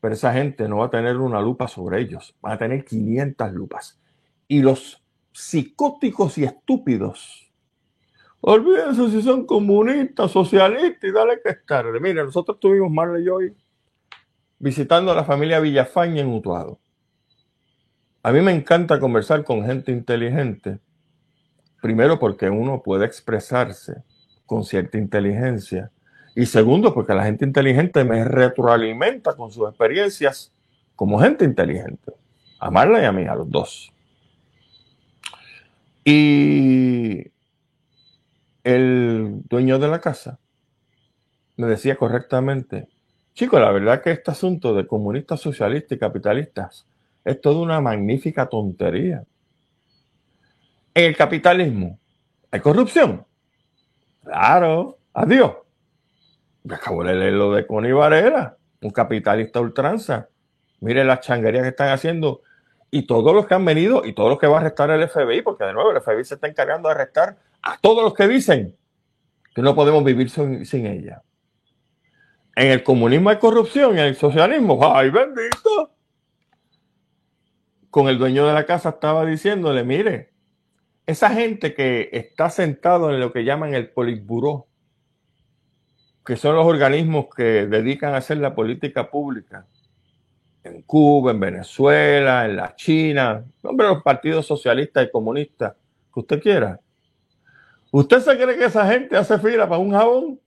Pero 0.00 0.14
esa 0.14 0.32
gente 0.32 0.68
no 0.68 0.78
va 0.78 0.86
a 0.86 0.90
tener 0.90 1.16
una 1.18 1.40
lupa 1.40 1.68
sobre 1.68 2.00
ellos, 2.00 2.36
van 2.40 2.54
a 2.54 2.58
tener 2.58 2.84
500 2.84 3.52
lupas. 3.52 4.00
Y 4.48 4.62
los 4.62 5.02
psicóticos 5.32 6.38
y 6.38 6.44
estúpidos, 6.44 7.51
olvídense 8.42 9.10
si 9.10 9.22
son 9.22 9.46
comunistas, 9.46 10.30
socialistas 10.30 11.02
y 11.02 11.12
dale 11.12 11.40
que 11.42 11.50
es 11.50 11.66
tarde. 11.66 11.98
Mire, 11.98 12.22
nosotros 12.22 12.60
tuvimos 12.60 12.90
Marley 12.90 13.24
y 13.24 13.28
hoy 13.28 13.56
visitando 14.58 15.10
a 15.10 15.14
la 15.14 15.24
familia 15.24 15.58
Villafaña 15.58 16.20
en 16.20 16.28
Utuado. 16.28 16.78
A 18.22 18.30
mí 18.30 18.40
me 18.40 18.52
encanta 18.52 19.00
conversar 19.00 19.42
con 19.42 19.64
gente 19.64 19.90
inteligente 19.90 20.78
Primero 21.82 22.20
porque 22.20 22.48
uno 22.48 22.80
puede 22.80 23.04
expresarse 23.04 24.04
con 24.46 24.64
cierta 24.64 24.98
inteligencia. 24.98 25.90
Y 26.36 26.46
segundo 26.46 26.94
porque 26.94 27.12
la 27.12 27.24
gente 27.24 27.44
inteligente 27.44 28.04
me 28.04 28.24
retroalimenta 28.24 29.34
con 29.34 29.50
sus 29.50 29.68
experiencias 29.68 30.54
como 30.94 31.18
gente 31.18 31.44
inteligente. 31.44 32.12
Amarla 32.60 33.02
y 33.02 33.04
a 33.04 33.10
mí, 33.10 33.24
a 33.24 33.34
los 33.34 33.50
dos. 33.50 33.92
Y 36.04 37.31
el 38.64 39.42
dueño 39.48 39.78
de 39.78 39.88
la 39.88 40.00
casa 40.00 40.38
me 41.56 41.66
decía 41.66 41.96
correctamente, 41.96 42.88
chico, 43.34 43.58
la 43.58 43.70
verdad 43.70 44.02
que 44.02 44.10
este 44.10 44.30
asunto 44.30 44.74
de 44.74 44.86
comunistas, 44.86 45.40
socialistas 45.40 45.96
y 45.96 45.98
capitalistas 45.98 46.86
es 47.24 47.40
toda 47.40 47.60
una 47.60 47.80
magnífica 47.80 48.46
tontería. 48.46 49.24
En 50.94 51.04
el 51.04 51.16
capitalismo 51.16 51.98
hay 52.50 52.60
corrupción. 52.60 53.24
Claro, 54.24 54.98
adiós. 55.12 55.52
Me 56.64 56.74
acabo 56.74 57.02
de 57.04 57.14
leer 57.14 57.32
lo 57.32 57.52
de 57.52 57.66
Connie 57.66 57.92
Varela, 57.92 58.56
un 58.82 58.90
capitalista 58.90 59.60
ultranza. 59.60 60.28
Mire 60.80 61.04
las 61.04 61.20
changuerías 61.20 61.62
que 61.62 61.70
están 61.70 61.90
haciendo 61.90 62.42
y 62.90 63.06
todos 63.06 63.34
los 63.34 63.46
que 63.46 63.54
han 63.54 63.64
venido 63.64 64.04
y 64.04 64.12
todos 64.12 64.30
los 64.30 64.38
que 64.38 64.46
va 64.46 64.58
a 64.58 64.60
arrestar 64.60 64.90
el 64.90 65.08
FBI, 65.08 65.42
porque 65.42 65.64
de 65.64 65.72
nuevo 65.72 65.92
el 65.92 66.00
FBI 66.00 66.24
se 66.24 66.34
está 66.34 66.46
encargando 66.46 66.88
de 66.88 66.94
arrestar 66.94 67.36
a 67.62 67.78
todos 67.78 68.02
los 68.02 68.14
que 68.14 68.28
dicen 68.28 68.76
que 69.54 69.62
no 69.62 69.74
podemos 69.74 70.02
vivir 70.04 70.30
sin, 70.30 70.86
ella. 70.86 71.22
En 72.56 72.68
el 72.68 72.82
comunismo 72.82 73.30
hay 73.30 73.38
corrupción, 73.38 73.92
en 73.98 74.06
el 74.06 74.16
socialismo, 74.16 74.80
¡ay 74.94 75.10
bendito! 75.10 75.94
Con 77.90 78.08
el 78.08 78.18
dueño 78.18 78.46
de 78.46 78.54
la 78.54 78.66
casa 78.66 78.90
estaba 78.90 79.24
diciéndole, 79.24 79.84
mire, 79.84 80.32
esa 81.06 81.30
gente 81.30 81.74
que 81.74 82.08
está 82.12 82.50
sentado 82.50 83.10
en 83.10 83.20
lo 83.20 83.32
que 83.32 83.44
llaman 83.44 83.74
el 83.74 83.90
Politburó, 83.90 84.66
que 86.24 86.36
son 86.36 86.54
los 86.54 86.66
organismos 86.66 87.26
que 87.34 87.66
dedican 87.66 88.14
a 88.14 88.18
hacer 88.18 88.38
la 88.38 88.54
política 88.54 89.10
pública, 89.10 89.66
en 90.64 90.82
Cuba, 90.82 91.32
en 91.32 91.40
Venezuela, 91.40 92.44
en 92.44 92.56
la 92.56 92.74
China, 92.76 93.44
nombre 93.62 93.88
los 93.88 94.02
partidos 94.02 94.46
socialistas 94.46 95.06
y 95.06 95.10
comunistas 95.10 95.74
que 96.14 96.20
usted 96.20 96.40
quiera. 96.40 96.80
¿Usted 97.92 98.20
se 98.20 98.38
cree 98.38 98.56
que 98.56 98.64
esa 98.64 98.86
gente 98.86 99.18
hace 99.18 99.38
fila 99.38 99.68
para 99.68 99.78
un 99.78 99.92
jabón? 99.92 100.40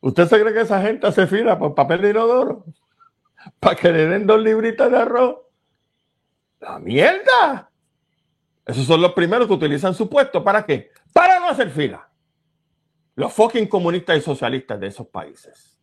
¿Usted 0.00 0.26
se 0.26 0.40
cree 0.40 0.54
que 0.54 0.62
esa 0.62 0.80
gente 0.80 1.06
hace 1.06 1.26
fila 1.26 1.58
para 1.58 1.74
papel 1.74 2.00
de 2.00 2.10
inodoro? 2.10 2.64
¿Para 3.60 3.76
que 3.76 3.92
le 3.92 4.06
den 4.06 4.26
dos 4.26 4.40
libritas 4.40 4.90
de 4.90 4.96
arroz? 4.96 5.36
¡La 6.60 6.78
mierda! 6.78 7.70
Esos 8.64 8.86
son 8.86 9.02
los 9.02 9.12
primeros 9.12 9.46
que 9.46 9.52
utilizan 9.52 9.92
su 9.92 10.08
puesto. 10.08 10.42
¿Para 10.42 10.64
qué? 10.64 10.90
Para 11.12 11.38
no 11.38 11.50
hacer 11.50 11.70
fila. 11.70 12.08
Los 13.14 13.32
fucking 13.34 13.66
comunistas 13.66 14.16
y 14.16 14.22
socialistas 14.22 14.80
de 14.80 14.86
esos 14.86 15.06
países. 15.08 15.78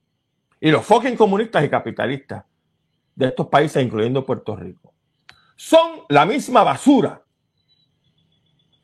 Y 0.60 0.72
los 0.72 0.84
fucking 0.84 1.16
comunistas 1.16 1.64
y 1.64 1.70
capitalistas 1.70 2.44
de 3.14 3.28
estos 3.28 3.48
países, 3.50 3.84
incluyendo 3.84 4.26
Puerto 4.26 4.56
Rico. 4.56 4.96
Son 5.56 6.02
la 6.10 6.26
misma 6.26 6.64
basura. 6.64 7.22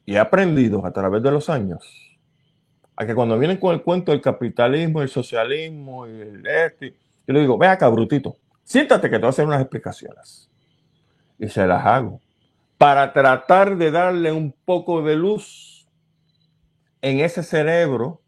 Y 0.06 0.16
he 0.16 0.20
aprendido 0.20 0.86
a 0.86 0.92
través 0.92 1.22
de 1.24 1.32
los 1.32 1.50
años 1.50 2.12
a 2.96 3.06
que 3.06 3.16
cuando 3.16 3.38
vienen 3.40 3.58
con 3.58 3.74
el 3.74 3.82
cuento 3.82 4.12
del 4.12 4.22
capitalismo, 4.22 5.02
el 5.02 5.10
socialismo 5.10 6.08
y 6.08 6.22
el 6.22 6.46
este, 6.46 6.96
yo 7.28 7.34
le 7.34 7.42
digo, 7.42 7.58
ve 7.58 7.68
acá, 7.68 7.88
brutito, 7.88 8.36
siéntate 8.64 9.10
que 9.10 9.16
te 9.16 9.22
voy 9.22 9.28
a 9.28 9.30
hacer 9.30 9.46
unas 9.46 9.62
explicaciones. 9.62 10.50
Y 11.40 11.48
se 11.50 11.66
las 11.66 11.86
hago 11.86 12.22
para 12.78 13.14
tratar 13.14 13.78
de 13.78 13.92
darle 13.92 14.32
un 14.32 14.52
poco 14.66 15.04
de 15.04 15.16
luz 15.16 15.88
en 17.02 17.20
ese 17.20 17.44
cerebro 17.44 18.22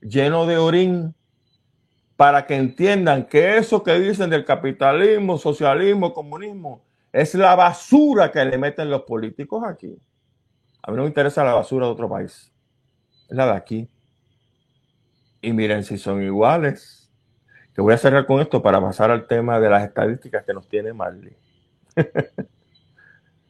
lleno 0.00 0.46
de 0.46 0.56
orín 0.56 1.14
para 2.16 2.46
que 2.46 2.54
entiendan 2.54 3.26
que 3.26 3.56
eso 3.56 3.82
que 3.82 3.98
dicen 3.98 4.30
del 4.30 4.44
capitalismo, 4.44 5.36
socialismo, 5.36 6.14
comunismo, 6.14 6.82
es 7.12 7.34
la 7.34 7.56
basura 7.56 8.30
que 8.30 8.44
le 8.44 8.56
meten 8.56 8.88
los 8.88 9.02
políticos 9.02 9.64
aquí. 9.66 9.98
A 10.86 10.90
mí 10.90 10.96
no 10.96 11.02
me 11.02 11.08
interesa 11.08 11.44
la 11.44 11.54
basura 11.54 11.86
de 11.86 11.92
otro 11.92 12.08
país, 12.08 12.52
es 13.28 13.36
la 13.36 13.46
de 13.46 13.52
aquí. 13.52 13.90
Y 15.40 15.52
miren 15.52 15.84
si 15.84 15.98
son 15.98 16.22
iguales. 16.22 17.10
Que 17.74 17.82
voy 17.82 17.92
a 17.92 17.98
cerrar 17.98 18.24
con 18.24 18.40
esto 18.40 18.62
para 18.62 18.80
pasar 18.80 19.10
al 19.10 19.26
tema 19.26 19.60
de 19.60 19.68
las 19.68 19.84
estadísticas 19.84 20.44
que 20.44 20.54
nos 20.54 20.66
tiene 20.66 20.94
Marley. 20.94 21.36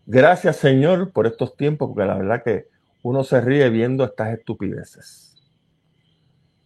Gracias, 0.07 0.57
Señor, 0.57 1.12
por 1.12 1.28
estos 1.28 1.57
tiempos, 1.57 1.89
porque 1.89 2.09
la 2.09 2.16
verdad 2.16 2.43
que 2.43 2.68
uno 3.03 3.22
se 3.22 3.41
ríe 3.41 3.68
viendo 3.70 4.03
estas 4.05 4.37
estupideces. 4.37 5.37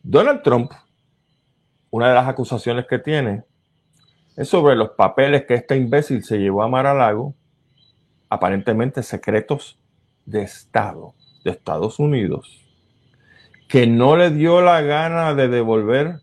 Donald 0.02 0.42
Trump 0.42 0.72
una 1.90 2.08
de 2.08 2.14
las 2.14 2.28
acusaciones 2.28 2.86
que 2.86 3.00
tiene 3.00 3.42
es 4.36 4.48
sobre 4.48 4.76
los 4.76 4.90
papeles 4.90 5.44
que 5.44 5.54
este 5.54 5.76
imbécil 5.76 6.22
se 6.22 6.38
llevó 6.38 6.62
a 6.62 6.68
Mar-a-Lago, 6.68 7.34
aparentemente 8.28 9.02
secretos 9.02 9.79
de 10.30 10.42
Estado, 10.42 11.14
de 11.44 11.50
Estados 11.50 11.98
Unidos, 11.98 12.66
que 13.68 13.86
no 13.86 14.16
le 14.16 14.30
dio 14.30 14.60
la 14.60 14.80
gana 14.80 15.34
de 15.34 15.48
devolver 15.48 16.20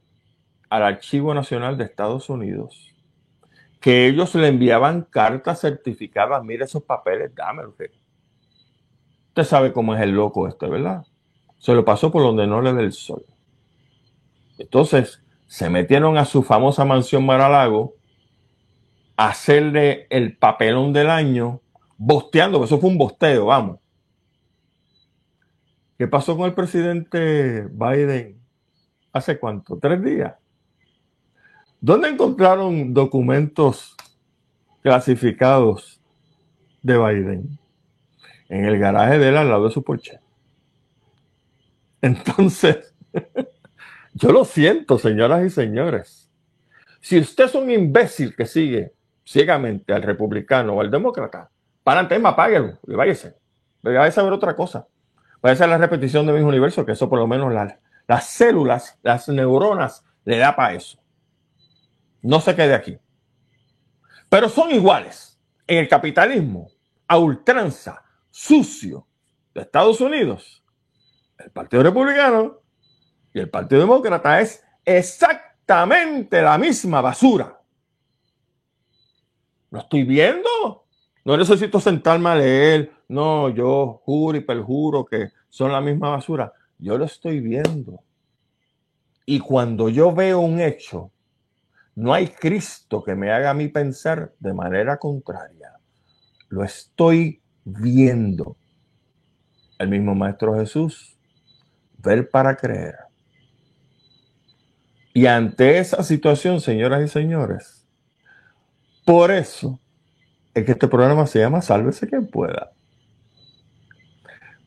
al 0.70 0.84
Archivo 0.84 1.34
Nacional 1.34 1.78
de 1.78 1.86
Estados 1.86 2.30
Unidos, 2.30 2.93
que 3.80 4.08
ellos 4.08 4.34
le 4.36 4.47
enviaban 4.47 5.03
cartas 5.03 5.62
certificadas, 5.62 6.43
mire 6.43 6.66
esos 6.66 6.84
papeles, 6.84 7.34
dámelo. 7.34 7.70
Usted 7.70 9.43
sabe 9.43 9.72
cómo 9.72 9.95
es 9.95 10.01
el 10.01 10.12
loco 10.12 10.47
este, 10.47 10.68
¿verdad? 10.68 11.05
Se 11.60 11.74
lo 11.74 11.86
pasó 11.86 12.12
por 12.12 12.22
donde 12.22 12.47
no 12.47 12.62
le 12.62 12.74
dé 12.74 12.84
el 12.84 12.93
sol. 12.93 13.26
Entonces, 14.58 15.22
se 15.45 15.70
metieron 15.70 16.18
a 16.18 16.26
su 16.26 16.43
famosa 16.43 16.84
mansión 16.86 17.26
Maralago 17.26 17.93
a 19.16 19.30
hacerle 19.30 20.08
el 20.10 20.36
papelón 20.38 20.91
del 20.93 21.10
año, 21.10 21.62
bosteando, 21.97 22.64
eso 22.64 22.80
fue 22.80 22.89
un 22.89 22.97
bosteo, 22.97 23.45
vamos. 23.45 23.80
¿Qué 25.98 26.08
pasó 26.08 26.38
con 26.38 26.45
el 26.45 26.54
presidente 26.54 27.68
Biden 27.72 28.39
hace 29.12 29.39
cuánto? 29.39 29.78
Tres 29.80 30.04
días. 30.04 30.36
¿Dónde 31.80 32.10
encontraron 32.10 32.93
documentos 32.93 33.95
clasificados 34.82 36.02
de 36.82 36.98
Biden? 36.98 37.60
En 38.50 38.66
el 38.66 38.80
garaje 38.80 39.20
de 39.20 39.30
él 39.30 39.38
al 39.38 39.50
lado 39.50 39.66
de 39.66 39.72
su 39.72 39.84
porche. 39.84 40.20
Entonces, 42.02 42.93
Yo 44.14 44.32
lo 44.32 44.45
siento, 44.45 44.98
señoras 44.98 45.45
y 45.45 45.50
señores. 45.50 46.30
Si 47.00 47.20
usted 47.20 47.45
es 47.45 47.56
un 47.56 47.70
imbécil 47.70 48.36
que 48.36 48.45
sigue 48.45 48.93
ciegamente 49.24 49.93
al 49.93 50.02
republicano 50.02 50.74
o 50.74 50.82
al 50.82 50.89
demócrata, 50.89 51.52
para 51.84 52.00
antes, 52.00 52.24
apáguelo 52.24 52.80
y 52.88 52.95
váyase. 52.95 53.36
Váyase 53.84 54.20
a 54.20 54.24
ver 54.24 54.34
otra 54.34 54.56
cosa. 54.56 54.88
Váyase 55.41 55.63
a 55.63 55.67
la 55.67 55.77
repetición 55.77 56.25
de 56.25 56.33
mi 56.33 56.41
universo, 56.41 56.85
que 56.85 56.93
eso 56.93 57.09
por 57.09 57.19
lo 57.19 57.27
menos 57.27 57.53
las 58.07 58.29
células, 58.29 58.97
las 59.03 59.27
neuronas, 59.29 60.03
le 60.25 60.38
da 60.38 60.55
para 60.55 60.73
eso. 60.73 60.99
No 62.21 62.41
se 62.41 62.55
quede 62.55 62.73
aquí. 62.73 62.97
Pero 64.29 64.49
son 64.49 64.71
iguales 64.71 65.39
en 65.67 65.77
el 65.77 65.88
capitalismo 65.88 66.69
a 67.07 67.17
ultranza, 67.17 68.03
sucio 68.29 69.07
de 69.53 69.61
Estados 69.61 70.01
Unidos. 70.01 70.63
El 71.38 71.51
Partido 71.51 71.83
Republicano 71.83 72.61
y 73.33 73.39
el 73.39 73.49
Partido 73.49 73.81
Demócrata 73.81 74.41
es 74.41 74.63
exactamente 74.83 76.41
la 76.41 76.57
misma 76.57 76.99
basura. 77.01 77.61
¿Lo 79.69 79.79
estoy 79.79 80.03
viendo? 80.03 80.85
No 81.23 81.38
necesito 81.38 81.79
sentarme 81.79 82.29
a 82.29 82.35
leer. 82.35 82.91
No, 83.08 83.49
yo 83.49 84.01
juro 84.03 84.38
y 84.38 84.41
perjuro 84.41 85.05
que 85.05 85.30
son 85.49 85.72
la 85.72 85.82
misma 85.82 86.10
basura. 86.10 86.51
Yo 86.78 86.97
lo 86.97 87.05
estoy 87.05 87.39
viendo. 87.39 88.01
Y 89.26 89.39
cuando 89.39 89.89
yo 89.89 90.14
veo 90.14 90.39
un 90.39 90.60
hecho, 90.60 91.12
no 91.95 92.14
hay 92.14 92.28
Cristo 92.28 93.03
que 93.03 93.16
me 93.16 93.32
haga 93.32 93.49
a 93.49 93.53
mí 93.53 93.68
pensar 93.70 94.34
de 94.39 94.53
manera 94.53 94.97
contraria. 94.97 95.74
Lo 96.49 96.64
estoy 96.64 97.41
viendo. 97.64 98.55
El 99.80 99.89
mismo 99.89 100.16
Maestro 100.16 100.55
Jesús, 100.55 101.18
ver 101.97 102.30
para 102.30 102.55
creer. 102.55 102.95
Y 105.14 105.26
ante 105.26 105.80
esa 105.80 106.03
situación, 106.03 106.62
señoras 106.62 107.03
y 107.03 107.08
señores, 107.08 107.88
por 109.05 109.32
eso 109.32 109.80
es 110.53 110.66
que 110.66 110.74
este 110.74 110.88
programa 110.88 111.26
se 111.26 111.39
llama 111.39 111.62
Sálvese 111.62 112.08
quien 112.08 112.28
pueda. 112.28 112.72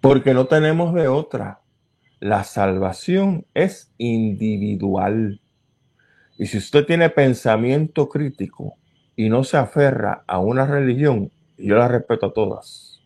Porque 0.01 0.33
no 0.33 0.47
tenemos 0.47 0.95
de 0.95 1.09
otra. 1.09 1.61
La 2.21 2.45
salvación 2.45 3.47
es 3.55 3.93
individual. 3.99 5.41
Y 6.39 6.47
si 6.47 6.57
usted 6.57 6.87
tiene 6.87 7.11
pensamiento 7.11 8.09
crítico 8.09 8.75
y 9.15 9.29
no 9.29 9.45
se 9.45 9.59
aferra 9.59 10.25
a 10.27 10.39
una 10.39 10.65
religión, 10.65 11.31
y 11.59 11.69
yo 11.69 11.77
la 11.77 11.89
respeto 11.89 12.27
a 12.27 12.33
todas, 12.33 13.03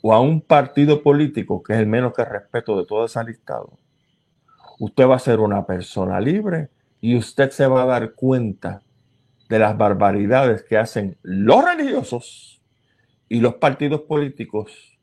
o 0.00 0.14
a 0.14 0.20
un 0.20 0.40
partido 0.40 1.02
político, 1.02 1.62
que 1.62 1.74
es 1.74 1.80
el 1.80 1.86
menos 1.86 2.14
que 2.14 2.24
respeto 2.24 2.78
de 2.78 2.86
todo 2.86 3.04
ese 3.04 3.22
listado, 3.22 3.78
usted 4.78 5.06
va 5.06 5.16
a 5.16 5.18
ser 5.18 5.40
una 5.40 5.66
persona 5.66 6.18
libre 6.20 6.70
y 7.00 7.16
usted 7.16 7.50
se 7.50 7.66
va 7.66 7.82
a 7.82 7.86
dar 7.86 8.14
cuenta 8.14 8.82
de 9.50 9.58
las 9.58 9.76
barbaridades 9.76 10.62
que 10.62 10.78
hacen 10.78 11.18
los 11.22 11.62
religiosos 11.62 12.62
y 13.28 13.40
los 13.40 13.54
partidos 13.56 14.02
políticos 14.02 14.95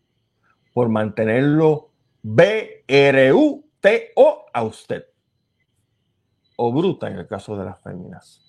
por 0.74 0.90
mantenerlo 0.90 1.92
B-R-U-T-O 2.24 3.66
a 4.54 4.64
usted. 4.64 5.06
O 6.58 6.74
bruta 6.74 7.08
en 7.08 7.18
el 7.18 7.28
caso 7.28 7.58
de 7.58 7.66
las 7.66 7.82
féminas. 7.82 8.42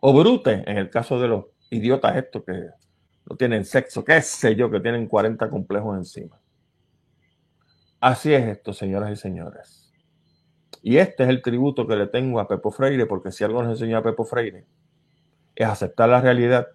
O 0.00 0.12
brute 0.12 0.64
en 0.66 0.78
el 0.78 0.90
caso 0.90 1.20
de 1.20 1.28
los 1.28 1.46
idiotas 1.70 2.16
estos 2.16 2.44
que 2.44 2.68
no 3.28 3.36
tienen 3.36 3.64
sexo, 3.64 4.04
qué 4.04 4.20
sé 4.22 4.54
yo, 4.56 4.70
que 4.70 4.80
tienen 4.80 5.06
40 5.06 5.50
complejos 5.50 5.96
encima. 5.96 6.40
Así 8.00 8.32
es 8.32 8.44
esto, 8.44 8.72
señoras 8.72 9.10
y 9.10 9.16
señores. 9.16 9.92
Y 10.82 10.98
este 10.98 11.24
es 11.24 11.28
el 11.28 11.42
tributo 11.42 11.86
que 11.86 11.96
le 11.96 12.06
tengo 12.06 12.38
a 12.40 12.46
Pepo 12.46 12.70
Freire, 12.70 13.06
porque 13.06 13.32
si 13.32 13.44
algo 13.44 13.62
nos 13.62 13.72
enseñó 13.72 13.98
a 13.98 14.02
Pepo 14.02 14.24
Freire, 14.24 14.66
es 15.54 15.66
aceptar 15.66 16.08
la 16.08 16.20
realidad, 16.20 16.68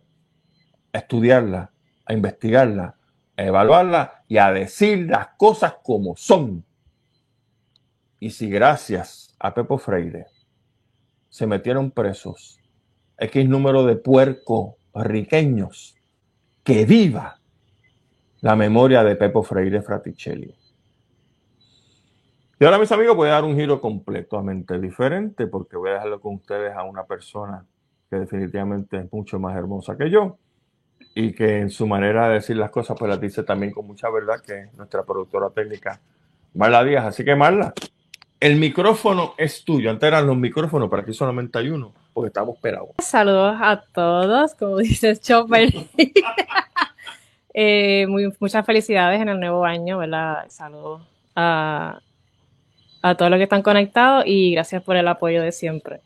estudiarla, 0.91 1.72
a 2.06 2.14
investigarla, 2.14 2.97
evaluarla 3.38 4.24
y 4.28 4.38
a 4.38 4.52
decir 4.52 5.08
las 5.10 5.30
cosas 5.38 5.76
como 5.84 6.16
son. 6.16 6.64
Y 8.20 8.30
si 8.30 8.50
gracias 8.50 9.36
a 9.40 9.54
Pepo 9.54 9.78
Freire 9.78 10.28
se 11.30 11.48
metieron 11.48 11.92
presos 11.92 12.60
X 13.18 13.48
número 13.48 13.86
de 13.86 13.96
puercos 13.96 14.76
riqueños, 14.94 15.96
que 16.64 16.86
viva 16.86 17.40
la 18.42 18.56
memoria 18.56 19.04
de 19.04 19.16
Pepo 19.16 19.44
Freire 19.44 19.82
Fraticelli. 19.82 20.54
Y 22.60 22.66
ahora, 22.66 22.78
mis 22.78 22.92
amigos, 22.92 23.16
voy 23.16 23.30
a 23.30 23.34
dar 23.34 23.44
un 23.44 23.56
giro 23.56 23.82
completamente 23.82 24.80
diferente 24.80 25.48
porque 25.48 25.76
voy 25.76 25.90
a 25.90 25.94
dejarlo 25.94 26.22
con 26.22 26.36
ustedes 26.36 26.74
a 26.76 26.84
una 26.84 27.04
persona 27.06 27.66
que 28.10 28.18
definitivamente 28.18 28.98
es 29.00 29.12
mucho 29.12 29.40
más 29.40 29.56
hermosa 29.58 29.98
que 29.98 30.10
yo 30.10 30.38
y 31.16 31.34
que 31.34 31.59
en 31.59 31.70
su 31.70 31.88
manera 31.88 32.28
de 32.28 32.36
decir 32.36 32.57
las 32.57 32.72
cosas, 32.72 32.97
pues 32.97 33.09
las 33.09 33.22
dice 33.22 33.43
también 33.43 33.72
con 33.72 33.86
mucha 33.86 34.09
verdad, 34.09 34.41
que 34.41 34.61
es 34.61 34.74
nuestra 34.74 35.03
productora 35.03 35.49
técnica, 35.49 35.99
Marla 36.53 36.84
Díaz. 36.84 37.05
Así 37.05 37.24
que, 37.24 37.36
Marla, 37.36 37.74
el 38.39 38.55
micrófono 38.57 39.36
es 39.38 39.64
tuyo. 39.64 39.89
Antes 39.89 40.07
eran 40.07 40.28
los 40.28 40.38
micrófonos, 40.38 40.89
pero 40.89 41.01
aquí 41.01 41.14
solamente 41.14 41.59
hay 41.59 41.70
uno, 41.70 41.93
porque 42.14 42.28
estamos 42.28 42.57
pelados. 42.57 42.89
Saludos 42.99 43.57
a 43.61 43.84
todos, 43.93 44.55
como 44.55 44.78
dices 44.80 45.22
Chopper. 45.22 45.70
eh, 47.53 48.07
muchas 48.39 48.66
felicidades 48.66 49.22
en 49.22 49.30
el 49.30 49.39
nuevo 49.39 49.66
año, 49.66 49.99
¿verdad? 49.99 50.45
Saludos 50.49 51.03
a, 51.36 51.99
a 53.03 53.16
todos 53.16 53.30
los 53.30 53.38
que 53.38 53.43
están 53.43 53.61
conectados 53.61 54.24
y 54.26 54.53
gracias 54.53 54.82
por 54.82 54.95
el 54.95 55.07
apoyo 55.07 55.41
de 55.43 55.51
siempre. 55.51 56.01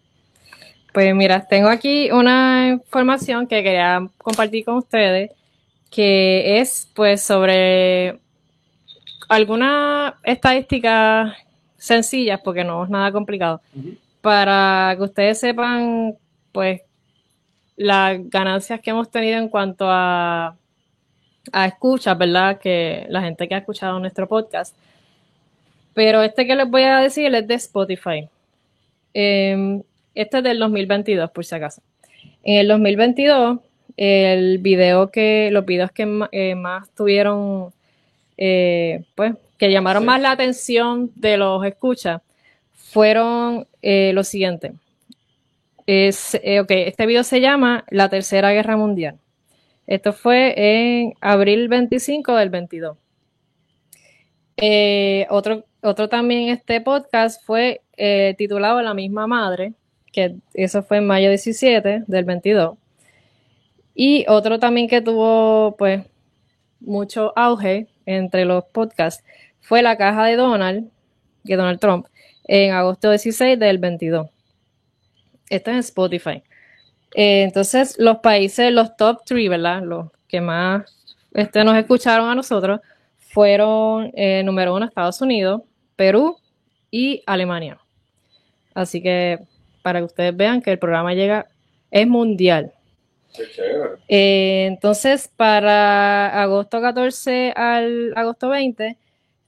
Pues 0.98 1.14
mira, 1.14 1.46
tengo 1.46 1.70
aquí 1.70 2.10
una 2.10 2.70
información 2.70 3.46
que 3.46 3.62
quería 3.62 4.10
compartir 4.18 4.66
con 4.66 4.78
ustedes, 4.78 5.30
que 5.92 6.60
es 6.60 6.92
pues 6.96 7.22
sobre 7.22 8.20
algunas 9.30 10.16
estadísticas 10.24 11.36
sencillas, 11.78 12.42
porque 12.44 12.64
no 12.64 12.84
es 12.84 12.90
nada 12.90 13.12
complicado, 13.12 13.62
para 14.22 14.96
que 14.98 15.04
ustedes 15.04 15.40
sepan 15.40 16.16
pues 16.52 16.82
las 17.76 18.18
ganancias 18.32 18.82
que 18.82 18.90
hemos 18.90 19.12
tenido 19.12 19.38
en 19.38 19.50
cuanto 19.50 19.86
a, 19.88 20.58
a 21.52 21.66
escuchas, 21.68 22.18
¿verdad? 22.18 22.60
Que 22.60 23.06
la 23.10 23.22
gente 23.22 23.48
que 23.48 23.54
ha 23.54 23.60
escuchado 23.60 24.00
nuestro 24.00 24.28
podcast. 24.28 24.76
Pero 25.94 26.24
este 26.24 26.48
que 26.48 26.56
les 26.56 26.68
voy 26.68 26.82
a 26.82 27.02
decir 27.02 27.36
es 27.36 27.48
de 27.48 27.54
Spotify. 27.54 28.28
Eh, 29.14 29.84
este 30.18 30.40
es 30.40 30.44
del 30.44 30.58
2022, 30.60 31.30
por 31.30 31.46
si 31.46 31.54
acaso. 31.54 31.82
En 32.44 32.60
el 32.60 32.68
2022, 32.68 33.60
el 33.98 34.58
video 34.58 35.12
que, 35.12 35.50
los 35.52 35.66
videos 35.66 35.92
que 35.92 36.28
eh, 36.32 36.56
más 36.56 36.90
tuvieron, 36.96 37.72
eh, 38.38 39.04
pues, 39.14 39.36
que 39.60 39.72
llamaron 39.72 40.06
más 40.06 40.20
la 40.20 40.32
atención 40.32 41.12
de 41.16 41.38
los 41.38 41.64
escuchas, 41.66 42.22
fueron 42.74 43.68
eh, 43.84 44.12
los 44.14 44.28
siguientes. 44.28 44.74
Es, 45.86 46.36
este 46.42 47.06
video 47.06 47.24
se 47.24 47.40
llama 47.40 47.86
La 47.90 48.10
Tercera 48.10 48.52
Guerra 48.52 48.76
Mundial. 48.76 49.20
Esto 49.86 50.14
fue 50.14 50.54
en 50.58 51.14
abril 51.22 51.68
25 51.68 52.36
del 52.36 52.50
22. 52.50 52.98
otro, 55.30 55.66
otro 55.82 56.10
también, 56.10 56.50
este 56.50 56.82
podcast 56.82 57.46
fue 57.46 57.82
titulado 58.38 58.82
La 58.82 58.94
misma 58.94 59.28
madre, 59.28 59.74
que 60.18 60.36
eso 60.56 60.82
fue 60.82 60.98
en 60.98 61.06
mayo 61.06 61.30
17 61.30 62.06
del 62.08 62.26
22. 62.26 62.76
Y 63.94 64.26
otro 64.28 64.58
también 64.58 64.88
que 64.88 65.00
tuvo 65.00 65.76
pues 65.78 66.08
mucho 66.80 67.34
auge 67.36 67.86
entre 68.08 68.44
los 68.44 68.64
podcasts 68.66 69.24
fue 69.62 69.84
la 69.84 69.96
caja 69.96 70.26
de 70.26 70.36
Donald, 70.36 70.90
de 71.44 71.56
Donald 71.56 71.80
Trump, 71.80 72.08
en 72.46 72.74
agosto 72.74 73.12
16 73.12 73.60
del 73.60 73.78
22. 73.78 74.28
Esto 75.52 75.70
es 75.70 75.76
en 75.76 75.80
Spotify. 75.82 76.44
Eh, 77.14 77.44
entonces, 77.44 77.96
los 78.00 78.18
países, 78.18 78.72
los 78.72 78.98
top 78.98 79.22
3, 79.24 79.50
¿verdad? 79.50 79.84
Los 79.84 80.08
que 80.28 80.42
más 80.42 80.92
este, 81.32 81.64
nos 81.64 81.78
escucharon 81.78 82.28
a 82.28 82.34
nosotros 82.34 82.80
fueron, 83.20 84.12
eh, 84.16 84.42
número 84.44 84.74
uno, 84.74 84.88
Estados 84.88 85.22
Unidos, 85.22 85.62
Perú 85.96 86.40
y 86.90 87.22
Alemania. 87.28 87.78
Así 88.74 89.00
que 89.04 89.46
para 89.88 90.00
que 90.00 90.06
ustedes 90.06 90.36
vean 90.36 90.62
que 90.62 90.70
el 90.70 90.80
programa 90.80 91.14
llega, 91.14 91.48
es 91.92 92.06
mundial. 92.06 92.74
Eh, 94.10 94.66
entonces, 94.68 95.32
para 95.34 96.42
agosto 96.42 96.82
14 96.82 97.54
al 97.56 98.12
agosto 98.18 98.50
20, 98.50 98.98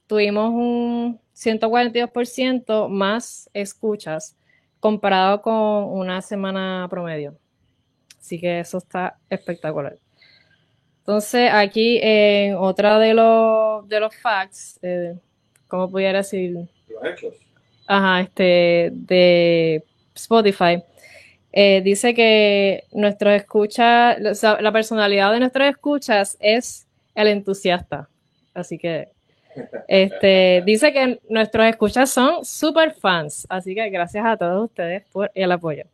tuvimos 0.06 0.48
un 0.48 1.20
142% 1.36 2.88
más 2.88 3.50
escuchas 3.52 4.34
comparado 4.80 5.42
con 5.42 5.52
una 5.52 6.22
semana 6.22 6.86
promedio. 6.88 7.36
Así 8.18 8.40
que 8.40 8.60
eso 8.60 8.78
está 8.78 9.18
espectacular. 9.28 9.98
Entonces, 11.00 11.50
aquí 11.52 12.00
en 12.02 12.54
otra 12.54 12.98
de 12.98 13.12
los, 13.12 13.86
de 13.86 14.00
los 14.00 14.16
facts, 14.16 14.78
eh, 14.80 15.18
¿cómo 15.68 15.90
pudiera 15.90 16.20
decir? 16.20 16.52
Los 16.88 17.04
hechos. 17.04 17.34
Ajá, 17.86 18.20
este, 18.20 18.90
de 18.92 19.84
Spotify, 20.14 20.82
eh, 21.52 21.80
dice 21.82 22.14
que 22.14 22.84
nuestros 22.92 23.34
escuchas, 23.34 24.18
la 24.42 24.72
personalidad 24.72 25.32
de 25.32 25.40
nuestros 25.40 25.68
escuchas 25.68 26.36
es 26.40 26.86
el 27.14 27.28
entusiasta. 27.28 28.08
Así 28.54 28.78
que 28.78 29.08
este, 29.88 30.62
dice 30.64 30.92
que 30.92 31.20
nuestros 31.28 31.66
escuchas 31.66 32.10
son 32.10 32.44
super 32.44 32.92
fans. 32.92 33.46
Así 33.48 33.74
que 33.74 33.88
gracias 33.90 34.24
a 34.24 34.36
todos 34.36 34.64
ustedes 34.64 35.04
por 35.12 35.30
el 35.34 35.50
apoyo. 35.52 35.84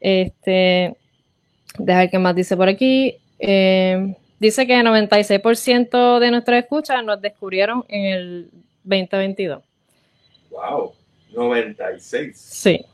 Este, 0.00 0.96
dejar 1.78 2.10
que 2.10 2.18
más 2.18 2.34
dice 2.34 2.56
por 2.56 2.68
aquí. 2.68 3.16
Eh, 3.38 4.16
dice 4.40 4.66
que 4.66 4.78
el 4.78 4.86
96% 4.86 6.18
de 6.18 6.30
nuestros 6.30 6.58
escuchas 6.58 7.04
nos 7.04 7.20
descubrieron 7.20 7.84
en 7.88 8.04
el 8.04 8.50
2022. 8.82 9.62
Wow, 10.50 10.92
96. 11.34 12.36
Sí. 12.36 12.84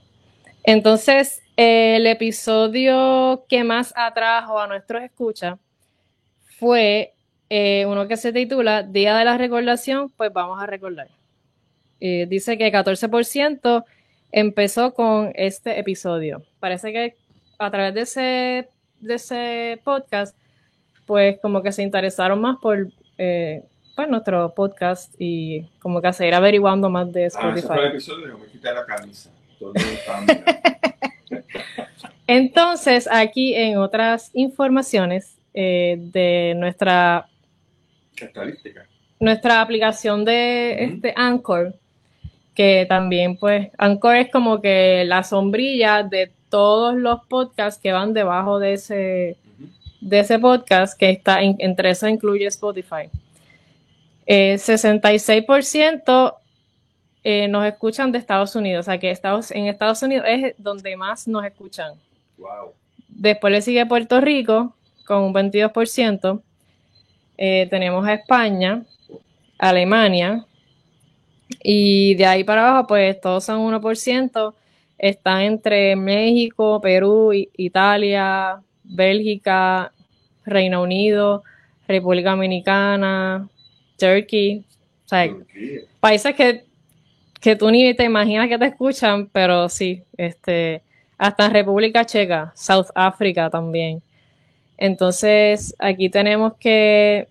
Entonces, 0.71 1.43
el 1.57 2.07
episodio 2.07 3.45
que 3.49 3.65
más 3.65 3.93
atrajo 3.97 4.61
a 4.61 4.69
nuestros 4.69 5.03
escuchas 5.03 5.59
fue 6.61 7.13
eh, 7.49 7.87
uno 7.89 8.07
que 8.07 8.17
se 8.17 8.33
titula 8.33 8.85
Día 8.85 9.17
de 9.17 9.25
la 9.25 9.37
Recordación, 9.37 10.11
pues 10.11 10.33
vamos 10.33 10.63
a 10.63 10.67
recordar. 10.67 11.09
Eh, 11.99 12.27
dice 12.29 12.57
que 12.57 12.73
14% 12.73 13.85
empezó 14.31 14.95
con 14.95 15.33
este 15.35 15.81
episodio. 15.81 16.45
Parece 16.61 16.93
que 16.93 17.17
a 17.59 17.69
través 17.73 17.93
de 17.95 18.01
ese, 18.03 18.69
de 19.01 19.15
ese 19.15 19.81
podcast, 19.83 20.37
pues 21.05 21.41
como 21.41 21.65
que 21.65 21.73
se 21.73 21.83
interesaron 21.83 22.41
más 22.41 22.59
por 22.59 22.87
eh, 23.19 23.65
pues, 23.97 24.09
nuestro 24.09 24.55
podcast 24.55 25.13
y 25.19 25.63
como 25.81 26.01
que 26.01 26.07
a 26.07 26.13
seguir 26.13 26.35
averiguando 26.35 26.89
más 26.89 27.13
de 27.13 27.25
Spotify. 27.25 27.67
Ah, 27.71 27.75
fue 27.75 27.87
el 27.87 27.91
episodio, 27.91 28.39
me 28.39 28.47
quité 28.47 28.73
la 28.73 28.87
camisa. 28.87 29.33
Entonces, 32.27 33.09
aquí 33.11 33.55
en 33.55 33.79
otras 33.79 34.31
informaciones 34.35 35.37
eh, 35.53 35.97
de 35.99 36.55
nuestra 36.57 37.27
estadística, 38.17 38.87
nuestra 39.19 39.61
aplicación 39.61 40.25
de 40.25 40.85
este 40.85 41.13
Anchor, 41.17 41.75
que 42.55 42.87
también, 42.89 43.37
pues, 43.37 43.69
Anchor 43.79 44.17
es 44.17 44.31
como 44.31 44.61
que 44.61 45.05
la 45.07 45.23
sombrilla 45.23 46.03
de 46.03 46.31
todos 46.49 46.95
los 46.95 47.25
podcasts 47.27 47.81
que 47.81 47.93
van 47.93 48.13
debajo 48.13 48.59
de 48.59 48.75
ese, 48.75 49.37
de 50.01 50.21
ese 50.21 50.39
podcast, 50.39 50.99
que 50.99 51.11
está 51.11 51.43
entre 51.43 51.91
eso 51.91 52.09
incluye 52.09 52.47
Spotify. 52.47 53.09
Eh, 54.27 54.55
66% 54.55 56.40
eh, 57.23 57.49
nos 57.49 57.67
escuchan 57.67 58.13
de 58.13 58.19
Estados 58.19 58.57
Unidos, 58.57 58.87
o 58.87 58.91
sea 58.91 58.99
que 58.99 59.11
Estados, 59.11 59.51
en 59.51 59.67
Estados 59.67 60.03
Unidos 60.03 60.25
es 60.29 60.55
donde 60.57 60.97
más 60.97 61.29
nos 61.29 61.45
escuchan. 61.45 61.95
Después 63.09 63.53
le 63.53 63.61
sigue 63.61 63.85
Puerto 63.87 64.21
Rico 64.21 64.75
con 65.05 65.25
un 65.25 65.35
22%. 65.35 66.41
Eh, 67.37 67.67
tenemos 67.71 68.07
a 68.07 68.15
España, 68.15 68.85
Alemania, 69.59 70.47
y 71.63 72.15
de 72.15 72.27
ahí 72.27 72.45
para 72.45 72.69
abajo, 72.69 72.87
pues 72.87 73.21
todos 73.21 73.45
son 73.45 73.61
1%. 73.61 74.55
Están 74.97 75.43
entre 75.43 75.97
México, 75.97 76.81
Perú, 76.81 77.33
Italia, 77.33 78.63
Bélgica, 78.85 79.93
Reino 80.45 80.83
Unido, 80.83 81.43
República 81.89 82.31
Dominicana, 82.31 83.49
Turkey. 83.99 84.65
O 85.05 85.09
sea, 85.09 85.35
países 86.01 86.35
que 86.35 86.70
que 87.41 87.57
tú 87.57 87.71
ni 87.71 87.95
te 87.95 88.05
imaginas 88.05 88.49
que 88.49 88.59
te 88.59 88.67
escuchan, 88.67 89.29
pero 89.33 89.69
sí, 89.69 90.03
este, 90.17 90.83
hasta 91.17 91.47
en 91.47 91.53
República 91.53 92.05
Checa, 92.05 92.53
South 92.55 92.89
Africa 92.95 93.51
también. 93.51 94.03
Entonces, 94.77 95.75
aquí 95.79 96.09
tenemos 96.09 96.55
que 96.55 97.29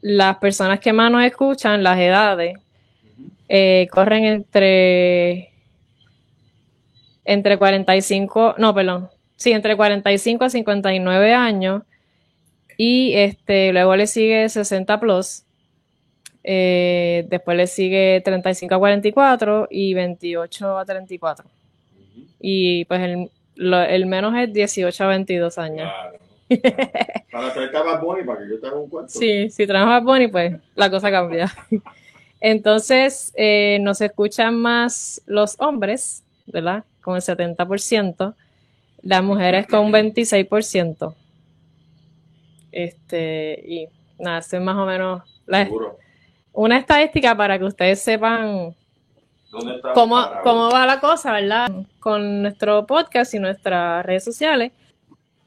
las 0.00 0.38
personas 0.38 0.80
que 0.80 0.92
más 0.92 1.10
nos 1.10 1.24
escuchan, 1.24 1.82
las 1.82 1.98
edades, 1.98 2.58
eh, 3.48 3.88
corren 3.90 4.24
entre, 4.24 5.52
entre 7.24 7.58
45, 7.58 8.54
no, 8.58 8.74
perdón, 8.74 9.10
sí, 9.36 9.52
entre 9.52 9.76
45 9.76 10.44
a 10.44 10.50
59 10.50 11.34
años 11.34 11.82
y 12.76 13.12
este, 13.14 13.72
luego 13.72 13.96
le 13.96 14.06
sigue 14.06 14.48
60 14.48 15.00
plus, 15.00 15.44
eh, 16.50 17.26
después 17.28 17.58
le 17.58 17.66
sigue 17.66 18.22
35 18.24 18.74
a 18.74 18.78
44 18.78 19.68
y 19.70 19.92
28 19.92 20.78
a 20.78 20.84
34. 20.86 21.44
Y 22.40 22.86
pues 22.86 23.00
el, 23.02 23.30
el 23.54 24.06
menos 24.06 24.34
es 24.34 24.50
18 24.50 25.04
a 25.04 25.06
22 25.08 25.58
años. 25.58 25.92
Para 27.30 27.52
traer 27.52 27.76
a 27.76 27.98
Bunny, 27.98 28.24
para 28.24 28.40
que 28.40 28.48
yo 28.48 28.58
te 28.58 28.66
haga 28.66 28.78
un 28.78 28.88
cuento. 28.88 29.12
Sí, 29.12 29.50
si 29.50 29.66
traes 29.66 29.86
a 29.86 30.00
Bunny, 30.00 30.28
pues 30.28 30.56
la 30.74 30.88
cosa 30.88 31.10
cambia. 31.10 31.54
Entonces, 32.40 33.30
eh, 33.36 33.78
nos 33.82 34.00
escuchan 34.00 34.56
más 34.56 35.20
los 35.26 35.54
hombres, 35.60 36.24
¿verdad? 36.46 36.84
Con 37.02 37.16
el 37.16 37.20
70%, 37.20 38.34
las 39.02 39.22
mujeres 39.22 39.66
con 39.66 39.80
un 39.80 39.92
26%. 39.92 41.14
Este, 42.72 43.62
y 43.66 43.88
nada, 44.18 44.38
eso 44.38 44.56
es 44.56 44.62
más 44.62 44.76
o 44.76 44.86
menos 44.86 45.22
una 46.52 46.78
estadística 46.78 47.36
para 47.36 47.58
que 47.58 47.64
ustedes 47.64 48.00
sepan 48.00 48.74
cómo, 49.94 50.16
cómo 50.42 50.70
va 50.70 50.86
la 50.86 51.00
cosa, 51.00 51.32
¿verdad? 51.32 51.68
Con 52.00 52.42
nuestro 52.42 52.86
podcast 52.86 53.34
y 53.34 53.38
nuestras 53.38 54.04
redes 54.04 54.24
sociales. 54.24 54.72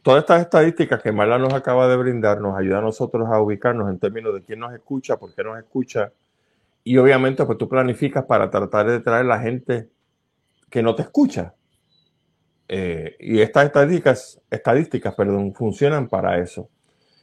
Todas 0.01 0.21
estas 0.21 0.41
estadísticas 0.41 1.01
que 1.01 1.11
Marla 1.11 1.37
nos 1.37 1.53
acaba 1.53 1.87
de 1.87 1.95
brindar 1.95 2.41
nos 2.41 2.57
ayuda 2.57 2.79
a 2.79 2.81
nosotros 2.81 3.29
a 3.29 3.39
ubicarnos 3.39 3.89
en 3.89 3.99
términos 3.99 4.33
de 4.33 4.41
quién 4.41 4.59
nos 4.59 4.73
escucha, 4.73 5.17
por 5.17 5.33
qué 5.35 5.43
nos 5.43 5.59
escucha. 5.59 6.11
Y 6.83 6.97
obviamente, 6.97 7.45
pues 7.45 7.57
tú 7.59 7.69
planificas 7.69 8.25
para 8.25 8.49
tratar 8.49 8.89
de 8.89 8.99
traer 8.99 9.25
la 9.25 9.39
gente 9.39 9.89
que 10.71 10.81
no 10.81 10.95
te 10.95 11.03
escucha. 11.03 11.53
Eh, 12.67 13.15
y 13.19 13.41
estas 13.41 13.65
estadísticas, 13.65 14.41
estadísticas 14.49 15.13
perdón, 15.13 15.53
funcionan 15.53 16.07
para 16.07 16.39
eso. 16.39 16.69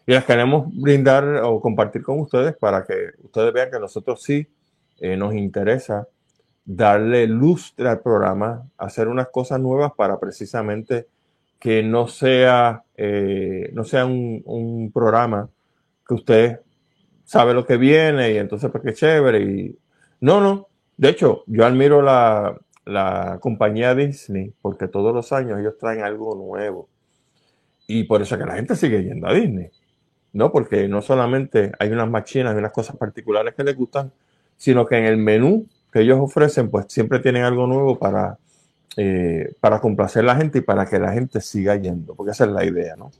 Y 0.08 0.14
las 0.14 0.24
queremos 0.24 0.74
brindar 0.74 1.42
o 1.44 1.60
compartir 1.60 2.02
con 2.02 2.18
ustedes 2.20 2.56
para 2.56 2.82
que 2.82 3.10
ustedes 3.24 3.52
vean 3.52 3.70
que 3.70 3.78
nosotros 3.78 4.22
sí 4.22 4.48
eh, 5.00 5.18
nos 5.18 5.34
interesa 5.34 6.08
darle 6.64 7.26
lustre 7.26 7.90
al 7.90 8.00
programa, 8.00 8.66
hacer 8.78 9.06
unas 9.06 9.28
cosas 9.28 9.60
nuevas 9.60 9.92
para 9.94 10.18
precisamente 10.18 11.08
que 11.58 11.82
no 11.82 12.08
sea, 12.08 12.84
eh, 12.96 13.68
no 13.74 13.84
sea 13.84 14.06
un, 14.06 14.90
programa 14.94 15.50
que 16.06 16.14
usted 16.14 16.60
sabe 17.24 17.52
lo 17.52 17.66
que 17.66 17.76
viene 17.76 18.32
y 18.32 18.38
entonces 18.38 18.70
pues 18.70 18.82
qué 18.82 18.94
chévere. 18.94 19.42
Y... 19.42 19.78
No, 20.22 20.40
no. 20.40 20.68
De 20.96 21.10
hecho, 21.10 21.44
yo 21.46 21.66
admiro 21.66 22.00
la, 22.00 22.56
la 22.86 23.38
compañía 23.42 23.94
Disney 23.94 24.54
porque 24.62 24.88
todos 24.88 25.14
los 25.14 25.34
años 25.34 25.60
ellos 25.60 25.76
traen 25.78 26.02
algo 26.02 26.34
nuevo. 26.34 26.88
Y 27.86 28.04
por 28.04 28.22
eso 28.22 28.38
que 28.38 28.46
la 28.46 28.54
gente 28.54 28.74
sigue 28.74 29.04
yendo 29.04 29.26
a 29.26 29.34
Disney. 29.34 29.70
No, 30.38 30.52
porque 30.52 30.86
no 30.86 31.02
solamente 31.02 31.72
hay 31.80 31.90
unas 31.90 32.08
machinas 32.08 32.54
y 32.54 32.58
unas 32.58 32.70
cosas 32.70 32.96
particulares 32.96 33.56
que 33.56 33.64
les 33.64 33.74
gustan, 33.74 34.12
sino 34.56 34.86
que 34.86 34.96
en 34.96 35.04
el 35.04 35.16
menú 35.16 35.66
que 35.92 36.02
ellos 36.02 36.20
ofrecen, 36.20 36.70
pues 36.70 36.86
siempre 36.88 37.18
tienen 37.18 37.42
algo 37.42 37.66
nuevo 37.66 37.98
para, 37.98 38.38
eh, 38.96 39.52
para 39.58 39.80
complacer 39.80 40.22
a 40.22 40.26
la 40.26 40.36
gente 40.36 40.58
y 40.58 40.60
para 40.60 40.86
que 40.86 41.00
la 41.00 41.12
gente 41.12 41.40
siga 41.40 41.74
yendo, 41.74 42.14
porque 42.14 42.30
esa 42.30 42.44
es 42.44 42.52
la 42.52 42.64
idea, 42.64 42.94
¿no? 42.94 43.10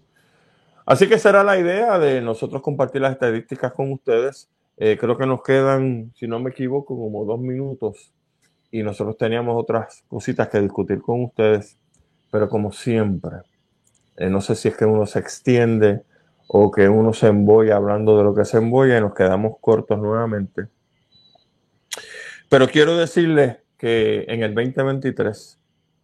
Así 0.86 1.08
que 1.08 1.18
será 1.18 1.42
la 1.42 1.58
idea 1.58 1.98
de 1.98 2.20
nosotros 2.20 2.62
compartir 2.62 3.00
las 3.00 3.14
estadísticas 3.14 3.72
con 3.72 3.90
ustedes. 3.90 4.48
Eh, 4.76 4.96
creo 4.96 5.18
que 5.18 5.26
nos 5.26 5.42
quedan, 5.42 6.12
si 6.14 6.28
no 6.28 6.38
me 6.38 6.50
equivoco, 6.50 6.96
como 6.96 7.24
dos 7.24 7.40
minutos 7.40 8.12
y 8.70 8.84
nosotros 8.84 9.18
teníamos 9.18 9.60
otras 9.60 10.04
cositas 10.06 10.48
que 10.50 10.60
discutir 10.60 11.02
con 11.02 11.24
ustedes, 11.24 11.76
pero 12.30 12.48
como 12.48 12.70
siempre, 12.70 13.38
eh, 14.16 14.30
no 14.30 14.40
sé 14.40 14.54
si 14.54 14.68
es 14.68 14.76
que 14.76 14.84
uno 14.84 15.04
se 15.04 15.18
extiende 15.18 16.04
o 16.48 16.70
que 16.70 16.88
uno 16.88 17.12
se 17.12 17.28
embolla 17.28 17.76
hablando 17.76 18.18
de 18.18 18.24
lo 18.24 18.34
que 18.34 18.44
se 18.44 18.58
embolla 18.58 18.98
y 18.98 19.00
nos 19.00 19.14
quedamos 19.14 19.56
cortos 19.60 19.98
nuevamente. 19.98 20.66
Pero 22.48 22.68
quiero 22.68 22.96
decirles 22.96 23.58
que 23.76 24.24
en 24.28 24.42
el 24.42 24.54
2023 24.54 25.58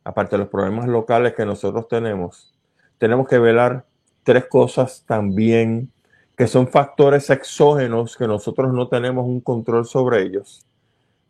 aparte 0.04 0.36
de 0.36 0.40
los 0.40 0.48
problemas 0.48 0.86
locales 0.86 1.34
que 1.34 1.46
nosotros 1.46 1.88
tenemos, 1.88 2.54
tenemos 2.98 3.26
que 3.26 3.38
velar 3.38 3.86
tres 4.22 4.44
cosas 4.46 5.04
también 5.06 5.90
que 6.36 6.46
son 6.46 6.68
factores 6.68 7.30
exógenos 7.30 8.16
que 8.16 8.26
nosotros 8.26 8.72
no 8.72 8.88
tenemos 8.88 9.24
un 9.24 9.40
control 9.40 9.86
sobre 9.86 10.22
ellos, 10.22 10.66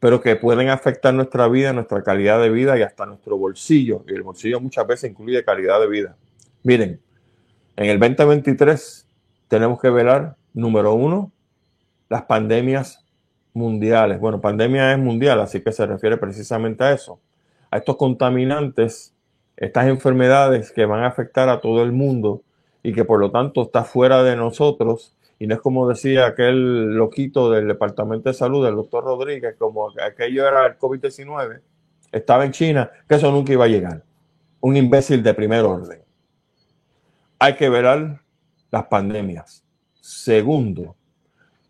pero 0.00 0.20
que 0.20 0.36
pueden 0.36 0.70
afectar 0.70 1.14
nuestra 1.14 1.46
vida, 1.46 1.72
nuestra 1.72 2.02
calidad 2.02 2.40
de 2.40 2.50
vida 2.50 2.76
y 2.78 2.82
hasta 2.82 3.06
nuestro 3.06 3.36
bolsillo. 3.36 4.02
Y 4.08 4.14
el 4.14 4.22
bolsillo 4.22 4.60
muchas 4.60 4.86
veces 4.86 5.10
incluye 5.10 5.44
calidad 5.44 5.80
de 5.80 5.88
vida. 5.88 6.16
Miren, 6.62 7.00
en 7.76 7.86
el 7.86 7.98
2023 7.98 9.03
tenemos 9.48 9.80
que 9.80 9.90
velar, 9.90 10.36
número 10.52 10.94
uno, 10.94 11.32
las 12.08 12.22
pandemias 12.22 13.04
mundiales. 13.52 14.20
Bueno, 14.20 14.40
pandemia 14.40 14.92
es 14.92 14.98
mundial, 14.98 15.40
así 15.40 15.62
que 15.62 15.72
se 15.72 15.86
refiere 15.86 16.16
precisamente 16.16 16.84
a 16.84 16.92
eso 16.92 17.20
a 17.74 17.78
estos 17.78 17.96
contaminantes, 17.96 19.12
estas 19.56 19.88
enfermedades 19.88 20.70
que 20.70 20.86
van 20.86 21.02
a 21.02 21.08
afectar 21.08 21.48
a 21.48 21.60
todo 21.60 21.82
el 21.82 21.90
mundo 21.90 22.42
y 22.84 22.92
que 22.92 23.04
por 23.04 23.18
lo 23.18 23.32
tanto 23.32 23.62
está 23.62 23.82
fuera 23.82 24.22
de 24.22 24.36
nosotros. 24.36 25.16
Y 25.40 25.48
no 25.48 25.56
es 25.56 25.60
como 25.60 25.88
decía 25.88 26.26
aquel 26.26 26.94
loquito 26.94 27.50
del 27.50 27.66
Departamento 27.66 28.28
de 28.28 28.34
Salud, 28.34 28.64
el 28.64 28.76
doctor 28.76 29.02
Rodríguez, 29.02 29.56
como 29.58 29.90
aquello 30.00 30.46
era 30.46 30.66
el 30.66 30.78
COVID-19, 30.78 31.62
estaba 32.12 32.44
en 32.44 32.52
China, 32.52 32.92
que 33.08 33.16
eso 33.16 33.32
nunca 33.32 33.52
iba 33.52 33.64
a 33.64 33.68
llegar. 33.68 34.04
Un 34.60 34.76
imbécil 34.76 35.20
de 35.24 35.34
primer 35.34 35.64
orden. 35.64 36.00
Hay 37.40 37.56
que 37.56 37.68
velar 37.68 38.20
las 38.74 38.86
pandemias. 38.86 39.64
Segundo, 40.00 40.96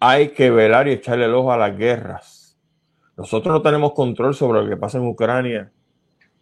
hay 0.01 0.31
que 0.31 0.51
velar 0.51 0.89
y 0.89 0.93
echarle 0.93 1.27
el 1.27 1.35
ojo 1.35 1.53
a 1.53 1.59
las 1.59 1.77
guerras. 1.77 2.59
Nosotros 3.17 3.53
no 3.53 3.63
tenemos 3.63 3.93
control 3.93 4.35
sobre 4.35 4.63
lo 4.63 4.69
que 4.69 4.77
pasa 4.77 4.99
en 4.99 5.07
Ucrania 5.07 5.71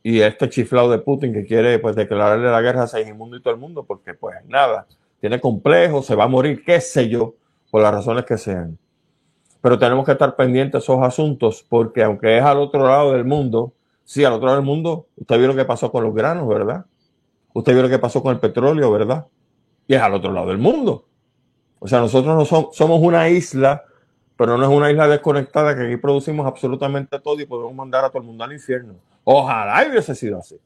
y 0.04 0.20
este 0.20 0.48
chiflado 0.48 0.88
de 0.90 1.00
Putin 1.00 1.32
que 1.32 1.44
quiere 1.44 1.78
pues 1.80 1.96
declararle 1.96 2.48
la 2.48 2.60
guerra 2.60 2.84
a 2.84 2.86
Segismundo 2.86 3.36
y 3.36 3.42
todo 3.42 3.52
el 3.54 3.60
mundo, 3.60 3.84
porque 3.84 4.14
pues 4.14 4.36
nada, 4.46 4.86
tiene 5.20 5.40
complejo, 5.40 6.00
se 6.00 6.14
va 6.14 6.24
a 6.24 6.28
morir, 6.28 6.62
qué 6.64 6.80
sé 6.80 7.08
yo, 7.08 7.34
por 7.70 7.82
las 7.82 7.92
razones 7.92 8.24
que 8.24 8.38
sean. 8.38 8.78
Pero 9.60 9.78
tenemos 9.80 10.06
que 10.06 10.12
estar 10.12 10.36
pendientes 10.36 10.72
de 10.72 10.78
esos 10.78 11.02
asuntos, 11.02 11.66
porque 11.68 12.04
aunque 12.04 12.38
es 12.38 12.44
al 12.44 12.58
otro 12.58 12.86
lado 12.86 13.12
del 13.12 13.24
mundo, 13.24 13.72
sí, 14.04 14.24
al 14.24 14.34
otro 14.34 14.46
lado 14.46 14.58
del 14.58 14.66
mundo, 14.66 15.06
usted 15.16 15.38
vio 15.38 15.48
lo 15.48 15.56
que 15.56 15.64
pasó 15.64 15.90
con 15.90 16.04
los 16.04 16.14
granos, 16.14 16.46
¿verdad? 16.48 16.86
Usted 17.52 17.72
vio 17.72 17.82
lo 17.82 17.88
que 17.88 17.98
pasó 17.98 18.22
con 18.22 18.32
el 18.32 18.40
petróleo, 18.40 18.90
¿verdad? 18.92 19.26
Y 19.86 19.94
es 19.94 20.00
al 20.00 20.14
otro 20.14 20.32
lado 20.32 20.48
del 20.48 20.58
mundo. 20.58 21.06
O 21.78 21.88
sea, 21.88 22.00
nosotros 22.00 22.36
no 22.36 22.70
somos 22.72 23.00
una 23.02 23.28
isla, 23.28 23.84
pero 24.36 24.56
no 24.56 24.64
es 24.64 24.70
una 24.70 24.90
isla 24.90 25.08
desconectada 25.08 25.76
que 25.76 25.86
aquí 25.86 25.96
producimos 25.96 26.46
absolutamente 26.46 27.18
todo 27.18 27.40
y 27.40 27.46
podemos 27.46 27.74
mandar 27.74 28.04
a 28.04 28.08
todo 28.08 28.18
el 28.20 28.26
mundo 28.28 28.44
al 28.44 28.52
infierno. 28.52 28.94
Ojalá 29.24 29.86
hubiese 29.88 30.14
sido 30.14 30.38
así. 30.38 30.58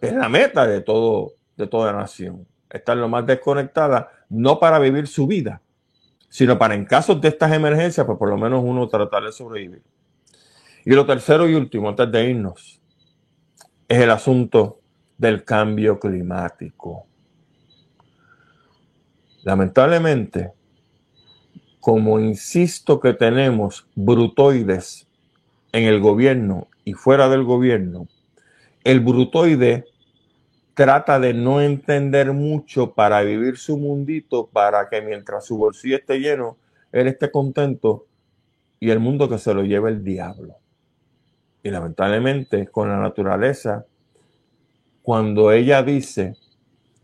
Es 0.00 0.12
la 0.12 0.28
meta 0.28 0.66
de 0.66 0.80
todo, 0.80 1.32
de 1.56 1.66
toda 1.66 1.92
nación. 1.92 2.46
Estar 2.70 2.96
lo 2.96 3.08
más 3.08 3.26
desconectada, 3.26 4.10
no 4.28 4.58
para 4.58 4.78
vivir 4.78 5.06
su 5.06 5.26
vida, 5.26 5.60
sino 6.28 6.58
para 6.58 6.74
en 6.74 6.84
casos 6.84 7.20
de 7.20 7.28
estas 7.28 7.52
emergencias, 7.52 8.06
pues 8.06 8.18
por 8.18 8.28
lo 8.28 8.38
menos 8.38 8.62
uno 8.64 8.88
tratar 8.88 9.24
de 9.24 9.32
sobrevivir. 9.32 9.82
Y 10.84 10.90
lo 10.90 11.06
tercero 11.06 11.48
y 11.48 11.54
último, 11.54 11.88
antes 11.88 12.10
de 12.10 12.30
irnos, 12.30 12.80
es 13.86 13.98
el 13.98 14.10
asunto 14.10 14.80
del 15.18 15.44
cambio 15.44 16.00
climático. 16.00 17.06
Lamentablemente, 19.42 20.52
como 21.80 22.20
insisto 22.20 23.00
que 23.00 23.12
tenemos 23.12 23.86
brutoides 23.96 25.08
en 25.72 25.84
el 25.84 26.00
gobierno 26.00 26.68
y 26.84 26.92
fuera 26.92 27.28
del 27.28 27.42
gobierno, 27.42 28.06
el 28.84 29.00
brutoide 29.00 29.84
trata 30.74 31.18
de 31.18 31.34
no 31.34 31.60
entender 31.60 32.32
mucho 32.32 32.94
para 32.94 33.22
vivir 33.22 33.56
su 33.56 33.76
mundito, 33.76 34.46
para 34.46 34.88
que 34.88 35.02
mientras 35.02 35.44
su 35.46 35.56
bolsillo 35.58 35.96
esté 35.96 36.18
lleno, 36.20 36.56
él 36.92 37.08
esté 37.08 37.30
contento 37.30 38.06
y 38.78 38.90
el 38.90 39.00
mundo 39.00 39.28
que 39.28 39.38
se 39.38 39.54
lo 39.54 39.62
lleve 39.64 39.90
el 39.90 40.04
diablo. 40.04 40.56
Y 41.62 41.70
lamentablemente 41.70 42.66
con 42.68 42.88
la 42.88 42.98
naturaleza, 42.98 43.86
cuando 45.02 45.52
ella 45.52 45.82
dice, 45.82 46.36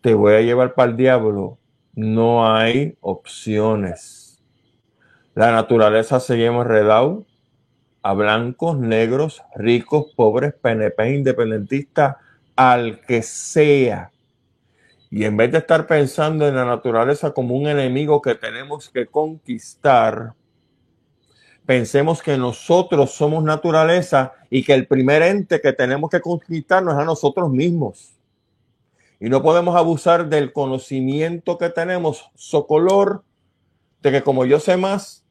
te 0.00 0.14
voy 0.14 0.34
a 0.34 0.40
llevar 0.40 0.74
para 0.74 0.90
el 0.90 0.96
diablo, 0.96 1.58
no 1.98 2.48
hay 2.48 2.96
opciones. 3.00 4.40
La 5.34 5.50
naturaleza 5.50 6.20
se 6.20 6.36
llama 6.36 6.62
enredado 6.62 7.26
a 8.02 8.12
blancos, 8.12 8.78
negros, 8.78 9.42
ricos, 9.56 10.06
pobres, 10.14 10.54
PNP, 10.54 11.16
independentistas, 11.16 12.14
al 12.54 13.00
que 13.00 13.24
sea. 13.24 14.12
Y 15.10 15.24
en 15.24 15.36
vez 15.36 15.50
de 15.50 15.58
estar 15.58 15.88
pensando 15.88 16.46
en 16.46 16.54
la 16.54 16.64
naturaleza 16.64 17.32
como 17.32 17.56
un 17.56 17.66
enemigo 17.66 18.22
que 18.22 18.36
tenemos 18.36 18.88
que 18.88 19.06
conquistar, 19.06 20.34
pensemos 21.66 22.22
que 22.22 22.38
nosotros 22.38 23.10
somos 23.10 23.42
naturaleza 23.42 24.34
y 24.50 24.62
que 24.62 24.74
el 24.74 24.86
primer 24.86 25.22
ente 25.22 25.60
que 25.60 25.72
tenemos 25.72 26.10
que 26.10 26.20
conquistarnos 26.20 26.94
es 26.94 27.00
a 27.00 27.04
nosotros 27.04 27.50
mismos. 27.50 28.17
Y 29.20 29.28
no 29.28 29.42
podemos 29.42 29.76
abusar 29.76 30.28
del 30.28 30.52
conocimiento 30.52 31.58
que 31.58 31.70
tenemos, 31.70 32.30
socolor, 32.34 33.24
de 34.00 34.12
que 34.12 34.22
como 34.22 34.44
yo 34.44 34.60
sé 34.60 34.76
más, 34.76 35.24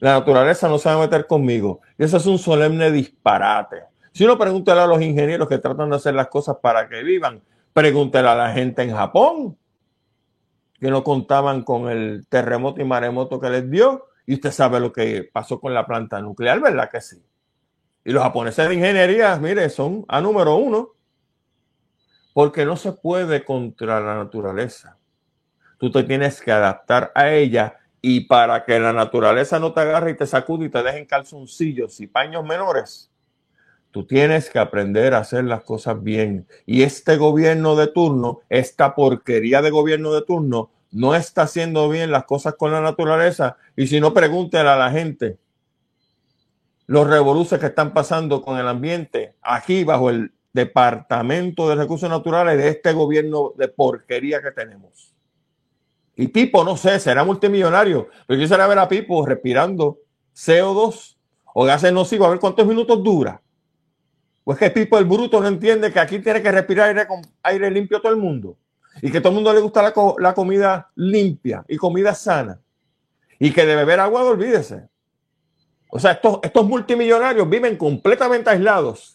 la 0.00 0.18
naturaleza 0.18 0.68
no 0.68 0.78
se 0.78 0.88
va 0.88 0.96
a 0.96 0.98
meter 0.98 1.26
conmigo. 1.26 1.80
Y 1.98 2.04
eso 2.04 2.16
es 2.16 2.26
un 2.26 2.38
solemne 2.38 2.90
disparate. 2.90 3.84
Si 4.12 4.24
uno 4.24 4.38
pregunta 4.38 4.72
a 4.80 4.86
los 4.86 5.02
ingenieros 5.02 5.48
que 5.48 5.58
tratan 5.58 5.90
de 5.90 5.96
hacer 5.96 6.14
las 6.14 6.28
cosas 6.28 6.56
para 6.62 6.88
que 6.88 7.02
vivan, 7.02 7.42
pregúntele 7.72 8.28
a 8.28 8.34
la 8.34 8.52
gente 8.52 8.82
en 8.82 8.92
Japón, 8.92 9.58
que 10.78 10.90
no 10.90 11.02
contaban 11.02 11.62
con 11.62 11.90
el 11.90 12.26
terremoto 12.28 12.80
y 12.80 12.84
maremoto 12.84 13.40
que 13.40 13.50
les 13.50 13.70
dio. 13.70 14.06
Y 14.26 14.34
usted 14.34 14.52
sabe 14.52 14.80
lo 14.80 14.92
que 14.92 15.28
pasó 15.30 15.60
con 15.60 15.74
la 15.74 15.86
planta 15.86 16.20
nuclear, 16.20 16.60
¿verdad 16.60 16.88
que 16.90 17.00
sí? 17.00 17.22
Y 18.04 18.12
los 18.12 18.22
japoneses 18.22 18.68
de 18.68 18.74
ingeniería, 18.74 19.36
mire, 19.36 19.68
son 19.70 20.04
a 20.08 20.20
número 20.20 20.56
uno, 20.56 20.90
porque 22.34 22.66
no 22.66 22.76
se 22.76 22.92
puede 22.92 23.44
contra 23.44 24.00
la 24.00 24.16
naturaleza. 24.16 24.98
Tú 25.78 25.90
te 25.90 26.02
tienes 26.02 26.42
que 26.42 26.52
adaptar 26.52 27.10
a 27.14 27.32
ella 27.32 27.78
y 28.02 28.22
para 28.22 28.64
que 28.64 28.78
la 28.78 28.92
naturaleza 28.92 29.58
no 29.58 29.72
te 29.72 29.80
agarre 29.80 30.10
y 30.10 30.16
te 30.16 30.26
sacude 30.26 30.66
y 30.66 30.68
te 30.68 30.82
deje 30.82 30.98
en 30.98 31.06
calzoncillos 31.06 32.00
y 32.00 32.06
paños 32.06 32.44
menores, 32.44 33.10
tú 33.92 34.04
tienes 34.04 34.50
que 34.50 34.58
aprender 34.58 35.14
a 35.14 35.18
hacer 35.18 35.44
las 35.44 35.62
cosas 35.62 36.02
bien. 36.02 36.46
Y 36.66 36.82
este 36.82 37.16
gobierno 37.16 37.76
de 37.76 37.86
turno, 37.86 38.40
esta 38.50 38.94
porquería 38.94 39.62
de 39.62 39.70
gobierno 39.70 40.12
de 40.12 40.22
turno, 40.22 40.70
no 40.90 41.14
está 41.14 41.42
haciendo 41.42 41.88
bien 41.88 42.10
las 42.10 42.24
cosas 42.24 42.56
con 42.56 42.72
la 42.72 42.80
naturaleza. 42.80 43.56
Y 43.76 43.86
si 43.86 44.00
no, 44.00 44.12
pregúntele 44.12 44.68
a 44.68 44.76
la 44.76 44.90
gente 44.90 45.38
los 46.86 47.06
revoluciones 47.06 47.60
que 47.60 47.68
están 47.68 47.94
pasando 47.94 48.42
con 48.42 48.58
el 48.58 48.68
ambiente 48.68 49.34
aquí 49.40 49.84
bajo 49.84 50.10
el 50.10 50.33
Departamento 50.54 51.68
de 51.68 51.74
Recursos 51.74 52.08
Naturales 52.08 52.56
de 52.56 52.68
este 52.68 52.92
gobierno 52.92 53.52
de 53.58 53.66
porquería 53.66 54.40
que 54.40 54.52
tenemos. 54.52 55.12
Y 56.14 56.28
Pipo, 56.28 56.62
no 56.62 56.76
sé, 56.76 57.00
será 57.00 57.24
multimillonario, 57.24 58.08
pero 58.26 58.38
yo 58.38 58.44
quisiera 58.44 58.68
ver 58.68 58.78
a 58.78 58.88
Pipo 58.88 59.26
respirando 59.26 59.98
CO2 60.32 61.16
o 61.54 61.64
gases 61.64 61.92
nocivos, 61.92 62.28
a 62.28 62.30
ver 62.30 62.38
cuántos 62.38 62.64
minutos 62.68 63.02
dura. 63.02 63.42
Pues 64.44 64.56
que 64.56 64.70
Pipo, 64.70 64.96
el 64.96 65.06
bruto, 65.06 65.40
no 65.40 65.48
entiende 65.48 65.92
que 65.92 65.98
aquí 65.98 66.20
tiene 66.20 66.40
que 66.40 66.52
respirar 66.52 67.08
aire, 67.42 67.70
limpio 67.72 68.00
todo 68.00 68.12
el 68.12 68.18
mundo. 68.18 68.56
Y 69.02 69.10
que 69.10 69.20
todo 69.20 69.30
el 69.30 69.34
mundo 69.34 69.52
le 69.52 69.60
gusta 69.60 69.82
la, 69.82 69.92
la 70.18 70.34
comida 70.34 70.92
limpia 70.94 71.64
y 71.66 71.76
comida 71.76 72.14
sana. 72.14 72.60
Y 73.40 73.50
que 73.50 73.66
de 73.66 73.74
beber 73.74 73.98
agua, 73.98 74.22
olvídese. 74.22 74.88
O 75.88 75.98
sea, 75.98 76.12
estos, 76.12 76.38
estos 76.44 76.64
multimillonarios 76.64 77.48
viven 77.50 77.76
completamente 77.76 78.50
aislados 78.50 79.13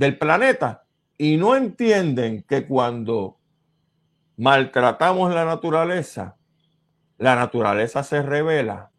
del 0.00 0.16
planeta 0.16 0.84
y 1.18 1.36
no 1.36 1.54
entienden 1.54 2.42
que 2.48 2.66
cuando 2.66 3.36
maltratamos 4.38 5.34
la 5.34 5.44
naturaleza, 5.44 6.38
la 7.18 7.36
naturaleza 7.36 8.02
se 8.02 8.22
revela 8.22 8.90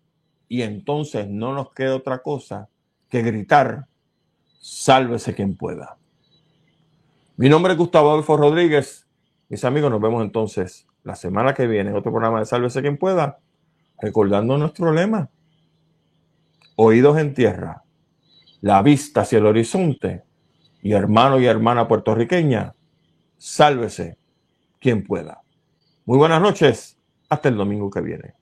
y 0.47 0.61
entonces 0.61 1.27
no 1.27 1.53
nos 1.55 1.73
queda 1.73 1.95
otra 1.95 2.21
cosa 2.21 2.69
que 3.09 3.23
gritar, 3.23 3.87
sálvese 4.59 5.33
quien 5.33 5.57
pueda. 5.57 5.97
Mi 7.35 7.49
nombre 7.49 7.71
es 7.73 7.79
Gustavo 7.79 8.11
Adolfo 8.11 8.37
Rodríguez. 8.37 9.07
Mis 9.49 9.65
amigos, 9.65 9.89
nos 9.89 10.01
vemos 10.01 10.21
entonces 10.23 10.85
la 11.01 11.15
semana 11.15 11.55
que 11.55 11.65
viene 11.65 11.89
en 11.89 11.95
otro 11.95 12.11
programa 12.11 12.37
de 12.37 12.45
Sálvese 12.45 12.83
quien 12.83 12.99
pueda, 12.99 13.39
recordando 13.99 14.55
nuestro 14.55 14.93
lema. 14.93 15.31
Oídos 16.75 17.17
en 17.17 17.33
tierra, 17.33 17.83
la 18.61 18.83
vista 18.83 19.21
hacia 19.21 19.39
el 19.39 19.47
horizonte 19.47 20.25
y 20.81 20.93
hermano 20.93 21.39
y 21.39 21.45
hermana 21.45 21.87
puertorriqueña, 21.87 22.73
sálvese 23.37 24.17
quien 24.79 25.03
pueda. 25.03 25.41
Muy 26.05 26.17
buenas 26.17 26.41
noches, 26.41 26.97
hasta 27.29 27.49
el 27.49 27.57
domingo 27.57 27.89
que 27.89 28.01
viene. 28.01 28.33